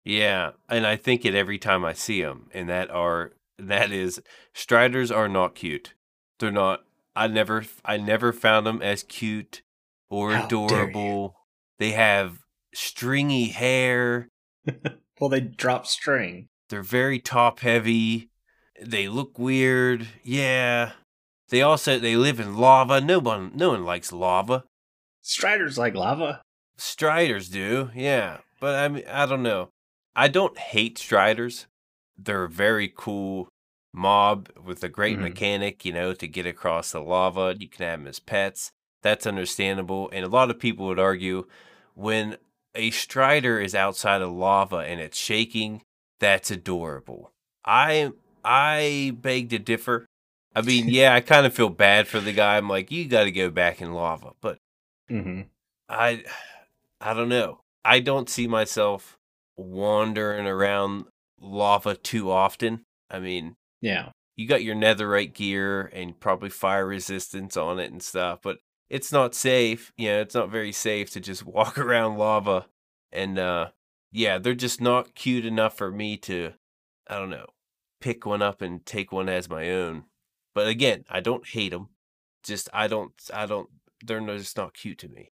Yeah, 0.04 0.52
and 0.68 0.88
I 0.88 0.96
think 0.96 1.26
it 1.26 1.36
every 1.36 1.60
time 1.60 1.86
I 1.86 1.94
see 1.94 2.22
them, 2.22 2.48
and 2.54 2.68
that 2.70 2.90
are 2.90 3.34
that 3.58 3.92
is 3.92 4.22
Striders 4.54 5.12
are 5.12 5.30
not 5.30 5.56
cute. 5.56 5.94
They're 6.40 6.52
not. 6.52 6.84
I 7.16 7.28
never 7.28 7.66
I 7.84 7.98
never 7.98 8.32
found 8.32 8.66
them 8.66 8.82
as 8.82 9.04
cute 9.04 9.62
or 10.10 10.34
How 10.34 10.46
adorable. 10.46 11.36
They 11.78 11.92
have 11.92 12.40
stringy 12.74 13.50
hair. 13.50 14.30
well, 15.20 15.30
they 15.30 15.42
drop 15.42 15.86
string. 15.86 16.48
They're 16.70 16.84
very 16.84 17.20
top 17.20 17.60
heavy. 17.60 18.30
They 18.82 19.08
look 19.10 19.38
weird. 19.38 20.08
Yeah. 20.24 20.94
They 21.50 21.62
also 21.62 22.00
they 22.00 22.16
live 22.16 22.40
in 22.40 22.58
lava. 22.58 23.02
No 23.02 23.20
one 23.20 23.52
no 23.56 23.72
one 23.72 23.84
likes 23.84 24.12
lava. 24.12 24.64
Striders 25.22 25.78
like 25.78 25.96
lava. 25.96 26.42
Striders 26.78 27.50
do, 27.50 27.90
yeah. 27.94 28.38
But 28.60 28.76
I 28.76 28.88
mean 28.88 29.04
I 29.10 29.26
don't 29.26 29.44
know. 29.44 29.70
I 30.16 30.28
don't 30.28 30.58
hate 30.58 30.98
Striders. 30.98 31.66
They're 32.18 32.48
very 32.48 32.92
cool 32.96 33.50
mob 33.94 34.50
with 34.64 34.84
a 34.84 34.90
great 34.90 35.18
Mhm. 35.18 35.22
mechanic, 35.22 35.84
you 35.86 35.92
know, 35.94 36.14
to 36.14 36.28
get 36.28 36.46
across 36.46 36.92
the 36.92 37.02
lava. 37.02 37.56
You 37.58 37.68
can 37.68 37.86
have 37.86 38.00
them 38.00 38.08
as 38.08 38.20
pets. 38.20 38.72
That's 39.02 39.26
understandable. 39.28 40.10
And 40.12 40.26
a 40.26 40.30
lot 40.30 40.50
of 40.50 40.60
people 40.60 40.86
would 40.88 41.00
argue 41.00 41.48
when 41.96 42.38
a 42.76 42.92
strider 42.92 43.60
is 43.60 43.74
outside 43.74 44.22
of 44.22 44.32
lava 44.32 44.78
and 44.78 45.00
it's 45.00 45.18
shaking, 45.18 45.82
that's 46.20 46.52
adorable. 46.52 47.32
I 47.66 48.12
I 48.44 49.14
beg 49.20 49.50
to 49.50 49.60
differ. 49.60 50.06
I 50.56 50.62
mean, 50.62 50.86
yeah, 50.90 51.14
I 51.14 51.22
kind 51.22 51.46
of 51.46 51.54
feel 51.54 51.70
bad 51.70 52.08
for 52.08 52.20
the 52.20 52.34
guy. 52.34 52.58
I'm 52.58 52.70
like, 52.70 52.92
you 52.92 53.08
got 53.08 53.24
to 53.26 53.32
go 53.32 53.50
back 53.50 53.82
in 53.82 53.94
lava, 53.94 54.34
but 54.42 54.58
Mm-hmm. 55.10 55.42
I 55.88 56.24
I 57.02 57.14
don't 57.14 57.30
know. 57.30 57.62
I 57.86 58.00
don't 58.02 58.30
see 58.30 58.48
myself 58.48 59.18
wandering 59.58 60.46
around 60.48 61.06
lava 61.40 61.96
too 61.96 62.30
often. 62.30 62.84
I 63.10 63.20
mean, 63.20 63.56
Yeah. 63.82 64.10
you 64.36 64.48
got 64.48 64.64
your 64.64 64.76
netherite 64.76 65.34
gear 65.34 65.88
and 65.94 66.20
probably 66.20 66.50
fire 66.50 66.86
resistance 66.86 67.58
on 67.58 67.80
it 67.80 67.92
and 67.92 68.02
stuff, 68.04 68.40
but 68.42 68.58
it's 68.90 69.12
not 69.12 69.36
safe. 69.36 69.92
You 69.98 70.10
know, 70.10 70.22
it's 70.22 70.36
not 70.36 70.50
very 70.50 70.72
safe 70.72 71.12
to 71.12 71.20
just 71.20 71.46
walk 71.46 71.78
around 71.78 72.18
lava. 72.18 72.68
And 73.12 73.38
uh 73.40 73.70
yeah, 74.12 74.38
they're 74.40 74.56
just 74.56 74.82
not 74.82 75.14
cute 75.16 75.46
enough 75.46 75.78
for 75.78 75.92
me 75.92 76.18
to 76.18 76.54
I 77.08 77.16
don't 77.20 77.30
know, 77.30 77.48
pick 78.02 78.26
one 78.26 78.42
up 78.42 78.62
and 78.62 78.86
take 78.86 79.12
one 79.12 79.30
as 79.30 79.50
my 79.50 79.70
own. 79.72 80.06
But 80.56 80.68
again, 80.68 81.06
I 81.10 81.20
don't 81.22 81.48
hate 81.48 81.70
them. 81.72 81.90
Just 82.44 82.70
I 82.74 82.88
don't 82.88 83.14
I 83.34 83.46
don't 83.46 83.70
they're 84.06 84.22
just 84.38 84.58
not 84.58 84.74
cute 84.74 84.98
to 85.00 85.10
me. 85.10 85.32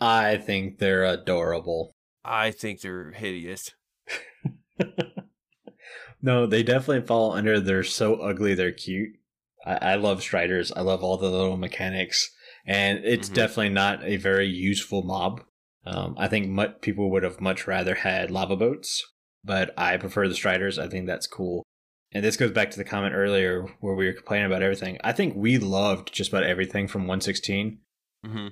I 0.00 0.36
think 0.36 0.78
they're 0.78 1.04
adorable. 1.04 1.92
I 2.24 2.50
think 2.50 2.80
they're 2.80 3.12
hideous. 3.12 3.72
no, 6.22 6.46
they 6.46 6.62
definitely 6.62 7.06
fall 7.06 7.32
under 7.32 7.60
they're 7.60 7.82
so 7.84 8.16
ugly 8.16 8.54
they're 8.54 8.72
cute. 8.72 9.10
I, 9.66 9.92
I 9.92 9.94
love 9.96 10.22
Striders. 10.22 10.72
I 10.72 10.80
love 10.82 11.02
all 11.02 11.16
the 11.16 11.30
little 11.30 11.56
mechanics, 11.56 12.30
and 12.66 13.04
it's 13.04 13.28
Mhm. 13.28 13.34
definitely 13.34 13.68
not 13.70 14.04
a 14.04 14.16
very 14.16 14.46
useful 14.48 15.02
mob. 15.02 15.42
Um, 15.86 16.14
I 16.18 16.28
think 16.28 16.48
mu- 16.48 16.68
people 16.80 17.10
would 17.10 17.22
have 17.22 17.40
much 17.40 17.66
rather 17.66 17.94
had 17.96 18.30
lava 18.30 18.56
boats, 18.56 19.04
but 19.44 19.72
I 19.78 19.96
prefer 19.96 20.28
the 20.28 20.34
Striders. 20.34 20.78
I 20.78 20.88
think 20.88 21.06
that's 21.06 21.26
cool. 21.26 21.62
And 22.12 22.24
this 22.24 22.36
goes 22.36 22.52
back 22.52 22.70
to 22.70 22.78
the 22.78 22.84
comment 22.84 23.14
earlier 23.14 23.62
where 23.80 23.94
we 23.94 24.06
were 24.06 24.12
complaining 24.14 24.46
about 24.46 24.62
everything. 24.62 24.98
I 25.04 25.12
think 25.12 25.34
we 25.36 25.58
loved 25.58 26.12
just 26.12 26.30
about 26.30 26.44
everything 26.44 26.88
from 26.88 27.06
116 27.06 27.80
hmm 28.24 28.48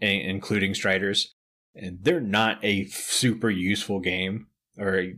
in- 0.00 0.20
including 0.20 0.74
Striders, 0.74 1.34
and 1.74 1.98
they're 2.02 2.20
not 2.20 2.62
a 2.64 2.84
super 2.86 3.50
useful 3.50 3.98
game 4.00 4.46
or 4.78 4.98
a 5.00 5.14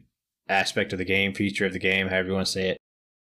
aspect 0.50 0.92
of 0.92 0.98
the 0.98 1.04
game, 1.04 1.32
feature 1.32 1.66
of 1.66 1.72
the 1.72 1.78
game, 1.78 2.08
however 2.08 2.28
you 2.28 2.34
want 2.34 2.46
to 2.46 2.52
say 2.52 2.68
it. 2.70 2.78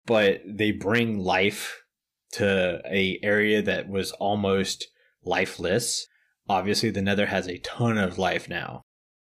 But 0.05 0.41
they 0.45 0.71
bring 0.71 1.19
life 1.19 1.81
to 2.33 2.81
a 2.85 3.19
area 3.23 3.61
that 3.61 3.89
was 3.89 4.11
almost 4.13 4.88
lifeless. 5.23 6.07
Obviously, 6.47 6.89
the 6.91 7.01
Nether 7.01 7.25
has 7.25 7.47
a 7.47 7.57
ton 7.59 7.97
of 7.97 8.17
life 8.17 8.47
now. 8.47 8.83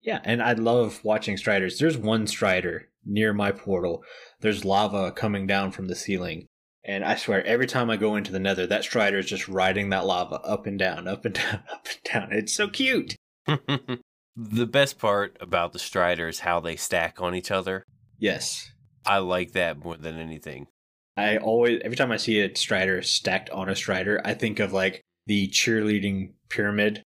Yeah, 0.02 0.20
and 0.24 0.42
I 0.42 0.52
love 0.52 1.00
watching 1.04 1.36
Striders. 1.36 1.78
There's 1.78 1.98
one 1.98 2.26
Strider 2.26 2.88
near 3.04 3.32
my 3.32 3.52
portal. 3.52 4.02
There's 4.40 4.64
lava 4.64 5.12
coming 5.12 5.46
down 5.46 5.72
from 5.72 5.88
the 5.88 5.96
ceiling. 5.96 6.46
And 6.84 7.04
I 7.04 7.16
swear, 7.16 7.44
every 7.44 7.66
time 7.66 7.90
I 7.90 7.96
go 7.96 8.16
into 8.16 8.32
the 8.32 8.38
nether, 8.38 8.66
that 8.66 8.84
strider 8.84 9.18
is 9.18 9.26
just 9.26 9.48
riding 9.48 9.90
that 9.90 10.06
lava 10.06 10.36
up 10.36 10.66
and 10.66 10.78
down, 10.78 11.06
up 11.06 11.24
and 11.24 11.34
down, 11.34 11.62
up 11.70 11.86
and 11.86 12.12
down. 12.12 12.32
It's 12.32 12.54
so 12.54 12.68
cute. 12.68 13.16
the 14.48 14.66
best 14.66 14.98
part 14.98 15.36
about 15.40 15.72
the 15.72 15.78
Strider 15.78 16.28
is 16.28 16.40
how 16.40 16.60
they 16.60 16.76
stack 16.76 17.20
on 17.20 17.34
each 17.34 17.50
other. 17.50 17.84
Yes. 18.18 18.70
I 19.04 19.18
like 19.18 19.52
that 19.52 19.82
more 19.82 19.96
than 19.96 20.18
anything. 20.18 20.66
I 21.16 21.36
always, 21.36 21.80
every 21.84 21.96
time 21.96 22.12
I 22.12 22.16
see 22.16 22.40
a 22.40 22.54
strider 22.54 23.02
stacked 23.02 23.50
on 23.50 23.68
a 23.68 23.76
strider, 23.76 24.20
I 24.24 24.34
think 24.34 24.58
of 24.58 24.72
like 24.72 25.02
the 25.26 25.48
cheerleading 25.48 26.32
pyramid. 26.48 27.02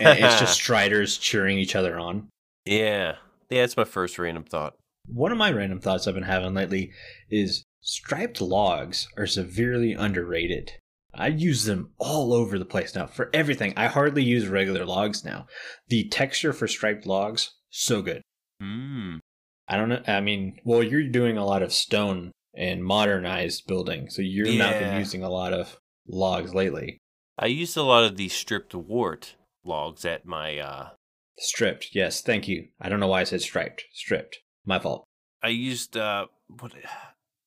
And 0.00 0.18
it's 0.18 0.40
just 0.40 0.54
striders 0.62 1.18
cheering 1.18 1.58
each 1.58 1.76
other 1.76 1.98
on. 1.98 2.28
yeah. 2.64 3.16
Yeah, 3.50 3.60
that's 3.60 3.76
my 3.76 3.84
first 3.84 4.18
random 4.18 4.44
thought. 4.44 4.76
One 5.06 5.30
of 5.30 5.36
my 5.36 5.52
random 5.52 5.78
thoughts 5.78 6.06
I've 6.06 6.14
been 6.14 6.22
having 6.22 6.54
lately 6.54 6.90
is 7.28 7.64
striped 7.82 8.40
logs 8.40 9.08
are 9.18 9.26
severely 9.26 9.92
underrated. 9.92 10.72
I 11.14 11.28
use 11.28 11.64
them 11.64 11.90
all 11.98 12.32
over 12.32 12.58
the 12.58 12.64
place 12.64 12.94
now 12.94 13.06
for 13.06 13.30
everything. 13.34 13.74
I 13.76 13.86
hardly 13.86 14.22
use 14.22 14.48
regular 14.48 14.86
logs 14.86 15.24
now. 15.24 15.46
The 15.88 16.08
texture 16.08 16.52
for 16.52 16.66
striped 16.66 17.06
logs, 17.06 17.52
so 17.70 18.00
good. 18.02 18.22
Mm. 18.62 19.20
I 19.68 19.76
don't 19.76 19.88
know. 19.88 20.02
I 20.06 20.20
mean, 20.20 20.58
well, 20.64 20.82
you're 20.82 21.08
doing 21.08 21.36
a 21.36 21.44
lot 21.44 21.62
of 21.62 21.72
stone 21.72 22.32
and 22.54 22.84
modernized 22.84 23.66
building, 23.66 24.10
so 24.10 24.22
you're 24.22 24.52
not 24.58 24.78
been 24.78 24.98
using 24.98 25.22
a 25.22 25.30
lot 25.30 25.52
of 25.52 25.78
logs 26.06 26.54
lately. 26.54 26.98
I 27.38 27.46
used 27.46 27.76
a 27.76 27.82
lot 27.82 28.04
of 28.04 28.16
these 28.16 28.32
stripped 28.32 28.74
wart 28.74 29.36
logs 29.64 30.04
at 30.04 30.26
my 30.26 30.58
uh 30.58 30.88
Stripped, 31.38 31.94
yes, 31.94 32.20
thank 32.20 32.46
you. 32.46 32.68
I 32.80 32.88
don't 32.88 33.00
know 33.00 33.06
why 33.06 33.22
I 33.22 33.24
said 33.24 33.40
striped. 33.40 33.84
Stripped, 33.92 34.38
my 34.66 34.78
fault. 34.78 35.04
I 35.42 35.48
used 35.48 35.96
uh 35.96 36.26
what 36.60 36.72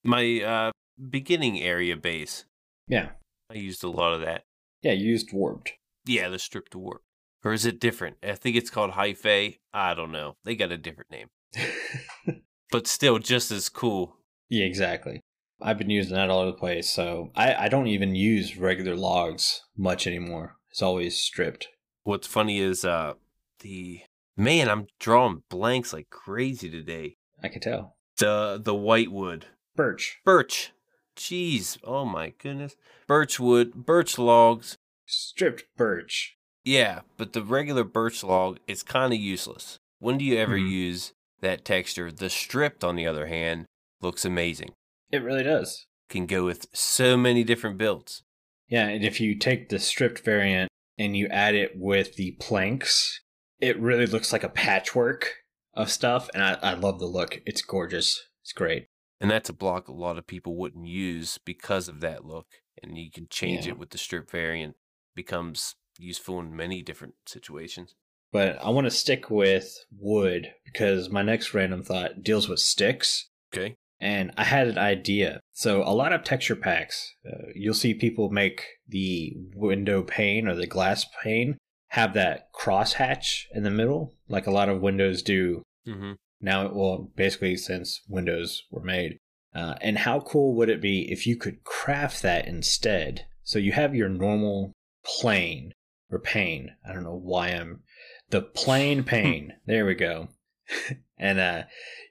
my 0.03 0.41
uh 0.41 0.71
beginning 1.09 1.61
area 1.61 1.95
base. 1.95 2.45
Yeah, 2.87 3.09
I 3.49 3.55
used 3.55 3.83
a 3.83 3.89
lot 3.89 4.13
of 4.13 4.21
that. 4.21 4.43
yeah, 4.81 4.91
you 4.93 5.07
used 5.11 5.31
warped. 5.33 5.73
Yeah, 6.05 6.29
the 6.29 6.39
stripped 6.39 6.75
warp. 6.75 7.01
Or 7.43 7.53
is 7.53 7.65
it 7.65 7.79
different? 7.79 8.17
I 8.23 8.33
think 8.33 8.55
it's 8.55 8.69
called 8.71 8.91
Hyphae. 8.91 9.59
I 9.73 9.93
don't 9.93 10.11
know. 10.11 10.35
They 10.43 10.55
got 10.55 10.71
a 10.71 10.77
different 10.77 11.11
name. 11.11 11.27
But 12.71 12.87
still 12.87 13.19
just 13.19 13.51
as 13.51 13.69
cool. 13.69 14.17
yeah, 14.49 14.65
exactly. 14.65 15.21
I've 15.61 15.77
been 15.77 15.89
using 15.91 16.15
that 16.15 16.29
all 16.29 16.39
over 16.39 16.51
the 16.51 16.57
place, 16.57 16.89
so 16.89 17.31
I, 17.35 17.53
I 17.53 17.67
don't 17.69 17.87
even 17.87 18.15
use 18.15 18.57
regular 18.57 18.95
logs 18.95 19.61
much 19.77 20.07
anymore. 20.07 20.57
It's 20.71 20.81
always 20.81 21.15
stripped. 21.17 21.69
What's 22.03 22.27
funny 22.27 22.59
is 22.59 22.83
uh 22.83 23.13
the 23.59 24.01
man, 24.35 24.67
I'm 24.69 24.87
drawing 24.99 25.43
blanks 25.49 25.93
like 25.93 26.09
crazy 26.09 26.69
today. 26.69 27.15
I 27.41 27.47
can 27.47 27.61
tell. 27.61 27.95
The 28.17 28.59
the 28.61 28.75
whitewood. 28.75 29.45
Birch, 29.75 30.19
Birch. 30.25 30.71
Jeez. 31.15 31.77
Oh 31.83 32.05
my 32.05 32.33
goodness. 32.37 32.75
Birch 33.07 33.39
wood, 33.39 33.85
birch 33.85 34.17
logs. 34.17 34.77
stripped 35.07 35.65
birch. 35.77 36.35
Yeah, 36.63 37.01
but 37.15 37.33
the 37.33 37.43
regular 37.43 37.83
birch 37.83 38.23
log 38.23 38.57
is 38.67 38.81
kind 38.81 39.13
of 39.13 39.19
useless. 39.19 39.77
When 39.99 40.17
do 40.17 40.25
you 40.25 40.35
ever 40.37 40.57
Mhm. 40.57 40.69
use 40.71 41.13
that 41.41 41.63
texture? 41.63 42.11
The 42.11 42.29
stripped, 42.29 42.83
on 42.83 42.95
the 42.95 43.05
other 43.05 43.27
hand, 43.27 43.67
looks 44.01 44.25
amazing. 44.25 44.73
It 45.11 45.21
really 45.21 45.43
does. 45.43 45.85
Can 46.09 46.25
go 46.25 46.43
with 46.45 46.65
so 46.73 47.15
many 47.17 47.43
different 47.43 47.77
builds. 47.77 48.23
Yeah, 48.67 48.87
and 48.87 49.03
if 49.05 49.21
you 49.21 49.35
take 49.35 49.69
the 49.69 49.77
stripped 49.77 50.19
variant 50.25 50.69
and 50.97 51.15
you 51.15 51.27
add 51.27 51.53
it 51.53 51.73
with 51.77 52.15
the 52.15 52.31
planks, 52.39 53.21
it 53.59 53.79
really 53.79 54.07
looks 54.07 54.33
like 54.33 54.43
a 54.43 54.49
patchwork 54.49 55.35
of 55.75 55.91
stuff, 55.91 56.29
and 56.33 56.43
I, 56.43 56.53
I 56.63 56.73
love 56.73 56.99
the 56.99 57.05
look. 57.05 57.41
It's 57.45 57.61
gorgeous. 57.61 58.27
It's 58.41 58.53
great. 58.53 58.87
And 59.21 59.31
that's 59.31 59.49
a 59.49 59.53
block 59.53 59.87
a 59.87 59.93
lot 59.93 60.17
of 60.17 60.27
people 60.27 60.55
wouldn't 60.55 60.87
use 60.87 61.37
because 61.45 61.87
of 61.87 62.01
that 62.01 62.25
look. 62.25 62.47
And 62.83 62.97
you 62.97 63.09
can 63.09 63.27
change 63.29 63.65
Yeah. 63.65 63.73
it 63.73 63.77
with 63.79 63.91
the 63.91 63.97
strip 63.97 64.29
variant. 64.29 64.75
Becomes 65.15 65.75
useful 65.97 66.39
in 66.41 66.55
many 66.55 66.81
different 66.81 67.13
situations. 67.25 67.95
But 68.33 68.61
I 68.61 68.69
want 68.69 68.85
to 68.85 68.91
stick 68.91 69.29
with 69.29 69.85
wood 69.97 70.53
because 70.65 71.09
my 71.09 71.21
next 71.21 71.53
random 71.53 71.83
thought 71.83 72.21
deals 72.21 72.49
with 72.49 72.59
sticks. 72.59 73.29
Okay. 73.53 73.75
And 74.01 74.33
I 74.35 74.43
had 74.43 74.67
an 74.67 74.77
idea. 74.77 75.39
So, 75.53 75.81
a 75.83 75.95
lot 75.95 76.11
of 76.11 76.25
texture 76.25 76.57
packs, 76.57 77.15
uh, 77.25 77.47
you'll 77.55 77.73
see 77.73 77.93
people 77.93 78.29
make 78.29 78.65
the 78.85 79.31
window 79.55 80.03
pane 80.03 80.49
or 80.49 80.55
the 80.55 80.67
glass 80.67 81.05
pane 81.23 81.57
have 81.91 82.13
that 82.15 82.51
crosshatch 82.53 83.45
in 83.53 83.63
the 83.63 83.71
middle, 83.71 84.13
like 84.27 84.47
a 84.47 84.51
lot 84.51 84.67
of 84.67 84.81
windows 84.81 85.21
do 85.21 85.63
Mm-hmm. 85.87 86.13
Now 86.41 86.65
it 86.65 86.75
well 86.75 87.09
basically 87.15 87.55
since 87.55 88.01
windows 88.07 88.63
were 88.71 88.83
made 88.83 89.17
uh, 89.55 89.75
and 89.79 89.99
how 89.99 90.19
cool 90.19 90.53
would 90.53 90.69
it 90.69 90.81
be 90.81 91.09
if 91.09 91.25
you 91.25 91.37
could 91.37 91.63
craft 91.63 92.21
that 92.21 92.45
instead? 92.45 93.25
So 93.43 93.57
you 93.57 93.71
have 93.71 93.95
your 93.95 94.09
normal 94.09 94.73
plane 95.05 95.71
or 96.11 96.19
pane. 96.19 96.75
I 96.87 96.91
don't 96.91 97.03
know 97.03 97.15
why 97.15 97.49
i'm 97.49 97.83
the 98.29 98.41
plain 98.41 99.03
pane. 99.05 99.53
There 99.65 99.85
we 99.85 99.95
go. 99.95 100.29
And 101.17 101.39
uh 101.39 101.63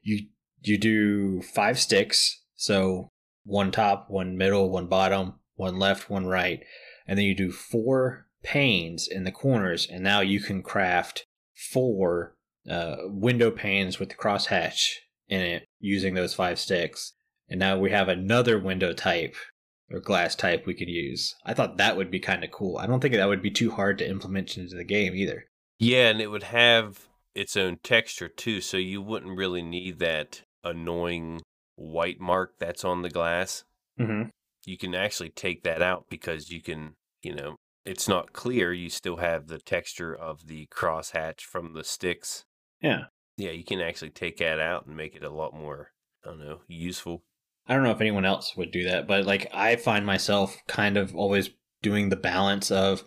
you 0.03 0.29
you 0.63 0.79
do 0.79 1.43
five 1.43 1.79
sticks. 1.79 2.41
So 2.57 3.11
one 3.45 3.71
top 3.71 4.07
one 4.09 4.39
middle 4.39 4.71
one 4.71 4.87
bottom 4.87 5.35
one 5.57 5.79
left 5.79 6.09
one 6.09 6.25
right. 6.25 6.65
And 7.07 7.19
then 7.19 7.27
you 7.27 7.35
do 7.35 7.53
four 7.53 8.29
panes 8.43 9.07
in 9.07 9.25
the 9.25 9.31
corners. 9.31 9.87
And 9.87 10.03
now 10.03 10.21
you 10.21 10.41
can 10.41 10.63
craft 10.63 11.27
four 11.55 12.35
uh, 12.69 12.97
window 13.05 13.51
panes 13.51 13.99
with 13.99 14.09
the 14.09 14.15
crosshatch 14.15 14.97
in 15.29 15.41
it 15.41 15.65
using 15.81 16.15
those 16.15 16.35
five 16.35 16.59
sticks. 16.59 17.13
And 17.49 17.61
now 17.61 17.79
we 17.79 17.91
have 17.91 18.09
another 18.09 18.59
window 18.59 18.93
type 18.93 19.37
or 19.91 20.01
glass 20.01 20.35
type 20.35 20.67
we 20.67 20.75
could 20.75 20.89
use. 20.89 21.35
I 21.45 21.55
thought 21.55 21.77
that 21.77 21.97
would 21.97 22.11
be 22.11 22.21
kind 22.21 22.43
of 22.43 22.51
cool. 22.51 22.79
I 22.79 22.87
don't 22.87 23.01
think 23.01 23.15
that 23.15 23.29
would 23.29 23.43
be 23.43 23.51
too 23.51 23.71
hard 23.71 23.99
to 23.99 24.09
implement 24.09 24.57
into 24.57 24.77
the 24.77 24.85
game 24.85 25.15
either. 25.15 25.45
Yeah, 25.79 26.09
and 26.09 26.21
it 26.21 26.29
would 26.29 26.45
have 26.45 27.07
its 27.35 27.57
own 27.57 27.79
texture 27.83 28.29
too, 28.29 28.61
so 28.61 28.77
you 28.77 29.03
wouldn't 29.03 29.37
really 29.37 29.63
need 29.63 29.99
that 29.99 30.43
annoying 30.63 31.43
white 31.77 32.21
mark 32.21 32.55
that's 32.59 32.85
on 32.85 33.03
the 33.03 33.11
glass. 33.11 33.65
Mm-hmm. 34.01 34.29
You 34.65 34.79
can 34.79 34.95
actually 34.95 35.31
take 35.31 35.63
that 35.65 35.83
out 35.83 36.07
because 36.09 36.51
you 36.51 36.63
can, 36.63 36.95
you 37.23 37.35
know, 37.35 37.57
it's 37.85 38.09
not 38.09 38.33
clear. 38.33 38.73
You 38.73 38.89
still 38.89 39.17
have 39.17 39.49
the 39.49 39.59
texture 39.59 40.15
of 40.15 40.47
the 40.47 40.67
crosshatch 40.67 41.41
from 41.41 41.75
the 41.75 41.85
sticks. 41.85 42.45
Yeah. 42.85 43.05
Yeah, 43.37 43.51
you 43.51 43.65
can 43.65 43.81
actually 43.81 44.11
take 44.11 44.37
that 44.39 44.61
out 44.61 44.87
and 44.87 44.97
make 44.97 45.17
it 45.17 45.25
a 45.25 45.31
lot 45.31 45.55
more, 45.55 45.91
I 46.25 46.29
don't 46.29 46.39
know, 46.39 46.61
useful. 46.69 47.25
I 47.67 47.75
don't 47.75 47.83
know 47.83 47.91
if 47.91 48.01
anyone 48.01 48.27
else 48.27 48.57
would 48.57 48.71
do 48.71 48.85
that, 48.85 49.09
but 49.09 49.25
like 49.25 49.49
I 49.53 49.77
find 49.77 50.05
myself 50.05 50.57
kind 50.69 50.97
of 50.97 51.17
always 51.17 51.51
doing 51.83 52.11
the 52.11 52.17
balance 52.17 52.71
of 52.71 53.03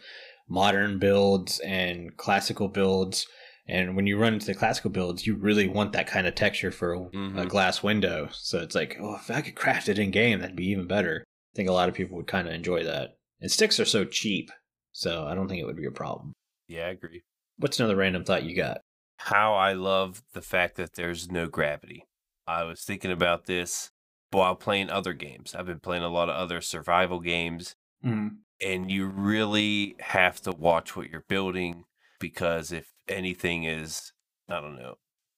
modern 0.49 0.97
builds 0.97 1.59
and 1.59 2.17
classical 2.17 2.67
builds. 2.67 3.27
And 3.67 3.95
when 3.95 4.07
you 4.07 4.17
run 4.17 4.33
into 4.33 4.47
the 4.47 4.55
classical 4.55 4.89
builds, 4.89 5.27
you 5.27 5.35
really 5.35 5.67
want 5.67 5.93
that 5.93 6.07
kind 6.07 6.25
of 6.25 6.35
texture 6.35 6.71
for 6.71 6.93
a, 6.93 6.99
Mhm. 6.99 7.41
a 7.41 7.45
glass 7.45 7.83
window. 7.83 8.29
So 8.31 8.59
it's 8.59 8.75
like, 8.75 8.97
oh, 8.99 9.15
if 9.15 9.29
I 9.29 9.41
could 9.41 9.55
craft 9.55 9.89
it 9.89 9.99
in 9.99 10.09
game, 10.11 10.39
that'd 10.39 10.55
be 10.55 10.67
even 10.71 10.87
better. 10.87 11.23
I 11.53 11.55
think 11.55 11.69
a 11.69 11.73
lot 11.73 11.89
of 11.89 11.95
people 11.95 12.17
would 12.17 12.27
kind 12.27 12.47
of 12.47 12.53
enjoy 12.53 12.83
that. 12.83 13.17
And 13.39 13.51
sticks 13.51 13.79
are 13.79 13.85
so 13.85 14.05
cheap, 14.05 14.49
so 14.91 15.27
I 15.27 15.35
don't 15.35 15.47
think 15.47 15.61
it 15.61 15.65
would 15.65 15.75
be 15.77 15.85
a 15.85 15.91
problem. 15.91 16.33
Yeah, 16.67 16.87
I 16.87 16.89
agree. 16.89 17.23
What's 17.57 17.79
another 17.79 17.95
random 17.95 18.23
thought 18.23 18.43
you 18.43 18.55
got? 18.55 18.81
How 19.17 19.55
I 19.55 19.73
love 19.73 20.23
the 20.33 20.41
fact 20.41 20.75
that 20.75 20.93
there's 20.93 21.29
no 21.31 21.47
gravity. 21.47 22.05
I 22.45 22.63
was 22.63 22.83
thinking 22.83 23.11
about 23.11 23.45
this 23.45 23.91
while 24.31 24.55
playing 24.55 24.89
other 24.89 25.13
games. 25.13 25.55
I've 25.55 25.65
been 25.65 25.79
playing 25.79 26.03
a 26.03 26.09
lot 26.09 26.29
of 26.29 26.35
other 26.35 26.61
survival 26.61 27.19
games, 27.19 27.75
Mm-hmm. 28.05 28.27
and 28.61 28.91
you 28.91 29.07
really 29.07 29.95
have 29.99 30.39
to 30.41 30.51
watch 30.51 30.95
what 30.95 31.09
you're 31.09 31.25
building 31.27 31.85
because 32.19 32.71
if 32.71 32.91
anything 33.07 33.63
is, 33.63 34.13
I 34.47 34.61
don't 34.61 34.77
know, 34.77 34.95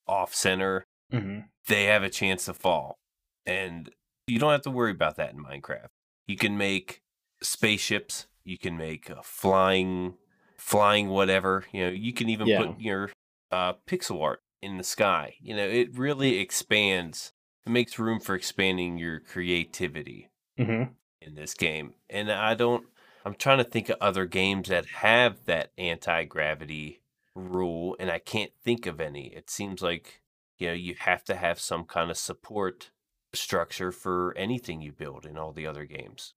off 0.08 0.36
center, 0.36 0.84
Mm-hmm. 1.14 1.40
they 1.68 1.86
have 1.86 2.04
a 2.04 2.10
chance 2.10 2.46
to 2.46 2.54
fall. 2.54 3.00
And 3.46 3.90
you 4.28 4.38
don't 4.40 4.52
have 4.52 4.62
to 4.64 4.72
worry 4.72 4.92
about 4.92 5.16
that 5.16 5.32
in 5.34 5.44
Minecraft. 5.44 5.88
You 6.28 6.36
can 6.36 6.58
make 6.58 7.02
spaceships, 7.42 8.28
you 8.44 8.58
can 8.60 8.78
make 8.78 9.10
a 9.10 9.24
flying 9.24 10.16
flying 10.58 11.08
whatever, 11.08 11.64
you 11.72 11.86
know, 11.86 11.90
you 11.90 12.12
can 12.14 12.30
even 12.30 12.46
Yeah. 12.48 12.66
put 12.66 12.80
your 12.82 13.10
uh 13.52 13.74
pixel 13.88 14.22
art 14.22 14.42
in 14.62 14.78
the 14.78 14.84
sky. 14.84 15.36
You 15.42 15.56
know, 15.56 15.68
it 15.68 15.98
really 15.98 16.38
expands. 16.40 17.34
It 17.66 17.70
makes 17.72 18.00
room 18.00 18.20
for 18.20 18.36
expanding 18.36 18.98
your 18.98 19.20
creativity 19.20 20.30
Mm-hmm. 20.60 20.92
in 21.22 21.36
this 21.36 21.54
game. 21.54 21.94
And 22.10 22.32
I 22.32 22.54
don't 22.56 22.86
I'm 23.26 23.36
trying 23.36 23.60
to 23.60 23.64
think 23.64 23.90
of 23.90 23.98
other 24.02 24.26
games 24.26 24.70
that 24.70 24.86
have 24.88 25.46
that 25.46 25.72
anti-gravity 25.78 27.02
rule 27.36 27.96
and 28.00 28.10
I 28.12 28.20
can't 28.20 28.52
think 28.64 28.86
of 28.86 29.00
any. 29.02 29.28
It 29.34 29.50
seems 29.50 29.82
like 29.82 30.22
you 30.58 30.68
know, 30.68 30.74
you 30.74 30.96
have 31.00 31.24
to 31.26 31.36
have 31.36 31.60
some 31.60 31.86
kind 31.86 32.12
of 32.12 32.18
support 32.18 32.92
structure 33.34 33.92
for 33.92 34.34
anything 34.36 34.82
you 34.82 34.92
build 34.92 35.26
in 35.26 35.38
all 35.38 35.54
the 35.54 35.66
other 35.68 35.86
games. 35.86 36.34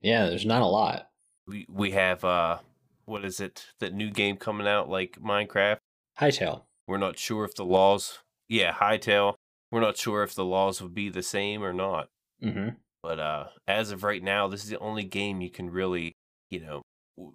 Yeah, 0.00 0.26
there's 0.26 0.46
not 0.46 0.62
a 0.62 0.66
lot. 0.66 1.10
We 1.46 1.66
we 1.68 1.90
have 1.92 2.24
uh 2.24 2.58
what 3.06 3.24
is 3.24 3.40
it? 3.40 3.66
That 3.80 3.92
new 3.92 4.10
game 4.10 4.36
coming 4.36 4.66
out 4.68 4.88
like 4.88 5.18
Minecraft. 5.20 5.78
Hytale. 6.20 6.64
We're 6.86 6.98
not 6.98 7.18
sure 7.18 7.44
if 7.44 7.54
the 7.54 7.64
laws 7.64 8.18
yeah, 8.48 8.72
Hytale. 8.72 9.34
We're 9.70 9.80
not 9.80 9.96
sure 9.96 10.22
if 10.22 10.34
the 10.34 10.44
laws 10.44 10.80
would 10.80 10.94
be 10.94 11.08
the 11.08 11.22
same 11.22 11.62
or 11.64 11.72
not. 11.72 12.08
Mm-hmm. 12.42 12.76
But 13.02 13.18
uh, 13.20 13.44
as 13.66 13.90
of 13.90 14.04
right 14.04 14.22
now, 14.22 14.48
this 14.48 14.62
is 14.62 14.70
the 14.70 14.78
only 14.78 15.04
game 15.04 15.40
you 15.40 15.50
can 15.50 15.70
really, 15.70 16.14
you 16.50 16.60
know, 16.60 16.82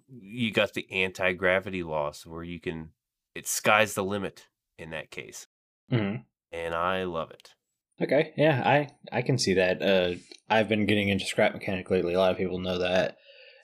you 0.08 0.52
got 0.52 0.74
the 0.74 0.90
anti 0.90 1.32
gravity 1.32 1.82
laws 1.82 2.24
where 2.26 2.42
you 2.42 2.60
can, 2.60 2.90
it 3.34 3.46
sky's 3.46 3.94
the 3.94 4.04
limit 4.04 4.46
in 4.78 4.90
that 4.90 5.10
case, 5.10 5.46
Mm-hmm. 5.92 6.22
and 6.52 6.74
I 6.74 7.04
love 7.04 7.30
it. 7.30 7.50
Okay, 8.02 8.32
yeah, 8.36 8.62
I 8.64 8.88
I 9.12 9.20
can 9.22 9.36
see 9.36 9.54
that. 9.54 9.82
Uh, 9.82 10.14
I've 10.48 10.68
been 10.68 10.86
getting 10.86 11.08
into 11.10 11.26
scrap 11.26 11.52
mechanic 11.52 11.90
lately. 11.90 12.14
A 12.14 12.18
lot 12.18 12.32
of 12.32 12.38
people 12.38 12.58
know 12.58 12.78
that, 12.78 13.16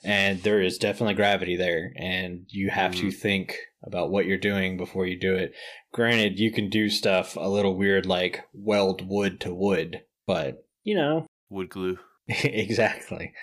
and 0.03 0.43
there 0.43 0.61
is 0.61 0.77
definitely 0.77 1.15
gravity 1.15 1.55
there, 1.55 1.91
and 1.95 2.45
you 2.49 2.69
have 2.69 2.93
to 2.95 3.09
think 3.11 3.55
about 3.83 4.09
what 4.11 4.25
you're 4.25 4.37
doing 4.37 4.77
before 4.77 5.05
you 5.05 5.19
do 5.19 5.35
it. 5.35 5.53
Granted, 5.93 6.39
you 6.39 6.51
can 6.51 6.69
do 6.69 6.89
stuff 6.89 7.35
a 7.35 7.49
little 7.49 7.77
weird, 7.77 8.05
like 8.05 8.43
weld 8.53 9.07
wood 9.07 9.39
to 9.41 9.53
wood, 9.53 10.01
but 10.25 10.65
you 10.83 10.95
know, 10.95 11.27
Wood 11.49 11.69
glue. 11.69 11.97
exactly. 12.27 13.33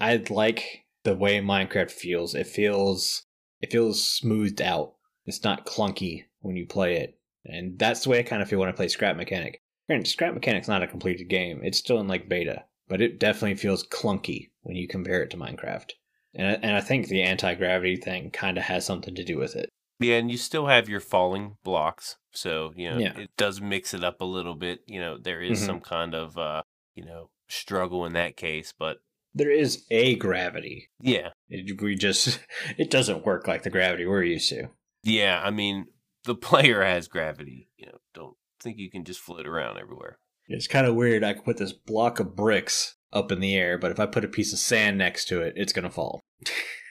I 0.00 0.16
like 0.28 0.86
the 1.04 1.14
way 1.14 1.40
Minecraft 1.40 1.90
feels. 1.90 2.34
It 2.34 2.46
feels 2.46 3.24
it 3.60 3.70
feels 3.70 4.04
smoothed 4.04 4.62
out. 4.62 4.94
It's 5.26 5.44
not 5.44 5.66
clunky 5.66 6.24
when 6.40 6.56
you 6.56 6.66
play 6.66 6.96
it. 6.96 7.18
And 7.44 7.78
that's 7.78 8.04
the 8.04 8.10
way 8.10 8.18
I 8.18 8.22
kind 8.22 8.42
of 8.42 8.48
feel 8.48 8.58
when 8.58 8.68
I 8.68 8.72
play 8.72 8.88
Scrap 8.88 9.16
Mechanic. 9.16 9.60
Granted, 9.86 10.08
Scrap 10.08 10.34
Mechanic's 10.34 10.68
not 10.68 10.82
a 10.82 10.88
completed 10.88 11.28
game. 11.28 11.60
It's 11.62 11.78
still 11.78 12.00
in 12.00 12.08
like 12.08 12.28
beta, 12.28 12.64
but 12.88 13.00
it 13.00 13.20
definitely 13.20 13.56
feels 13.56 13.86
clunky 13.86 14.50
when 14.62 14.76
you 14.76 14.88
compare 14.88 15.22
it 15.22 15.30
to 15.30 15.36
Minecraft. 15.36 15.90
And 16.34 16.46
I, 16.46 16.50
and 16.62 16.76
I 16.76 16.80
think 16.80 17.08
the 17.08 17.22
anti-gravity 17.22 17.96
thing 17.96 18.30
kind 18.30 18.56
of 18.56 18.64
has 18.64 18.86
something 18.86 19.14
to 19.16 19.24
do 19.24 19.36
with 19.38 19.56
it. 19.56 19.68
Yeah, 19.98 20.16
and 20.16 20.30
you 20.30 20.36
still 20.38 20.66
have 20.66 20.88
your 20.88 21.00
falling 21.00 21.56
blocks, 21.64 22.16
so 22.32 22.72
you 22.76 22.88
know 22.90 22.98
Yeah. 22.98 23.18
it 23.18 23.30
does 23.36 23.60
mix 23.60 23.92
it 23.92 24.02
up 24.04 24.20
a 24.20 24.24
little 24.24 24.54
bit. 24.54 24.80
You 24.86 25.00
know, 25.00 25.18
there 25.18 25.42
is 25.42 25.60
Mhm. 25.60 25.66
some 25.66 25.80
kind 25.80 26.14
of 26.14 26.38
uh, 26.38 26.62
you 26.94 27.04
know, 27.04 27.30
struggle 27.48 28.06
in 28.06 28.12
that 28.14 28.36
case, 28.36 28.72
but 28.78 28.98
There 29.34 29.50
is 29.50 29.84
a 29.90 30.14
gravity. 30.16 30.88
yeah, 31.00 31.30
It, 31.48 31.80
we 31.82 31.96
just 31.96 32.40
it 32.78 32.90
doesn't 32.90 33.26
work 33.26 33.46
like 33.46 33.62
the 33.62 33.70
gravity 33.70 34.06
we're 34.06 34.22
used 34.22 34.48
to. 34.50 34.68
yeah. 35.02 35.40
I 35.44 35.50
mean, 35.50 35.86
the 36.24 36.34
player 36.48 36.82
has 36.84 37.08
gravity. 37.08 37.68
You 37.76 37.86
know, 37.86 37.98
don't 38.14 38.36
think 38.60 38.78
you 38.78 38.90
can 38.90 39.04
just 39.04 39.20
float 39.20 39.46
around 39.46 39.78
everywhere. 39.78 40.18
It's 40.48 40.66
kind 40.66 40.86
of 40.86 40.94
weird. 40.94 41.22
I 41.24 41.34
could 41.34 41.44
put 41.44 41.58
this 41.58 41.72
block 41.72 42.18
of 42.20 42.34
bricks 42.36 42.96
up 43.12 43.30
in 43.32 43.40
the 43.40 43.54
air, 43.54 43.76
but 43.78 43.90
if 43.90 44.00
I 44.00 44.06
put 44.06 44.24
a 44.24 44.28
piece 44.28 44.52
of 44.52 44.58
sand 44.58 44.98
next 44.98 45.26
to 45.26 45.40
it, 45.42 45.54
it's 45.56 45.72
gonna 45.72 45.90
fall. 45.90 46.19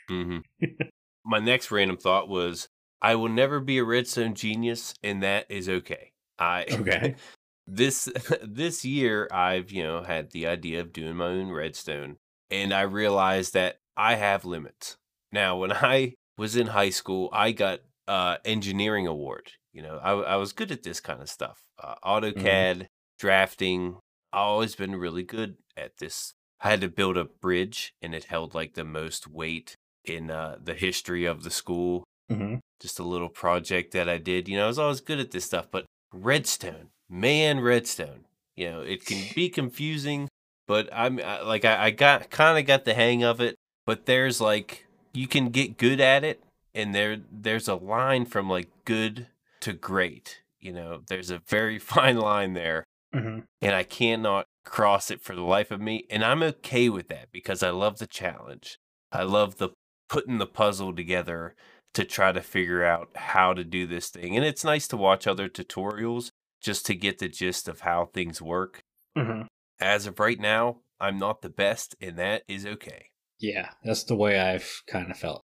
Hmm 0.09 0.39
My 1.25 1.39
next 1.39 1.71
random 1.71 1.97
thought 1.97 2.27
was 2.29 2.69
I 3.01 3.15
will 3.15 3.29
never 3.29 3.59
be 3.59 3.77
a 3.77 3.83
redstone 3.83 4.33
genius, 4.35 4.93
and 5.03 5.21
that 5.23 5.45
is 5.49 5.69
okay. 5.69 6.11
I 6.37 6.65
Okay. 6.71 7.15
this 7.67 8.09
this 8.43 8.83
year 8.85 9.27
I've 9.31 9.71
you 9.71 9.83
know 9.83 10.03
had 10.03 10.31
the 10.31 10.47
idea 10.47 10.81
of 10.81 10.93
doing 10.93 11.15
my 11.15 11.25
own 11.27 11.51
redstone, 11.51 12.17
and 12.49 12.73
I 12.73 12.81
realized 12.81 13.53
that 13.53 13.77
I 13.97 14.15
have 14.15 14.45
limits. 14.45 14.97
Now, 15.31 15.57
when 15.57 15.71
I 15.71 16.15
was 16.37 16.55
in 16.55 16.67
high 16.67 16.89
school, 16.89 17.29
I 17.31 17.51
got 17.51 17.79
uh 18.07 18.37
engineering 18.45 19.07
award. 19.07 19.51
You 19.73 19.83
know, 19.83 19.97
I 20.01 20.11
I 20.13 20.35
was 20.37 20.53
good 20.53 20.71
at 20.71 20.83
this 20.83 20.99
kind 20.99 21.21
of 21.21 21.29
stuff. 21.29 21.61
Uh, 21.81 21.95
AutoCAD, 22.03 22.87
drafting. 23.19 23.97
I've 24.33 24.39
always 24.41 24.75
been 24.75 24.95
really 24.95 25.23
good 25.23 25.57
at 25.77 25.97
this. 25.97 26.33
I 26.61 26.69
had 26.69 26.81
to 26.81 26.89
build 26.89 27.17
a 27.17 27.25
bridge, 27.25 27.93
and 28.01 28.13
it 28.13 28.25
held 28.25 28.53
like 28.53 28.73
the 28.73 28.83
most 28.83 29.27
weight 29.27 29.75
in 30.03 30.29
uh, 30.29 30.57
the 30.61 30.73
history 30.73 31.25
of 31.25 31.43
the 31.43 31.51
school. 31.51 32.03
Mm-hmm. 32.29 32.55
Just 32.79 32.99
a 32.99 33.03
little 33.03 33.29
project 33.29 33.93
that 33.93 34.09
I 34.09 34.17
did. 34.17 34.47
You 34.47 34.57
know, 34.57 34.65
I 34.65 34.67
was 34.67 34.79
always 34.79 35.01
good 35.01 35.19
at 35.19 35.31
this 35.31 35.45
stuff, 35.45 35.67
but 35.71 35.85
Redstone, 36.13 36.89
man, 37.09 37.59
Redstone. 37.59 38.25
You 38.55 38.69
know, 38.69 38.81
it 38.81 39.05
can 39.05 39.23
be 39.35 39.49
confusing, 39.49 40.27
but 40.67 40.89
I'm 40.91 41.19
I- 41.19 41.41
like 41.41 41.65
I, 41.65 41.85
I 41.85 41.89
got 41.91 42.29
kind 42.29 42.57
of 42.59 42.65
got 42.65 42.85
the 42.85 42.93
hang 42.93 43.23
of 43.23 43.39
it. 43.41 43.55
But 43.85 44.05
there's 44.05 44.39
like 44.39 44.85
you 45.13 45.27
can 45.27 45.49
get 45.49 45.77
good 45.77 45.99
at 45.99 46.23
it, 46.23 46.43
and 46.75 46.93
there 46.93 47.17
there's 47.31 47.67
a 47.67 47.75
line 47.75 48.25
from 48.25 48.49
like 48.49 48.69
good 48.85 49.27
to 49.61 49.73
great. 49.73 50.41
You 50.59 50.73
know, 50.73 51.01
there's 51.07 51.31
a 51.31 51.41
very 51.47 51.79
fine 51.79 52.17
line 52.17 52.53
there 52.53 52.83
Mm-hmm. 53.13 53.39
and 53.61 53.75
I 53.75 53.83
cannot 53.83 54.45
cross 54.65 55.09
it 55.09 55.21
for 55.21 55.33
the 55.33 55.41
life 55.41 55.71
of 55.71 55.81
me. 55.81 56.05
And 56.11 56.23
I'm 56.23 56.43
okay 56.43 56.89
with 56.89 57.07
that 57.07 57.29
because 57.31 57.63
I 57.63 57.71
love 57.71 57.97
the 57.97 58.05
challenge. 58.05 58.77
I 59.11 59.23
love 59.23 59.57
the 59.57 59.69
putting 60.09 60.37
the 60.37 60.45
puzzle 60.45 60.93
together 60.95 61.55
to 61.93 62.03
try 62.03 62.31
to 62.31 62.41
figure 62.41 62.83
out 62.83 63.09
how 63.15 63.53
to 63.53 63.63
do 63.63 63.87
this 63.87 64.09
thing. 64.09 64.35
And 64.35 64.45
it's 64.45 64.63
nice 64.63 64.87
to 64.89 64.97
watch 64.97 65.25
other 65.25 65.49
tutorials 65.49 66.29
just 66.61 66.85
to 66.85 66.95
get 66.95 67.19
the 67.19 67.29
gist 67.29 67.67
of 67.67 67.81
how 67.81 68.05
things 68.05 68.41
work. 68.41 68.81
Mm-hmm. 69.17 69.43
As 69.79 70.05
of 70.05 70.19
right 70.19 70.39
now, 70.39 70.81
I'm 70.99 71.17
not 71.17 71.41
the 71.41 71.49
best, 71.49 71.95
and 72.01 72.17
that 72.17 72.43
is 72.47 72.65
okay. 72.65 73.05
Yeah, 73.39 73.69
that's 73.83 74.03
the 74.03 74.15
way 74.15 74.37
I've 74.37 74.81
kind 74.87 75.09
of 75.09 75.17
felt. 75.17 75.41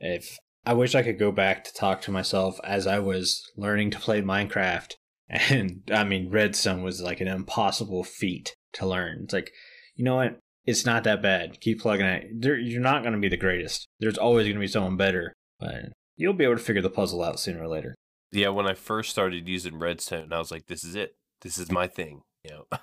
If 0.00 0.36
I 0.66 0.74
wish 0.74 0.94
I 0.94 1.02
could 1.02 1.18
go 1.18 1.30
back 1.30 1.64
to 1.64 1.72
talk 1.72 2.02
to 2.02 2.10
myself 2.10 2.58
as 2.64 2.86
I 2.86 2.98
was 2.98 3.42
learning 3.56 3.92
to 3.92 4.00
play 4.00 4.20
Minecraft, 4.20 4.94
and 5.30 5.82
I 5.92 6.04
mean, 6.04 6.30
Redstone 6.30 6.82
was 6.82 7.00
like 7.00 7.20
an 7.20 7.28
impossible 7.28 8.04
feat 8.04 8.54
to 8.74 8.86
learn. 8.86 9.20
It's 9.24 9.34
like, 9.34 9.52
you 9.94 10.04
know 10.04 10.16
what? 10.16 10.38
It's 10.66 10.84
not 10.84 11.04
that 11.04 11.22
bad. 11.22 11.60
Keep 11.60 11.80
plugging 11.80 12.06
it. 12.06 12.28
There, 12.40 12.58
you're 12.58 12.82
not 12.82 13.02
going 13.02 13.14
to 13.14 13.18
be 13.18 13.28
the 13.28 13.36
greatest. 13.36 13.86
There's 13.98 14.18
always 14.18 14.44
going 14.44 14.56
to 14.56 14.60
be 14.60 14.66
someone 14.66 14.96
better, 14.96 15.32
but 15.58 15.92
you'll 16.16 16.34
be 16.34 16.44
able 16.44 16.56
to 16.56 16.62
figure 16.62 16.82
the 16.82 16.90
puzzle 16.90 17.22
out 17.22 17.40
sooner 17.40 17.62
or 17.62 17.68
later. 17.68 17.94
Yeah, 18.32 18.50
when 18.50 18.66
I 18.66 18.74
first 18.74 19.10
started 19.10 19.48
using 19.48 19.78
Redstone, 19.78 20.32
I 20.32 20.38
was 20.38 20.50
like, 20.50 20.66
this 20.66 20.84
is 20.84 20.94
it. 20.94 21.14
This 21.40 21.58
is 21.58 21.70
my 21.70 21.86
thing. 21.86 22.22
You 22.44 22.50
know, 22.50 22.78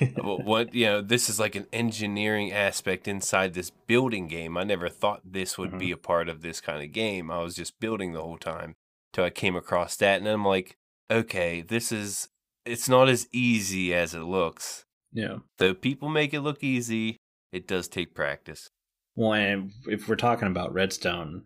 But 0.22 0.44
what 0.44 0.74
you 0.74 0.86
know, 0.86 1.00
this 1.00 1.28
is 1.28 1.40
like 1.40 1.56
an 1.56 1.66
engineering 1.72 2.52
aspect 2.52 3.08
inside 3.08 3.54
this 3.54 3.70
building 3.70 4.28
game. 4.28 4.56
I 4.56 4.64
never 4.64 4.88
thought 4.88 5.20
this 5.24 5.56
would 5.56 5.78
be 5.78 5.86
mm-hmm. 5.86 5.94
a 5.94 5.98
part 5.98 6.28
of 6.28 6.42
this 6.42 6.60
kind 6.60 6.82
of 6.82 6.92
game. 6.92 7.30
I 7.30 7.38
was 7.42 7.54
just 7.54 7.80
building 7.80 8.12
the 8.12 8.22
whole 8.22 8.38
time 8.38 8.74
till 9.12 9.24
I 9.24 9.30
came 9.30 9.56
across 9.56 9.96
that, 9.96 10.20
and 10.20 10.28
I'm 10.28 10.44
like, 10.44 10.76
okay, 11.10 11.62
this 11.62 11.92
is 11.92 12.28
it's 12.64 12.88
not 12.88 13.08
as 13.08 13.26
easy 13.32 13.94
as 13.94 14.14
it 14.14 14.20
looks. 14.20 14.84
yeah. 15.12 15.38
Though 15.58 15.74
people 15.74 16.08
make 16.08 16.34
it 16.34 16.40
look 16.40 16.62
easy, 16.62 17.16
it 17.52 17.66
does 17.66 17.88
take 17.88 18.14
practice. 18.14 18.68
Well, 19.16 19.32
and 19.32 19.72
if 19.86 20.08
we're 20.08 20.16
talking 20.16 20.48
about 20.48 20.72
Redstone, 20.72 21.44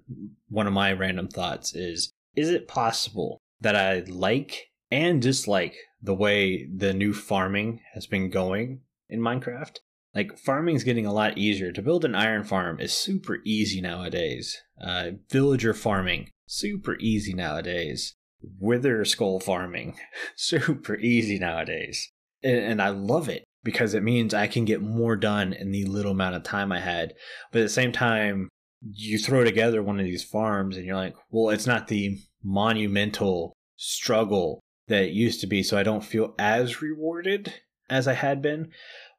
one 0.49 0.67
of 0.67 0.73
my 0.73 0.93
random 0.93 1.29
thoughts 1.29 1.75
is 1.75 2.11
is 2.37 2.51
it 2.51 2.69
possible 2.69 3.39
that 3.61 3.77
I 3.77 4.01
like 4.01 4.71
and 4.91 5.23
dislike 5.23 5.75
the 6.03 6.15
way 6.15 6.67
the 6.67 6.93
new 6.93 7.15
farming 7.15 7.81
has 7.95 8.07
been 8.07 8.29
going 8.31 8.81
in 9.09 9.21
Minecraft? 9.21 9.79
Like, 10.15 10.39
farming's 10.39 10.85
getting 10.85 11.07
a 11.07 11.13
lot 11.13 11.39
easier. 11.39 11.73
To 11.73 11.83
build 11.83 12.05
an 12.05 12.15
iron 12.15 12.45
farm 12.45 12.79
is 12.79 12.93
super 12.93 13.39
easy 13.45 13.81
nowadays. 13.81 14.63
Uh, 14.81 15.13
villager 15.31 15.75
farming, 15.75 16.31
super 16.47 16.97
easy 17.01 17.35
nowadays. 17.35 18.15
Wither 18.59 19.05
skull 19.05 19.41
farming, 19.41 19.97
super 20.37 20.97
easy 20.97 21.39
nowadays. 21.39 22.11
And, 22.43 22.59
and 22.59 22.83
I 22.83 22.89
love 22.89 23.29
it 23.29 23.45
because 23.63 23.95
it 23.95 24.03
means 24.03 24.35
I 24.35 24.47
can 24.47 24.65
get 24.65 24.83
more 24.83 25.17
done 25.17 25.53
in 25.53 25.71
the 25.71 25.85
little 25.87 26.13
amount 26.13 26.37
of 26.37 26.43
time 26.43 26.71
I 26.71 26.81
had. 26.81 27.15
But 27.51 27.61
at 27.61 27.65
the 27.65 27.69
same 27.71 27.93
time, 27.93 28.49
you 28.93 29.19
throw 29.19 29.45
together 29.45 29.83
one 29.83 29.99
of 29.99 30.05
these 30.05 30.23
farms 30.23 30.77
and 30.77 30.85
you're 30.85 30.97
like, 30.97 31.17
well, 31.31 31.51
it's 31.51 31.67
not 31.67 31.89
the 31.89 32.19
monumental 32.43 33.55
struggle 33.77 34.61
that 34.89 35.05
it 35.05 35.13
used 35.13 35.41
to 35.41 35.47
be. 35.47 35.63
So 35.63 35.79
I 35.79 35.83
don't 35.83 36.05
feel 36.05 36.35
as 36.39 36.83
rewarded 36.83 37.55
as 37.89 38.07
I 38.07 38.13
had 38.13 38.43
been. 38.43 38.71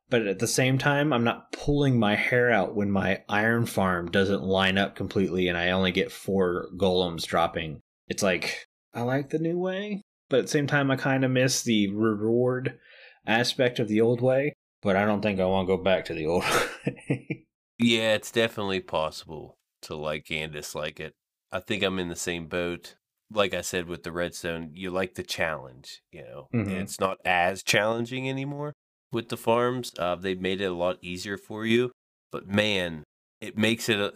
But 0.07 0.27
at 0.27 0.37
the 0.37 0.47
same 0.47 0.77
time, 0.77 1.11
I'm 1.11 1.23
not 1.23 1.51
pulling 1.51 1.97
my 1.99 2.15
hair 2.15 2.51
out 2.51 2.75
when 2.75 2.91
my 2.91 3.23
iron 3.27 3.65
farm 3.65 4.11
doesn't 4.11 4.43
line 4.43 4.77
up 4.77 4.95
completely 4.95 5.47
and 5.47 5.57
I 5.57 5.71
only 5.71 5.91
get 5.91 6.11
four 6.11 6.67
golems 6.77 7.25
dropping. 7.25 7.81
It's 8.07 8.21
like, 8.21 8.67
I 8.95 9.01
like 9.01 9.29
the 9.29 9.39
new 9.39 9.59
way, 9.59 10.01
but 10.29 10.39
at 10.39 10.41
the 10.45 10.47
same 10.51 10.67
time, 10.67 10.89
I 10.89 10.95
kind 10.95 11.23
of 11.25 11.31
miss 11.31 11.61
the 11.61 11.89
reward 11.91 12.79
aspect 13.27 13.79
of 13.79 13.87
the 13.87 14.01
old 14.01 14.21
way. 14.21 14.53
But 14.81 14.95
I 14.95 15.05
don't 15.05 15.21
think 15.21 15.39
I 15.39 15.45
want 15.45 15.67
to 15.67 15.75
go 15.77 15.83
back 15.83 16.05
to 16.05 16.13
the 16.13 16.25
old 16.27 16.43
way. 16.85 17.45
Yeah, 17.77 18.13
it's 18.13 18.31
definitely 18.31 18.79
possible 18.79 19.55
to 19.83 19.95
like 19.95 20.31
and 20.31 20.53
dislike 20.53 20.99
it. 20.99 21.13
I 21.51 21.59
think 21.59 21.83
I'm 21.83 21.99
in 21.99 22.09
the 22.09 22.15
same 22.15 22.47
boat. 22.47 22.95
Like 23.31 23.53
I 23.53 23.61
said 23.61 23.87
with 23.87 24.03
the 24.03 24.11
redstone, 24.11 24.69
you 24.73 24.91
like 24.91 25.15
the 25.15 25.23
challenge, 25.23 26.01
you 26.11 26.21
know. 26.23 26.47
and 26.53 26.67
Mhm. 26.67 26.81
It's 26.83 26.99
not 26.99 27.17
as 27.25 27.63
challenging 27.63 28.29
anymore 28.29 28.73
with 29.11 29.29
the 29.29 29.37
farms. 29.37 29.91
Uh, 29.97 30.15
they've 30.15 30.39
made 30.39 30.61
it 30.61 30.65
a 30.65 30.73
lot 30.73 30.97
easier 31.01 31.37
for 31.37 31.65
you, 31.65 31.91
but 32.31 32.47
man, 32.47 33.03
it 33.41 33.57
makes 33.57 33.89
it 33.89 33.99
a, 33.99 34.13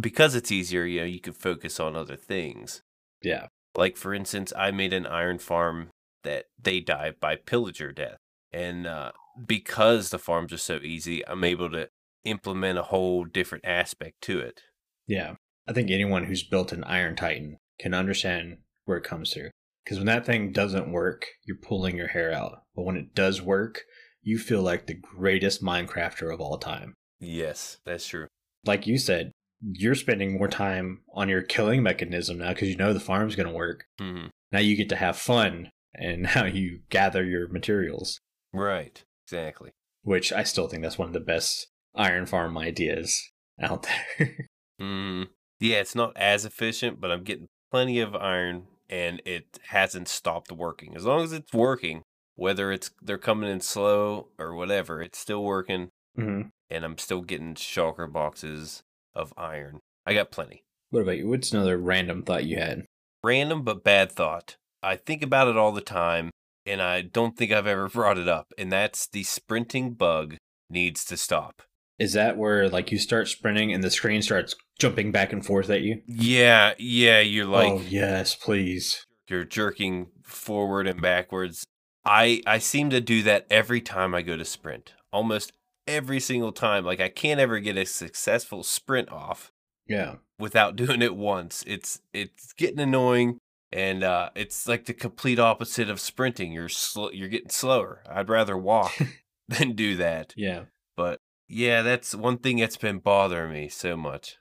because 0.00 0.34
it's 0.34 0.52
easier. 0.52 0.84
You 0.84 1.00
know, 1.00 1.06
you 1.06 1.20
can 1.20 1.32
focus 1.32 1.80
on 1.80 1.96
other 1.96 2.16
things. 2.16 2.80
yeah. 3.22 3.48
Like 3.74 3.96
for 3.96 4.14
instance, 4.14 4.52
I 4.56 4.70
made 4.70 4.92
an 4.92 5.06
iron 5.06 5.38
farm 5.38 5.90
that 6.24 6.46
they 6.60 6.80
die 6.80 7.12
by 7.18 7.36
pillager 7.36 7.92
death, 7.92 8.18
and 8.52 8.86
uh, 8.86 9.12
because 9.46 10.10
the 10.10 10.18
farms 10.18 10.52
are 10.52 10.58
so 10.58 10.76
easy, 10.82 11.26
I'm 11.26 11.44
able 11.44 11.70
to 11.70 11.88
implement 12.24 12.78
a 12.78 12.84
whole 12.84 13.24
different 13.24 13.64
aspect 13.64 14.20
to 14.22 14.40
it. 14.40 14.60
Yeah. 15.06 15.34
I 15.66 15.72
think 15.72 15.90
anyone 15.90 16.24
who's 16.24 16.42
built 16.42 16.72
an 16.72 16.84
Iron 16.84 17.16
Titan 17.16 17.58
can 17.78 17.94
understand 17.94 18.58
where 18.84 18.98
it 18.98 19.04
comes 19.04 19.32
through. 19.32 19.50
Because 19.84 19.98
when 19.98 20.06
that 20.06 20.26
thing 20.26 20.52
doesn't 20.52 20.92
work, 20.92 21.26
you're 21.44 21.56
pulling 21.56 21.96
your 21.96 22.08
hair 22.08 22.32
out. 22.32 22.62
But 22.74 22.82
when 22.82 22.96
it 22.96 23.14
does 23.14 23.40
work, 23.40 23.82
you 24.22 24.38
feel 24.38 24.62
like 24.62 24.86
the 24.86 24.94
greatest 24.94 25.62
Minecrafter 25.62 26.32
of 26.32 26.40
all 26.40 26.58
time. 26.58 26.94
Yes, 27.18 27.78
that's 27.84 28.06
true. 28.06 28.26
Like 28.64 28.86
you 28.86 28.98
said, 28.98 29.32
you're 29.62 29.94
spending 29.94 30.38
more 30.38 30.48
time 30.48 31.00
on 31.14 31.28
your 31.28 31.42
killing 31.42 31.82
mechanism 31.82 32.38
now 32.38 32.48
because 32.50 32.68
you 32.68 32.76
know 32.76 32.92
the 32.92 33.00
farm's 33.00 33.36
going 33.36 33.48
to 33.48 33.54
work. 33.54 33.84
hmm 33.98 34.26
Now 34.52 34.58
you 34.60 34.76
get 34.76 34.88
to 34.90 34.96
have 34.96 35.16
fun 35.16 35.70
and 35.94 36.26
how 36.34 36.44
you 36.44 36.80
gather 36.90 37.24
your 37.24 37.48
materials, 37.48 38.20
Right, 38.52 39.02
exactly. 39.26 39.70
which 40.02 40.32
I 40.32 40.42
still 40.44 40.68
think 40.68 40.82
that's 40.82 40.98
one 40.98 41.08
of 41.08 41.14
the 41.14 41.20
best 41.20 41.68
iron 41.94 42.26
farm 42.26 42.56
ideas 42.56 43.30
out 43.60 43.86
there. 44.18 44.46
hmm 44.78 45.24
Yeah, 45.60 45.76
it's 45.80 45.94
not 45.94 46.16
as 46.16 46.44
efficient, 46.44 47.00
but 47.00 47.10
I'm 47.10 47.24
getting 47.24 47.46
plenty 47.70 48.00
of 48.00 48.14
iron, 48.16 48.66
and 48.88 49.20
it 49.24 49.58
hasn't 49.68 50.08
stopped 50.08 50.50
working. 50.52 50.96
As 50.96 51.04
long 51.04 51.22
as 51.22 51.32
it's 51.32 51.52
working, 51.52 52.02
whether 52.36 52.72
it's 52.72 52.90
they're 53.02 53.18
coming 53.18 53.50
in 53.50 53.60
slow 53.60 54.28
or 54.38 54.54
whatever, 54.54 55.02
it's 55.02 55.18
still 55.18 55.44
working, 55.44 55.90
hmm 56.16 56.42
and 56.72 56.84
I'm 56.84 56.98
still 56.98 57.20
getting 57.22 57.54
shulker 57.56 58.10
boxes 58.10 58.82
of 59.14 59.32
iron. 59.36 59.80
I 60.06 60.14
got 60.14 60.30
plenty. 60.30 60.62
What 60.90 61.02
about 61.02 61.18
you? 61.18 61.28
What's 61.28 61.52
another 61.52 61.78
random 61.78 62.22
thought 62.22 62.44
you 62.44 62.56
had? 62.56 62.84
random 63.22 63.62
but 63.62 63.84
bad 63.84 64.12
thought. 64.12 64.56
I 64.82 64.96
think 64.96 65.22
about 65.22 65.48
it 65.48 65.56
all 65.56 65.72
the 65.72 65.80
time, 65.80 66.30
and 66.66 66.80
I 66.80 67.02
don't 67.02 67.36
think 67.36 67.52
I've 67.52 67.66
ever 67.66 67.88
brought 67.92 68.18
it 68.18 68.28
up, 68.28 68.52
and 68.58 68.70
that's 68.70 69.06
the 69.06 69.22
sprinting 69.22 69.92
bug 69.92 70.36
needs 70.68 71.04
to 71.06 71.16
stop. 71.16 71.62
Is 71.98 72.14
that 72.14 72.38
where 72.38 72.68
like 72.68 72.90
you 72.90 72.98
start 72.98 73.28
sprinting 73.28 73.72
and 73.72 73.84
the 73.84 73.90
screen 73.90 74.22
starts 74.22 74.54
jumping 74.78 75.12
back 75.12 75.32
and 75.34 75.44
forth 75.44 75.68
at 75.68 75.82
you? 75.82 76.00
Yeah, 76.06 76.72
yeah, 76.78 77.20
you're 77.20 77.46
oh, 77.46 77.50
like 77.50 77.72
oh 77.72 77.82
yes, 77.86 78.34
please. 78.34 79.04
you're 79.28 79.44
jerking 79.44 80.06
forward 80.22 80.86
and 80.86 81.02
backwards. 81.02 81.64
I 82.06 82.40
I 82.46 82.58
seem 82.58 82.88
to 82.90 83.02
do 83.02 83.22
that 83.24 83.46
every 83.50 83.82
time 83.82 84.14
I 84.14 84.22
go 84.22 84.38
to 84.38 84.46
sprint. 84.46 84.94
Almost 85.12 85.52
every 85.86 86.20
single 86.20 86.52
time. 86.52 86.84
Like 86.84 87.00
I 87.00 87.08
can't 87.08 87.40
ever 87.40 87.58
get 87.60 87.76
a 87.76 87.84
successful 87.86 88.62
sprint 88.62 89.10
off 89.10 89.50
Yeah. 89.88 90.16
without 90.38 90.76
doing 90.76 91.02
it 91.02 91.16
once. 91.16 91.64
It's 91.66 92.00
it's 92.12 92.52
getting 92.52 92.80
annoying 92.80 93.38
and 93.72 94.02
uh, 94.02 94.30
it's 94.34 94.66
like 94.66 94.86
the 94.86 94.94
complete 94.94 95.38
opposite 95.38 95.88
of 95.88 96.00
sprinting. 96.00 96.52
You're 96.52 96.68
sl- 96.68 97.12
you're 97.12 97.28
getting 97.28 97.50
slower. 97.50 98.02
I'd 98.08 98.28
rather 98.28 98.56
walk 98.56 98.92
than 99.48 99.72
do 99.72 99.96
that. 99.96 100.34
Yeah. 100.36 100.64
But 100.96 101.18
yeah, 101.48 101.82
that's 101.82 102.14
one 102.14 102.38
thing 102.38 102.58
that's 102.58 102.76
been 102.76 102.98
bothering 102.98 103.52
me 103.52 103.68
so 103.68 103.96
much. 103.96 104.36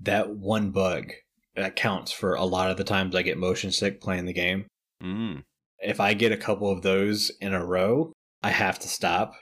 That 0.00 0.30
one 0.30 0.70
bug 0.70 1.12
that 1.56 1.76
counts 1.76 2.10
for 2.10 2.34
a 2.34 2.44
lot 2.44 2.70
of 2.70 2.76
the 2.76 2.84
times 2.84 3.14
I 3.14 3.22
get 3.22 3.38
motion 3.38 3.70
sick 3.70 4.00
playing 4.00 4.26
the 4.26 4.32
game. 4.32 4.66
Mm. 5.02 5.44
If 5.78 6.00
I 6.00 6.14
get 6.14 6.32
a 6.32 6.36
couple 6.36 6.70
of 6.70 6.82
those 6.82 7.30
in 7.40 7.52
a 7.54 7.64
row, 7.64 8.12
I 8.42 8.50
have 8.50 8.78
to 8.80 8.88
stop. 8.88 9.34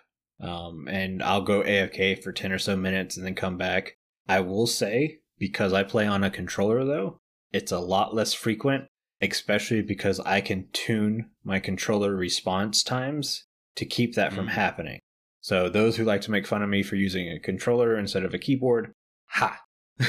Um, 0.42 0.88
and 0.88 1.22
I'll 1.22 1.42
go 1.42 1.62
AFK 1.62 2.22
for 2.22 2.32
10 2.32 2.52
or 2.52 2.58
so 2.58 2.76
minutes 2.76 3.16
and 3.16 3.24
then 3.24 3.34
come 3.34 3.56
back. 3.56 3.94
I 4.28 4.40
will 4.40 4.66
say, 4.66 5.20
because 5.38 5.72
I 5.72 5.82
play 5.84 6.06
on 6.06 6.24
a 6.24 6.30
controller 6.30 6.84
though, 6.84 7.18
it's 7.52 7.70
a 7.72 7.78
lot 7.78 8.14
less 8.14 8.32
frequent, 8.34 8.84
especially 9.20 9.82
because 9.82 10.18
I 10.20 10.40
can 10.40 10.68
tune 10.72 11.30
my 11.44 11.60
controller 11.60 12.16
response 12.16 12.82
times 12.82 13.44
to 13.76 13.84
keep 13.86 14.14
that 14.16 14.32
from 14.32 14.46
Mm. 14.48 14.50
happening. 14.50 14.98
So 15.40 15.68
those 15.68 15.96
who 15.96 16.04
like 16.04 16.20
to 16.22 16.30
make 16.30 16.46
fun 16.46 16.62
of 16.62 16.68
me 16.68 16.82
for 16.82 16.96
using 16.96 17.28
a 17.28 17.38
controller 17.40 17.96
instead 17.96 18.24
of 18.24 18.34
a 18.34 18.38
keyboard, 18.38 18.92
ha. 19.26 19.60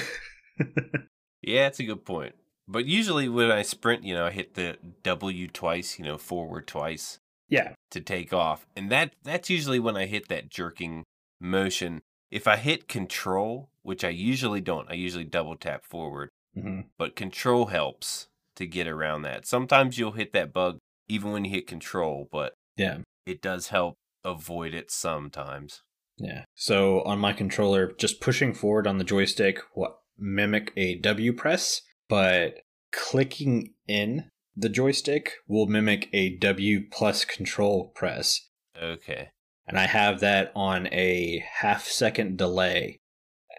Yeah, 1.46 1.64
that's 1.64 1.80
a 1.80 1.84
good 1.84 2.06
point. 2.06 2.36
But 2.68 2.86
usually 2.86 3.28
when 3.28 3.52
I 3.52 3.64
sprint, 3.64 4.04
you 4.06 4.14
know, 4.14 4.26
I 4.26 4.32
hit 4.32 4.54
the 4.54 4.78
W 5.04 5.48
twice, 5.50 6.00
you 6.00 6.06
know, 6.06 6.18
forward 6.18 6.68
twice 6.68 7.20
yeah. 7.50 7.74
to 7.92 8.02
take 8.02 8.34
off. 8.34 8.66
And 8.76 8.92
that 8.92 9.14
that's 9.24 9.50
usually 9.50 9.80
when 9.80 9.96
I 9.98 10.06
hit 10.06 10.28
that 10.30 10.50
jerking 10.50 11.04
motion. 11.40 12.02
If 12.32 12.48
I 12.48 12.58
hit 12.58 12.88
control, 12.88 13.70
which 13.84 14.04
I 14.04 14.10
usually 14.10 14.62
don't, 14.62 14.90
I 14.90 14.94
usually 14.96 15.24
double 15.26 15.56
tap 15.56 15.86
forward, 15.86 16.30
hmm 16.56 16.82
but 16.98 17.16
control 17.16 17.68
helps 17.68 18.28
to 18.56 18.66
get 18.68 18.88
around 18.88 19.24
that. 19.24 19.46
Sometimes 19.48 19.98
you'll 19.98 20.12
hit 20.14 20.34
that 20.34 20.54
bug 20.54 20.78
even 21.08 21.32
when 21.32 21.46
you 21.46 21.52
hit 21.52 21.68
control, 21.68 22.28
but 22.32 22.54
Yeah. 22.78 23.00
it 23.26 23.42
does 23.42 23.68
help 23.70 23.96
avoid 24.24 24.74
it 24.74 24.90
sometimes. 24.92 25.82
Yeah. 26.18 26.46
So 26.56 27.02
on 27.02 27.20
my 27.20 27.34
controller, 27.34 27.92
just 27.92 28.22
pushing 28.22 28.54
forward 28.54 28.86
on 28.88 28.98
the 29.00 29.04
joystick 29.04 29.60
will 29.76 29.98
mimic 30.18 30.72
a 30.78 30.96
W 31.00 31.34
press, 31.34 31.82
but 32.08 32.60
clicking 32.92 33.74
in 33.88 34.30
the 34.56 34.70
joystick 34.70 35.34
will 35.48 35.66
mimic 35.66 36.10
a 36.14 36.36
W 36.38 36.88
plus 36.90 37.26
control 37.26 37.92
press. 37.96 38.50
Okay. 38.82 39.30
And 39.68 39.80
I 39.80 39.88
have 39.88 40.20
that 40.20 40.52
on 40.56 40.88
a 40.88 41.44
half 41.60 41.86
second 41.86 42.38
delay. 42.38 43.00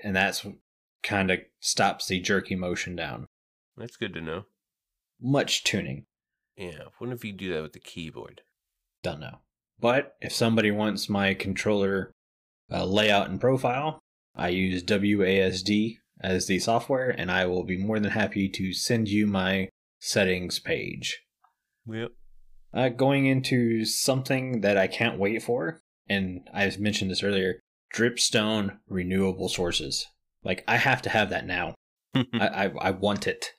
And 0.02 0.14
that's 0.14 0.46
kind 1.02 1.30
of 1.30 1.40
stops 1.60 2.06
the 2.06 2.20
jerky 2.20 2.54
motion 2.54 2.94
down. 2.96 3.26
That's 3.76 3.96
good 3.96 4.14
to 4.14 4.20
know. 4.20 4.44
Much 5.20 5.64
tuning. 5.64 6.06
Yeah. 6.56 6.84
What 6.98 7.10
if 7.10 7.24
you 7.24 7.32
do 7.32 7.52
that 7.54 7.62
with 7.62 7.72
the 7.72 7.80
keyboard? 7.80 8.42
Don't 9.02 9.20
know. 9.20 9.38
But 9.80 10.14
if 10.20 10.32
somebody 10.32 10.70
wants 10.70 11.08
my 11.08 11.34
controller 11.34 12.12
uh, 12.70 12.84
layout 12.84 13.28
and 13.28 13.40
profile, 13.40 14.00
I 14.36 14.48
use 14.48 14.82
WASD 14.82 15.98
as 16.20 16.46
the 16.46 16.58
software, 16.58 17.10
and 17.10 17.30
I 17.30 17.46
will 17.46 17.64
be 17.64 17.76
more 17.76 17.98
than 17.98 18.12
happy 18.12 18.48
to 18.50 18.72
send 18.72 19.08
you 19.08 19.26
my 19.26 19.68
settings 20.04 20.58
page 20.58 21.24
Yep. 21.86 22.12
Uh, 22.72 22.88
going 22.88 23.26
into 23.26 23.84
something 23.84 24.62
that 24.62 24.76
I 24.76 24.86
can't 24.86 25.18
wait 25.18 25.42
for, 25.42 25.80
and 26.08 26.48
I've 26.52 26.80
mentioned 26.80 27.10
this 27.10 27.22
earlier 27.22 27.60
dripstone 27.94 28.78
renewable 28.88 29.48
sources. 29.48 30.06
Like, 30.42 30.64
I 30.66 30.76
have 30.78 31.00
to 31.02 31.10
have 31.10 31.30
that 31.30 31.46
now. 31.46 31.74
I, 32.14 32.24
I, 32.34 32.72
I 32.80 32.90
want 32.90 33.26
it. 33.26 33.50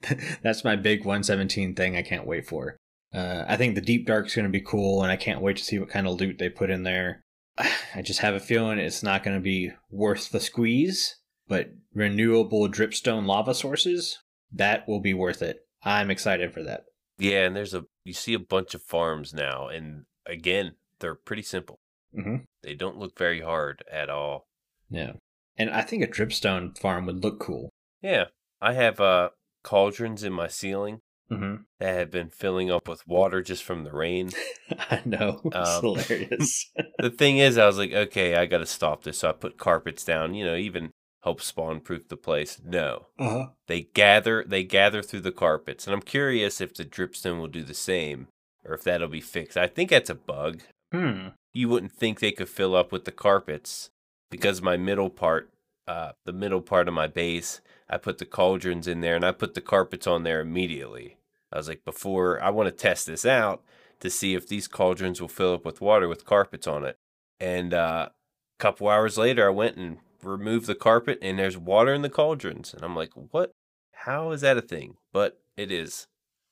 That's 0.42 0.64
my 0.64 0.76
big 0.76 1.00
117 1.00 1.74
thing 1.74 1.96
I 1.96 2.02
can't 2.02 2.26
wait 2.26 2.46
for. 2.46 2.76
Uh, 3.12 3.44
I 3.46 3.56
think 3.58 3.74
the 3.74 3.82
Deep 3.82 4.06
Dark's 4.06 4.34
going 4.34 4.46
to 4.46 4.50
be 4.50 4.62
cool, 4.62 5.02
and 5.02 5.12
I 5.12 5.16
can't 5.16 5.42
wait 5.42 5.58
to 5.58 5.64
see 5.64 5.78
what 5.78 5.90
kind 5.90 6.06
of 6.06 6.18
loot 6.18 6.38
they 6.38 6.48
put 6.48 6.70
in 6.70 6.82
there. 6.82 7.20
I 7.58 8.00
just 8.02 8.20
have 8.20 8.34
a 8.34 8.40
feeling 8.40 8.78
it's 8.78 9.02
not 9.02 9.22
going 9.22 9.36
to 9.36 9.42
be 9.42 9.72
worth 9.90 10.30
the 10.30 10.40
squeeze, 10.40 11.16
but 11.46 11.72
renewable 11.92 12.68
dripstone 12.68 13.26
lava 13.26 13.54
sources, 13.54 14.18
that 14.50 14.88
will 14.88 15.00
be 15.00 15.12
worth 15.12 15.42
it. 15.42 15.58
I'm 15.84 16.10
excited 16.10 16.52
for 16.52 16.62
that. 16.62 16.84
Yeah, 17.18 17.44
and 17.46 17.54
there's 17.56 17.74
a 17.74 17.84
you 18.04 18.12
see 18.12 18.34
a 18.34 18.38
bunch 18.38 18.74
of 18.74 18.82
farms 18.82 19.32
now, 19.34 19.68
and 19.68 20.04
again, 20.26 20.72
they're 21.00 21.14
pretty 21.14 21.42
simple. 21.42 21.78
hmm 22.14 22.36
They 22.62 22.74
don't 22.74 22.98
look 22.98 23.16
very 23.18 23.40
hard 23.40 23.82
at 23.90 24.08
all. 24.10 24.46
Yeah. 24.90 25.12
And 25.58 25.70
I 25.70 25.82
think 25.82 26.02
a 26.02 26.06
dripstone 26.06 26.76
farm 26.78 27.06
would 27.06 27.22
look 27.22 27.38
cool. 27.40 27.70
Yeah, 28.00 28.26
I 28.60 28.72
have 28.74 29.00
uh 29.00 29.30
cauldrons 29.62 30.24
in 30.24 30.32
my 30.32 30.48
ceiling 30.48 31.00
Mm-hmm. 31.30 31.62
that 31.80 31.96
have 31.96 32.10
been 32.10 32.28
filling 32.28 32.70
up 32.70 32.86
with 32.86 33.06
water 33.08 33.40
just 33.40 33.62
from 33.64 33.84
the 33.84 33.92
rain. 33.92 34.30
I 34.90 35.00
know. 35.06 35.40
It's 35.46 35.76
Um, 35.76 35.80
hilarious. 35.80 36.70
the 36.98 37.08
thing 37.10 37.38
is, 37.38 37.56
I 37.56 37.64
was 37.66 37.78
like, 37.78 37.92
okay, 37.92 38.34
I 38.36 38.44
got 38.44 38.58
to 38.58 38.66
stop 38.66 39.04
this. 39.04 39.18
So 39.20 39.30
I 39.30 39.32
put 39.32 39.56
carpets 39.56 40.04
down, 40.04 40.34
you 40.34 40.44
know, 40.44 40.56
even 40.56 40.90
help 41.22 41.40
spawn 41.40 41.80
proof 41.80 42.08
the 42.08 42.16
place. 42.16 42.60
No, 42.64 43.06
uh-huh. 43.18 43.48
they 43.66 43.82
gather, 43.94 44.44
they 44.44 44.64
gather 44.64 45.02
through 45.02 45.20
the 45.20 45.32
carpets, 45.32 45.86
and 45.86 45.94
I'm 45.94 46.02
curious 46.02 46.60
if 46.60 46.74
the 46.74 46.84
dripstone 46.84 47.40
will 47.40 47.48
do 47.48 47.62
the 47.62 47.74
same 47.74 48.28
or 48.64 48.74
if 48.74 48.84
that'll 48.84 49.08
be 49.08 49.20
fixed. 49.20 49.56
I 49.56 49.66
think 49.66 49.90
that's 49.90 50.10
a 50.10 50.14
bug. 50.14 50.60
Hmm. 50.92 51.28
You 51.52 51.68
wouldn't 51.68 51.92
think 51.92 52.20
they 52.20 52.32
could 52.32 52.48
fill 52.48 52.76
up 52.76 52.92
with 52.92 53.04
the 53.04 53.12
carpets 53.12 53.90
because 54.30 54.62
my 54.62 54.76
middle 54.76 55.10
part, 55.10 55.50
uh, 55.86 56.12
the 56.24 56.32
middle 56.32 56.60
part 56.60 56.88
of 56.88 56.94
my 56.94 57.06
base, 57.06 57.60
I 57.88 57.98
put 57.98 58.18
the 58.18 58.24
cauldrons 58.24 58.86
in 58.88 59.00
there 59.00 59.16
and 59.16 59.24
I 59.24 59.32
put 59.32 59.54
the 59.54 59.60
carpets 59.60 60.06
on 60.06 60.22
there 60.22 60.40
immediately. 60.40 61.16
I 61.52 61.58
was 61.58 61.68
like, 61.68 61.84
before 61.84 62.42
I 62.42 62.50
want 62.50 62.68
to 62.68 62.72
test 62.72 63.06
this 63.06 63.26
out 63.26 63.62
to 64.00 64.08
see 64.08 64.34
if 64.34 64.48
these 64.48 64.68
cauldrons 64.68 65.20
will 65.20 65.28
fill 65.28 65.54
up 65.54 65.64
with 65.64 65.80
water 65.80 66.08
with 66.08 66.24
carpets 66.24 66.66
on 66.66 66.84
it. 66.84 66.96
And 67.38 67.74
uh, 67.74 68.08
a 68.10 68.62
couple 68.62 68.88
hours 68.88 69.18
later, 69.18 69.46
I 69.46 69.50
went 69.50 69.76
and 69.76 69.98
removed 70.24 70.66
the 70.66 70.74
carpet, 70.74 71.18
and 71.22 71.38
there's 71.38 71.56
water 71.56 71.92
in 71.92 72.02
the 72.02 72.10
cauldrons. 72.10 72.74
And 72.74 72.82
I'm 72.82 72.96
like, 72.96 73.10
what? 73.14 73.52
How 73.92 74.30
is 74.32 74.40
that 74.40 74.56
a 74.56 74.62
thing? 74.62 74.96
But 75.12 75.38
it 75.56 75.70
is. 75.70 76.06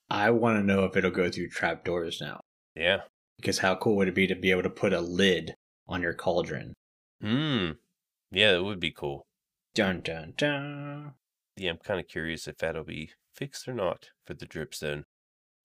I 0.09 0.31
want 0.31 0.59
to 0.59 0.65
know 0.65 0.85
if 0.85 0.97
it'll 0.97 1.11
go 1.11 1.31
through 1.31 1.49
trapdoors 1.49 2.21
now. 2.21 2.41
Yeah. 2.75 3.03
Because 3.37 3.59
how 3.59 3.77
cool 3.77 3.97
would 3.97 4.09
it 4.09 4.15
be 4.15 4.27
to 4.27 4.35
be 4.35 4.51
able 4.51 4.63
to 4.63 4.71
put 4.71 4.93
a 4.93 5.01
lid 5.01 5.55
on 5.89 6.03
your 6.03 6.15
cauldron? 6.15 6.75
Hmm. 7.21 7.73
Yeah, 8.31 8.57
it 8.57 8.65
would 8.65 8.81
be 8.81 8.91
cool. 8.91 9.27
Dun 9.75 10.01
dun 10.01 10.35
dun. 10.37 11.13
Yeah, 11.57 11.71
I'm 11.71 11.79
kind 11.79 12.01
of 12.01 12.09
curious 12.09 12.49
if 12.49 12.59
that'll 12.59 12.85
be 12.85 13.11
fixed 13.35 13.69
or 13.69 13.75
not 13.75 14.11
for 14.27 14.35
the 14.35 14.47
dripstone. 14.47 15.05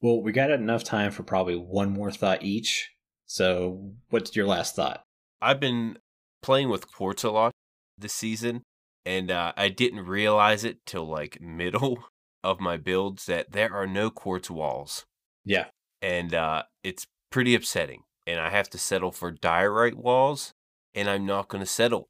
Well, 0.01 0.21
we 0.21 0.31
got 0.31 0.51
enough 0.51 0.83
time 0.83 1.11
for 1.11 1.23
probably 1.23 1.55
one 1.55 1.91
more 1.91 2.11
thought 2.11 2.43
each. 2.43 2.91
So, 3.25 3.93
what's 4.09 4.35
your 4.35 4.45
last 4.45 4.75
thought? 4.75 5.03
I've 5.41 5.59
been 5.59 5.97
playing 6.41 6.69
with 6.69 6.91
quartz 6.91 7.23
a 7.23 7.31
lot 7.31 7.54
this 7.97 8.13
season, 8.13 8.63
and 9.05 9.29
uh, 9.31 9.53
I 9.57 9.69
didn't 9.69 10.05
realize 10.05 10.63
it 10.63 10.85
till 10.85 11.05
like 11.07 11.39
middle 11.41 12.03
of 12.43 12.59
my 12.59 12.77
builds 12.77 13.25
that 13.25 13.51
there 13.51 13.73
are 13.73 13.87
no 13.87 14.09
quartz 14.09 14.49
walls, 14.49 15.05
Yeah. 15.43 15.65
and 16.01 16.33
uh, 16.33 16.63
it's 16.83 17.05
pretty 17.31 17.55
upsetting. 17.55 18.03
And 18.27 18.39
I 18.39 18.49
have 18.49 18.69
to 18.71 18.77
settle 18.79 19.11
for 19.11 19.29
diorite 19.31 19.97
walls, 19.97 20.51
and 20.95 21.07
I'm 21.09 21.25
not 21.27 21.47
going 21.47 21.61
to 21.63 21.69
settle. 21.69 22.07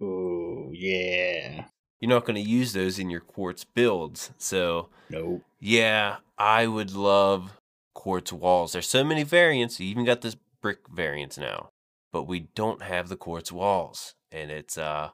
Oh 0.00 0.70
yeah. 0.72 1.64
You're 2.00 2.08
not 2.10 2.24
going 2.24 2.42
to 2.42 2.50
use 2.50 2.72
those 2.72 2.98
in 2.98 3.10
your 3.10 3.20
quartz 3.20 3.64
builds, 3.64 4.30
so 4.38 4.88
Nope. 5.10 5.42
yeah, 5.60 6.18
I 6.38 6.66
would 6.68 6.92
love 6.94 7.52
quartz 7.94 8.32
walls. 8.32 8.72
There's 8.72 8.88
so 8.88 9.02
many 9.04 9.24
variants. 9.24 9.80
You 9.80 9.88
even 9.88 10.04
got 10.04 10.20
this 10.20 10.36
brick 10.62 10.78
variants 10.94 11.36
now, 11.36 11.70
but 12.12 12.22
we 12.24 12.48
don't 12.54 12.82
have 12.82 13.08
the 13.08 13.16
quartz 13.16 13.50
walls, 13.50 14.14
and 14.30 14.50
it's 14.50 14.78
uh 14.78 15.10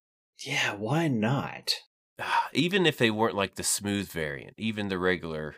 Yeah, 0.47 0.75
why 0.75 1.09
not? 1.09 1.75
even 2.53 2.87
if 2.87 2.97
they 2.97 3.11
weren't 3.11 3.35
like 3.35 3.57
the 3.57 3.63
smooth 3.63 4.11
variant, 4.11 4.55
even 4.57 4.89
the 4.89 4.99
regular 4.99 5.57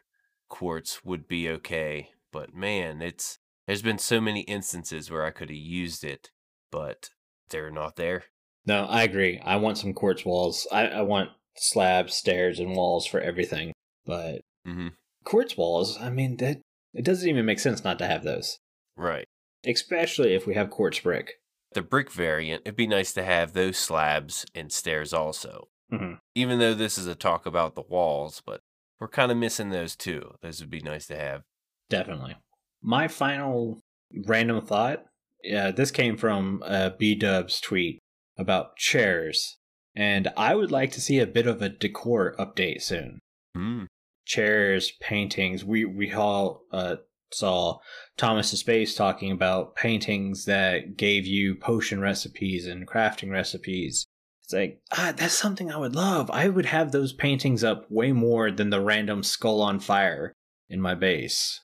quartz 0.48 1.04
would 1.04 1.28
be 1.28 1.48
okay. 1.50 2.10
But 2.32 2.54
man, 2.54 3.02
it's 3.02 3.38
there's 3.66 3.82
been 3.82 3.98
so 3.98 4.20
many 4.20 4.40
instances 4.42 5.10
where 5.10 5.24
I 5.24 5.30
could 5.30 5.50
have 5.50 5.56
used 5.56 6.04
it, 6.04 6.30
but 6.70 7.10
they're 7.50 7.70
not 7.70 7.96
there. 7.96 8.24
No, 8.64 8.84
I 8.86 9.02
agree. 9.02 9.40
I 9.44 9.56
want 9.56 9.78
some 9.78 9.92
quartz 9.92 10.24
walls. 10.24 10.66
I, 10.72 10.86
I 10.86 11.02
want 11.02 11.30
slabs, 11.56 12.14
stairs, 12.14 12.58
and 12.58 12.74
walls 12.74 13.06
for 13.06 13.20
everything. 13.20 13.72
But 14.04 14.40
hmm 14.64 14.88
quartz 15.24 15.56
walls, 15.56 15.98
I 16.00 16.10
mean, 16.10 16.36
that 16.38 16.58
it 16.94 17.04
doesn't 17.04 17.28
even 17.28 17.44
make 17.44 17.58
sense 17.58 17.84
not 17.84 17.98
to 17.98 18.06
have 18.06 18.22
those. 18.24 18.58
Right. 18.96 19.26
Especially 19.66 20.34
if 20.34 20.46
we 20.46 20.54
have 20.54 20.70
quartz 20.70 21.00
brick. 21.00 21.34
The 21.72 21.82
brick 21.82 22.10
variant, 22.10 22.62
it'd 22.64 22.76
be 22.76 22.86
nice 22.86 23.12
to 23.14 23.24
have 23.24 23.52
those 23.52 23.76
slabs 23.76 24.46
and 24.54 24.72
stairs 24.72 25.12
also. 25.12 25.68
Mm-hmm. 25.92 26.14
Even 26.34 26.58
though 26.58 26.74
this 26.74 26.98
is 26.98 27.06
a 27.06 27.14
talk 27.14 27.46
about 27.46 27.74
the 27.74 27.82
walls, 27.82 28.42
but 28.44 28.60
we're 28.98 29.08
kind 29.08 29.30
of 29.30 29.38
missing 29.38 29.70
those 29.70 29.94
too. 29.94 30.34
Those 30.42 30.60
would 30.60 30.70
be 30.70 30.80
nice 30.80 31.06
to 31.06 31.16
have. 31.16 31.42
Definitely. 31.88 32.36
My 32.82 33.08
final 33.08 33.80
random 34.26 34.64
thought. 34.64 35.04
Yeah, 35.42 35.70
this 35.70 35.90
came 35.90 36.16
from 36.16 36.62
uh, 36.66 36.90
B 36.98 37.14
Dub's 37.14 37.60
tweet 37.60 38.00
about 38.36 38.76
chairs, 38.76 39.58
and 39.94 40.28
I 40.36 40.54
would 40.54 40.72
like 40.72 40.90
to 40.92 41.00
see 41.00 41.18
a 41.18 41.26
bit 41.26 41.46
of 41.46 41.62
a 41.62 41.68
decor 41.68 42.34
update 42.38 42.82
soon. 42.82 43.20
Hmm. 43.54 43.84
Chairs, 44.24 44.92
paintings. 45.00 45.64
We 45.64 45.84
we 45.84 46.12
all 46.12 46.62
uh, 46.72 46.96
saw 47.32 47.78
ThomasToSpace 48.18 48.96
talking 48.96 49.30
about 49.30 49.74
paintings 49.74 50.44
that 50.44 50.96
gave 50.96 51.26
you 51.26 51.54
potion 51.54 52.00
recipes 52.00 52.66
and 52.66 52.86
crafting 52.86 53.30
recipes. 53.30 54.06
It's 54.44 54.52
like 54.52 54.80
ah, 54.92 55.12
that's 55.16 55.34
something 55.34 55.72
I 55.72 55.76
would 55.76 55.96
love. 55.96 56.30
I 56.30 56.48
would 56.48 56.66
have 56.66 56.92
those 56.92 57.12
paintings 57.12 57.64
up 57.64 57.90
way 57.90 58.12
more 58.12 58.50
than 58.50 58.70
the 58.70 58.80
random 58.80 59.22
skull 59.22 59.60
on 59.60 59.80
fire 59.80 60.32
in 60.68 60.80
my 60.80 60.94
base. 60.94 61.60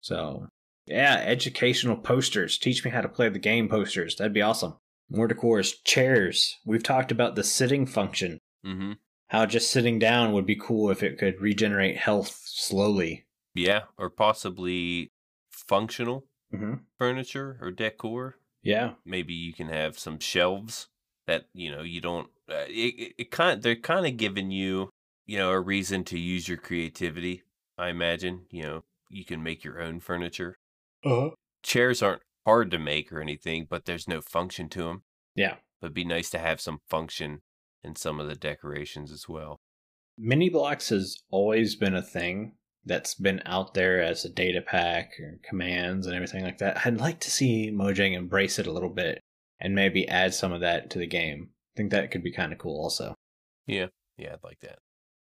So, 0.00 0.48
yeah, 0.86 1.16
educational 1.24 1.96
posters. 1.96 2.58
Teach 2.58 2.84
me 2.84 2.90
how 2.90 3.00
to 3.00 3.08
play 3.08 3.28
the 3.28 3.38
game 3.38 3.68
posters. 3.68 4.16
That'd 4.16 4.34
be 4.34 4.42
awesome. 4.42 4.74
More 5.08 5.28
decors, 5.28 5.74
chairs. 5.84 6.54
We've 6.64 6.82
talked 6.82 7.10
about 7.10 7.36
the 7.36 7.44
sitting 7.44 7.86
function. 7.86 8.38
Mm-hmm. 8.64 8.92
How 9.28 9.46
just 9.46 9.70
sitting 9.70 9.98
down 9.98 10.32
would 10.32 10.46
be 10.46 10.56
cool 10.56 10.90
if 10.90 11.02
it 11.02 11.18
could 11.18 11.40
regenerate 11.40 11.96
health 11.96 12.40
slowly. 12.44 13.25
Yeah, 13.56 13.82
or 13.98 14.10
possibly 14.10 15.10
functional 15.50 16.24
Mm-hmm. 16.54 16.74
furniture 16.96 17.58
or 17.60 17.72
decor. 17.72 18.36
Yeah. 18.62 18.92
Maybe 19.04 19.34
you 19.34 19.52
can 19.52 19.68
have 19.68 19.98
some 19.98 20.20
shelves 20.20 20.86
that 21.26 21.46
you 21.52 21.70
know 21.72 21.82
you 21.82 22.00
don't. 22.00 22.28
Uh, 22.48 22.66
it, 22.68 23.14
it, 23.18 23.30
kind 23.32 23.60
they're 23.62 23.74
kind 23.74 24.06
of 24.06 24.16
giving 24.16 24.52
you 24.52 24.90
you 25.26 25.38
know 25.38 25.50
a 25.50 25.60
reason 25.60 26.04
to 26.04 26.18
use 26.18 26.48
your 26.48 26.56
creativity. 26.58 27.42
I 27.76 27.88
imagine 27.88 28.46
you 28.50 28.62
know 28.62 28.84
you 29.10 29.24
can 29.24 29.42
make 29.42 29.64
your 29.64 29.80
own 29.80 29.98
furniture. 29.98 30.56
Uh-huh. 31.04 31.30
Chairs 31.64 32.00
aren't 32.00 32.22
hard 32.46 32.70
to 32.70 32.78
make 32.78 33.12
or 33.12 33.20
anything, 33.20 33.66
but 33.68 33.84
there's 33.84 34.06
no 34.08 34.20
function 34.20 34.68
to 34.70 34.84
them. 34.84 35.02
Yeah. 35.34 35.56
But 35.80 35.88
it'd 35.88 35.94
be 35.94 36.04
nice 36.04 36.30
to 36.30 36.38
have 36.38 36.60
some 36.60 36.78
function 36.88 37.42
in 37.82 37.96
some 37.96 38.20
of 38.20 38.28
the 38.28 38.36
decorations 38.36 39.10
as 39.10 39.28
well. 39.28 39.58
Mini 40.16 40.48
blocks 40.48 40.90
has 40.90 41.16
always 41.30 41.74
been 41.74 41.94
a 41.94 42.02
thing 42.02 42.54
that's 42.86 43.14
been 43.14 43.42
out 43.44 43.74
there 43.74 44.00
as 44.00 44.24
a 44.24 44.30
data 44.30 44.62
pack 44.62 45.12
or 45.20 45.38
commands 45.42 46.06
and 46.06 46.14
everything 46.14 46.44
like 46.44 46.58
that. 46.58 46.86
I'd 46.86 47.00
like 47.00 47.20
to 47.20 47.30
see 47.30 47.70
Mojang 47.70 48.14
embrace 48.14 48.58
it 48.58 48.66
a 48.66 48.72
little 48.72 48.90
bit 48.90 49.20
and 49.60 49.74
maybe 49.74 50.08
add 50.08 50.32
some 50.32 50.52
of 50.52 50.60
that 50.60 50.88
to 50.90 50.98
the 50.98 51.06
game. 51.06 51.50
I 51.50 51.76
think 51.76 51.90
that 51.90 52.10
could 52.10 52.22
be 52.22 52.32
kind 52.32 52.52
of 52.52 52.58
cool 52.58 52.80
also. 52.80 53.14
Yeah, 53.66 53.86
yeah, 54.16 54.34
I'd 54.34 54.44
like 54.44 54.60
that. 54.60 54.78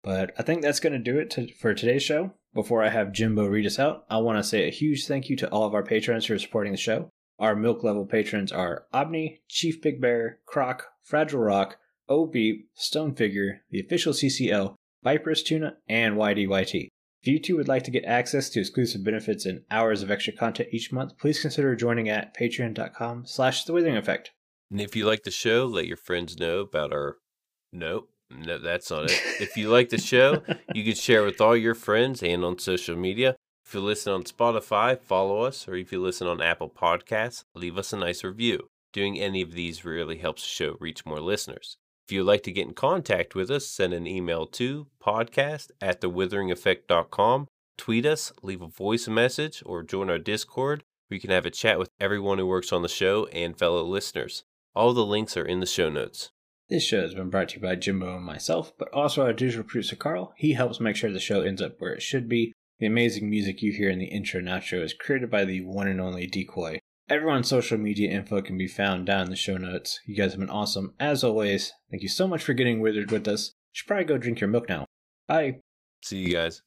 But 0.03 0.33
I 0.39 0.43
think 0.43 0.63
that's 0.63 0.81
going 0.81 0.95
to 0.95 0.99
do 0.99 1.19
it 1.19 1.31
to, 1.33 1.53
for 1.55 1.75
today's 1.75 2.03
show. 2.03 2.33
Before 2.55 2.83
I 2.83 2.89
have 2.89 3.13
Jimbo 3.13 3.47
read 3.47 3.67
us 3.67 3.79
out, 3.79 4.07
I 4.09 4.17
want 4.17 4.39
to 4.39 4.43
say 4.43 4.67
a 4.67 4.73
huge 4.73 5.07
thank 5.07 5.29
you 5.29 5.37
to 5.37 5.49
all 5.51 5.65
of 5.65 5.75
our 5.75 5.85
patrons 5.85 6.25
for 6.25 6.39
supporting 6.39 6.73
the 6.73 6.79
show. 6.79 7.11
Our 7.39 7.55
milk 7.55 7.85
level 7.85 8.07
patrons 8.07 8.51
are 8.51 8.87
aubni, 8.93 9.41
Chief 9.49 9.81
Big 9.81 10.01
Bear, 10.01 10.39
Crock, 10.47 10.87
Fragile 11.05 11.41
Rock, 11.41 11.77
O 12.09 12.27
Beep, 12.27 12.69
Stone 12.75 13.15
Figure, 13.15 13.63
the 13.71 13.81
official 13.81 14.13
CCL, 14.13 14.75
viperoustuna, 15.05 15.75
and 15.89 16.17
YDYT. 16.17 16.89
If 17.23 17.29
you 17.29 17.39
too 17.39 17.57
would 17.57 17.69
like 17.69 17.83
to 17.85 17.91
get 17.91 18.05
access 18.07 18.49
to 18.51 18.61
exclusive 18.61 19.05
benefits 19.05 19.45
and 19.45 19.63
hours 19.71 20.03
of 20.03 20.11
extra 20.11 20.33
content 20.33 20.71
each 20.73 20.91
month, 20.91 21.19
please 21.19 21.39
consider 21.41 21.77
joining 21.77 22.09
at 22.09 22.35
patreon.com 22.35 23.27
slash 23.27 23.65
the 23.65 23.75
withering 23.75 23.99
effect. 23.99 24.31
And 24.71 24.81
if 24.81 24.97
you 24.97 25.05
like 25.05 25.25
the 25.25 25.31
show, 25.31 25.67
let 25.67 25.87
your 25.87 25.99
friends 25.99 26.39
know 26.39 26.61
about 26.61 26.93
our. 26.93 27.17
Nope, 27.73 28.09
no, 28.31 28.59
that's 28.59 28.91
not 28.91 29.11
it. 29.11 29.21
if 29.41 29.57
you 29.57 29.69
like 29.69 29.91
the 29.91 29.99
show, 29.99 30.43
you 30.75 30.83
can 30.83 30.95
share 30.95 31.23
with 31.23 31.41
all 31.43 31.57
your 31.57 31.75
friends 31.75 32.23
and 32.23 32.43
on 32.43 32.59
social 32.59 32.97
media. 32.97 33.37
If 33.67 33.75
you 33.75 33.81
listen 33.81 34.13
on 34.13 34.25
Spotify, 34.25 34.99
follow 34.99 35.43
us, 35.43 35.69
or 35.69 35.75
if 35.75 35.93
you 35.93 36.01
listen 36.01 36.27
on 36.27 36.41
Apple 36.41 36.71
Podcasts, 36.71 37.45
leave 37.55 37.77
us 37.77 37.93
a 37.93 37.99
nice 37.99 38.25
review. 38.25 38.69
Doing 38.93 39.21
any 39.21 39.43
of 39.43 39.53
these 39.53 39.85
really 39.85 40.19
helps 40.19 40.43
the 40.43 40.49
show 40.49 40.77
reach 40.81 41.05
more 41.05 41.21
listeners. 41.21 41.77
If 42.11 42.15
you'd 42.15 42.25
like 42.25 42.43
to 42.43 42.51
get 42.51 42.67
in 42.67 42.75
contact 42.75 43.37
with 43.37 43.53
us, 43.53 43.69
send 43.69 43.95
an 43.95 44.05
email 44.05 44.45
to 44.45 44.89
podcast 45.01 45.71
at 45.81 46.01
thewitheringeffect.com, 46.01 47.47
tweet 47.79 48.05
us, 48.05 48.33
leave 48.43 48.63
a 48.63 48.67
voice 48.67 49.07
message, 49.07 49.63
or 49.65 49.85
join 49.85 50.11
our 50.11 50.19
Discord 50.19 50.83
where 51.07 51.15
you 51.15 51.21
can 51.21 51.31
have 51.31 51.47
a 51.47 51.53
chat 51.53 51.79
with 51.79 51.89
everyone 52.01 52.39
who 52.39 52.49
works 52.49 52.73
on 52.73 52.83
the 52.83 52.89
show 52.89 53.27
and 53.27 53.57
fellow 53.57 53.85
listeners. 53.85 54.43
All 54.75 54.93
the 54.93 55.07
links 55.07 55.37
are 55.37 55.45
in 55.45 55.61
the 55.61 55.67
show 55.67 55.89
notes. 55.89 56.31
This 56.69 56.83
show 56.83 57.01
has 57.01 57.15
been 57.15 57.31
brought 57.31 57.51
to 57.51 57.59
you 57.59 57.63
by 57.63 57.77
Jimbo 57.77 58.17
and 58.17 58.25
myself, 58.25 58.73
but 58.77 58.93
also 58.93 59.23
our 59.23 59.33
digital 59.33 59.63
producer 59.63 59.95
Carl. 59.95 60.35
He 60.37 60.55
helps 60.55 60.81
make 60.81 60.97
sure 60.97 61.13
the 61.13 61.21
show 61.21 61.43
ends 61.43 61.63
up 61.63 61.77
where 61.79 61.93
it 61.93 62.03
should 62.03 62.29
be. 62.29 62.53
The 62.81 62.87
amazing 62.87 63.31
music 63.31 63.63
you 63.63 63.71
hear 63.71 63.89
in 63.89 64.01
the 64.01 64.07
intro 64.07 64.41
and 64.41 64.49
outro 64.49 64.83
is 64.83 64.95
created 64.95 65.31
by 65.31 65.45
the 65.45 65.61
one 65.61 65.87
and 65.87 66.01
only 66.01 66.27
Decoy. 66.27 66.81
Everyone's 67.11 67.49
social 67.49 67.77
media 67.77 68.09
info 68.09 68.41
can 68.41 68.57
be 68.57 68.69
found 68.69 69.07
down 69.07 69.23
in 69.23 69.31
the 69.31 69.37
show 69.37 69.57
notes. 69.57 69.99
You 70.07 70.15
guys 70.15 70.31
have 70.31 70.39
been 70.39 70.49
awesome. 70.49 70.95
As 71.01 71.25
always, 71.25 71.73
thank 71.91 72.05
you 72.05 72.09
so 72.09 72.29
much 72.29 72.45
for 72.45 72.55
getting 72.55 72.79
withered 72.79 73.11
with 73.11 73.27
us. 73.27 73.49
You 73.49 73.53
should 73.73 73.89
probably 73.89 74.05
go 74.05 74.17
drink 74.17 74.39
your 74.39 74.49
milk 74.49 74.69
now. 74.69 74.87
Bye. 75.27 75.59
See 76.05 76.19
you 76.19 76.33
guys. 76.33 76.63